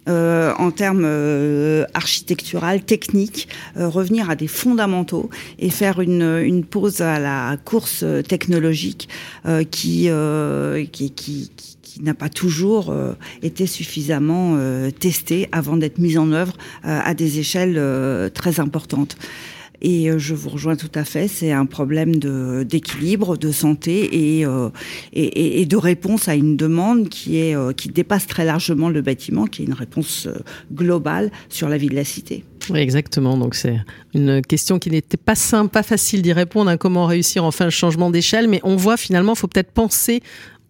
Euh, 0.09 0.53
en 0.59 0.73
termes 0.73 1.05
euh, 1.05 1.85
architectural, 1.95 2.83
techniques, 2.83 3.47
euh, 3.77 3.89
revenir 3.89 4.31
à 4.31 4.35
des 4.35 4.49
fondamentaux 4.49 5.31
et 5.61 5.71
faire 5.71 6.01
une, 6.01 6.41
une 6.43 6.65
pause 6.65 7.01
à 7.03 7.21
la 7.21 7.57
course 7.65 8.05
technologique 8.27 9.09
qui, 9.71 10.09
qui, 10.93 11.11
qui, 11.13 11.51
qui 11.83 12.03
n'a 12.03 12.15
pas 12.15 12.29
toujours 12.29 12.95
été 13.43 13.67
suffisamment 13.67 14.59
testée 14.99 15.49
avant 15.53 15.77
d'être 15.77 15.99
mise 15.99 16.19
en 16.19 16.33
œuvre 16.33 16.57
à 16.83 17.15
des 17.15 17.39
échelles 17.39 18.31
très 18.35 18.61
importantes. 18.61 19.17
Et 19.83 20.09
euh, 20.09 20.19
je 20.19 20.35
vous 20.35 20.49
rejoins 20.49 20.77
tout 20.77 20.91
à 20.95 21.05
fait, 21.05 21.27
c'est 21.27 21.51
un 21.51 21.67
problème 21.67 22.15
d'équilibre, 22.65 23.37
de 23.37 23.51
santé 23.51 24.39
et, 24.39 24.47
euh, 24.47 24.71
et, 25.13 25.67
de 25.67 25.77
réponse 25.77 26.29
à 26.29 26.37
une 26.37 26.57
demande 26.57 27.09
euh, 27.29 27.73
qui 27.73 27.89
dépasse 27.89 28.29
très 28.29 28.45
largement 28.45 28.89
le 28.89 29.03
bâtiment, 29.03 29.47
qui 29.47 29.63
est 29.63 29.67
une 29.67 29.73
réponse 29.73 30.29
globale 30.73 31.33
sur 31.49 31.69
la 31.69 31.77
vie 31.77 31.89
de 31.89 31.97
la 31.97 32.05
cité. 32.05 32.45
Oui, 32.71 32.79
exactement. 32.79 33.37
Donc 33.37 33.57
c'est 33.57 33.77
une 34.15 34.41
question 34.43 34.79
qui 34.79 34.91
n'était 34.91 35.17
pas 35.17 35.35
simple, 35.35 35.73
pas 35.73 35.83
facile 35.83 36.23
d'y 36.23 36.33
répondre. 36.33 36.71
Hein, 36.71 36.77
comment 36.77 37.07
réussir 37.07 37.43
enfin 37.45 37.65
le 37.65 37.73
changement 37.73 38.11
d'échelle 38.11 38.47
Mais 38.47 38.61
on 38.63 38.77
voit 38.77 38.97
finalement, 38.97 39.33
il 39.33 39.39
faut 39.39 39.49
peut-être 39.49 39.73
penser 39.73 40.23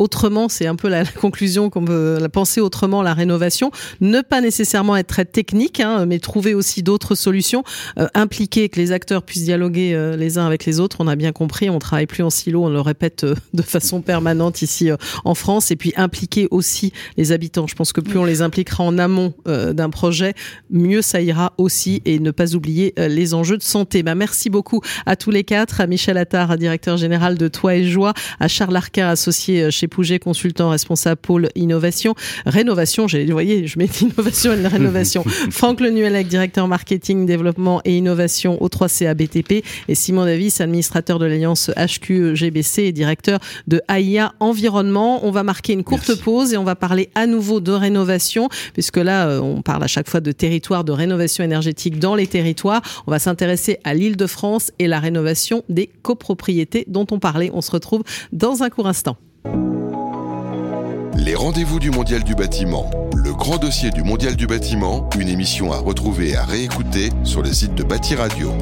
autrement, 0.03 0.49
c'est 0.49 0.67
un 0.67 0.75
peu 0.75 0.89
la, 0.89 1.05
conclusion 1.05 1.71
qu'on 1.71 1.85
veut 1.85 2.19
la 2.21 2.29
penser 2.29 2.61
autrement 2.61 3.03
la 3.03 3.15
rénovation, 3.15 3.71
ne 4.01 4.21
pas 4.21 4.41
nécessairement 4.41 4.97
être 4.97 5.07
très 5.07 5.25
technique, 5.25 5.81
hein, 5.81 6.07
mais 6.07 6.19
trouver 6.19 6.55
aussi 6.55 6.83
d'autres 6.83 7.15
solutions, 7.15 7.63
euh, 7.99 8.09
impliquer 8.15 8.69
que 8.69 8.81
les 8.81 8.93
acteurs 8.93 9.23
puissent 9.23 9.45
dialoguer 9.45 9.95
euh, 9.95 10.17
les 10.17 10.39
uns 10.39 10.47
avec 10.47 10.65
les 10.65 10.81
autres. 10.81 10.97
On 11.01 11.09
a 11.09 11.15
bien 11.15 11.33
compris, 11.33 11.71
on 11.71 11.79
travaille 11.79 12.07
plus 12.07 12.23
en 12.23 12.31
silo, 12.31 12.65
on 12.65 12.69
le 12.69 12.81
répète 12.81 13.25
euh, 13.25 13.35
de 13.55 13.63
façon 13.63 14.03
permanente 14.03 14.63
ici 14.63 14.91
en 15.25 15.35
France, 15.35 15.71
et 15.71 15.77
puis 15.77 15.93
impliquer 15.97 16.49
aussi 16.51 16.93
les 17.17 17.31
habitants. 17.31 17.67
Je 17.67 17.75
pense 17.75 17.93
que 17.93 18.01
plus 18.01 18.19
on 18.19 18.25
les 18.25 18.43
impliquera 18.43 18.83
en 18.83 18.99
amont 18.99 19.35
d'un 19.47 19.91
projet, 19.91 20.35
mieux 20.71 21.03
ça 21.03 21.21
ira 21.21 21.53
aussi, 21.59 22.03
et 22.05 22.19
ne 22.19 22.31
pas 22.31 22.55
oublier 22.55 22.95
les 22.97 23.35
enjeux 23.35 23.57
de 23.57 23.63
santé. 23.63 24.03
Bah, 24.03 24.15
merci 24.15 24.51
beaucoup 24.51 24.81
à 25.07 25.17
tous 25.17 25.31
les 25.31 25.45
quatre, 25.45 25.81
à 25.81 25.87
Michel 25.87 26.17
Attard, 26.17 26.57
directeur 26.57 26.97
général 26.97 27.39
de 27.39 27.49
Toi 27.49 27.77
et 27.77 27.85
Joie, 27.85 28.15
à 28.41 28.49
Charles 28.49 28.77
Arquin, 28.77 29.09
associé 29.09 29.71
chez 29.71 29.89
Pouget, 29.93 30.19
consultant 30.19 30.71
responsable 30.71 31.21
pôle 31.21 31.51
innovation, 31.55 32.15
rénovation, 32.47 33.07
j'ai, 33.09 33.27
vous 33.27 33.33
voyez, 33.33 33.67
je 33.67 33.79
mets 33.79 33.85
innovation 34.01 34.53
et 34.55 34.67
rénovation. 34.67 35.23
Franck 35.51 35.81
Lenuelec, 35.81 36.29
directeur 36.29 36.67
marketing, 36.67 37.27
développement 37.27 37.83
et 37.85 37.99
innovation 37.99 38.61
au 38.63 38.69
3CA 38.69 39.15
BTP 39.15 39.63
et 39.89 39.95
Simon 39.95 40.25
Davis, 40.25 40.63
administrateur 40.63 41.19
de 41.19 41.27
l'alliance 41.27 41.71
HQGBC 41.77 42.85
et 42.85 42.93
directeur 42.93 43.39
de 43.67 43.83
AIA 43.89 44.33
Environnement. 44.41 45.27
On 45.27 45.31
va 45.31 45.43
marquer 45.43 45.75
une 45.75 45.85
courte 45.85 46.15
pause 46.21 46.55
et 46.55 46.57
on 46.57 46.65
va 46.65 46.75
parler 46.75 47.11
à 47.15 47.27
nouveau 47.27 47.61
de 47.61 47.73
rénovation 47.73 48.49
puisque 48.73 48.97
là, 48.97 49.29
euh, 49.29 49.41
on 49.41 49.61
parle 49.61 49.85
à 49.85 49.89
chaque 49.89 50.09
fois 50.09 50.21
de 50.21 50.33
territoire, 50.33 50.85
de 50.85 50.93
rénovation 50.93 51.45
énergétique 51.45 51.99
dans 51.99 52.15
les 52.15 52.27
territoires. 52.27 52.81
On 53.07 53.11
va 53.11 53.19
s'intéresser 53.19 53.79
à 53.85 53.93
l'île 53.93 54.17
de 54.17 54.27
France 54.27 54.73
et 54.79 54.89
la 54.89 55.01
rénovation 55.01 55.65
des 55.69 55.91
copropriétés 56.03 56.85
dont 56.89 57.07
on 57.11 57.19
parlait. 57.19 57.51
On 57.53 57.61
se 57.61 57.71
retrouve 57.71 58.03
dans 58.33 58.63
un 58.63 58.71
court 58.71 58.89
instant. 58.89 59.17
Les 59.45 61.35
rendez-vous 61.35 61.79
du 61.79 61.91
Mondial 61.91 62.23
du 62.25 62.35
bâtiment. 62.35 62.91
Le 63.15 63.33
grand 63.33 63.59
dossier 63.59 63.91
du 63.91 64.03
Mondial 64.03 64.37
du 64.37 64.47
bâtiment, 64.47 65.09
une 65.19 65.29
émission 65.29 65.73
à 65.73 65.79
retrouver 65.79 66.31
et 66.31 66.37
à 66.37 66.45
réécouter 66.45 67.11
sur 67.25 67.43
le 67.43 67.53
site 67.53 67.75
de 67.75 67.83
Bâti 67.83 68.15
Radio. 68.15 68.53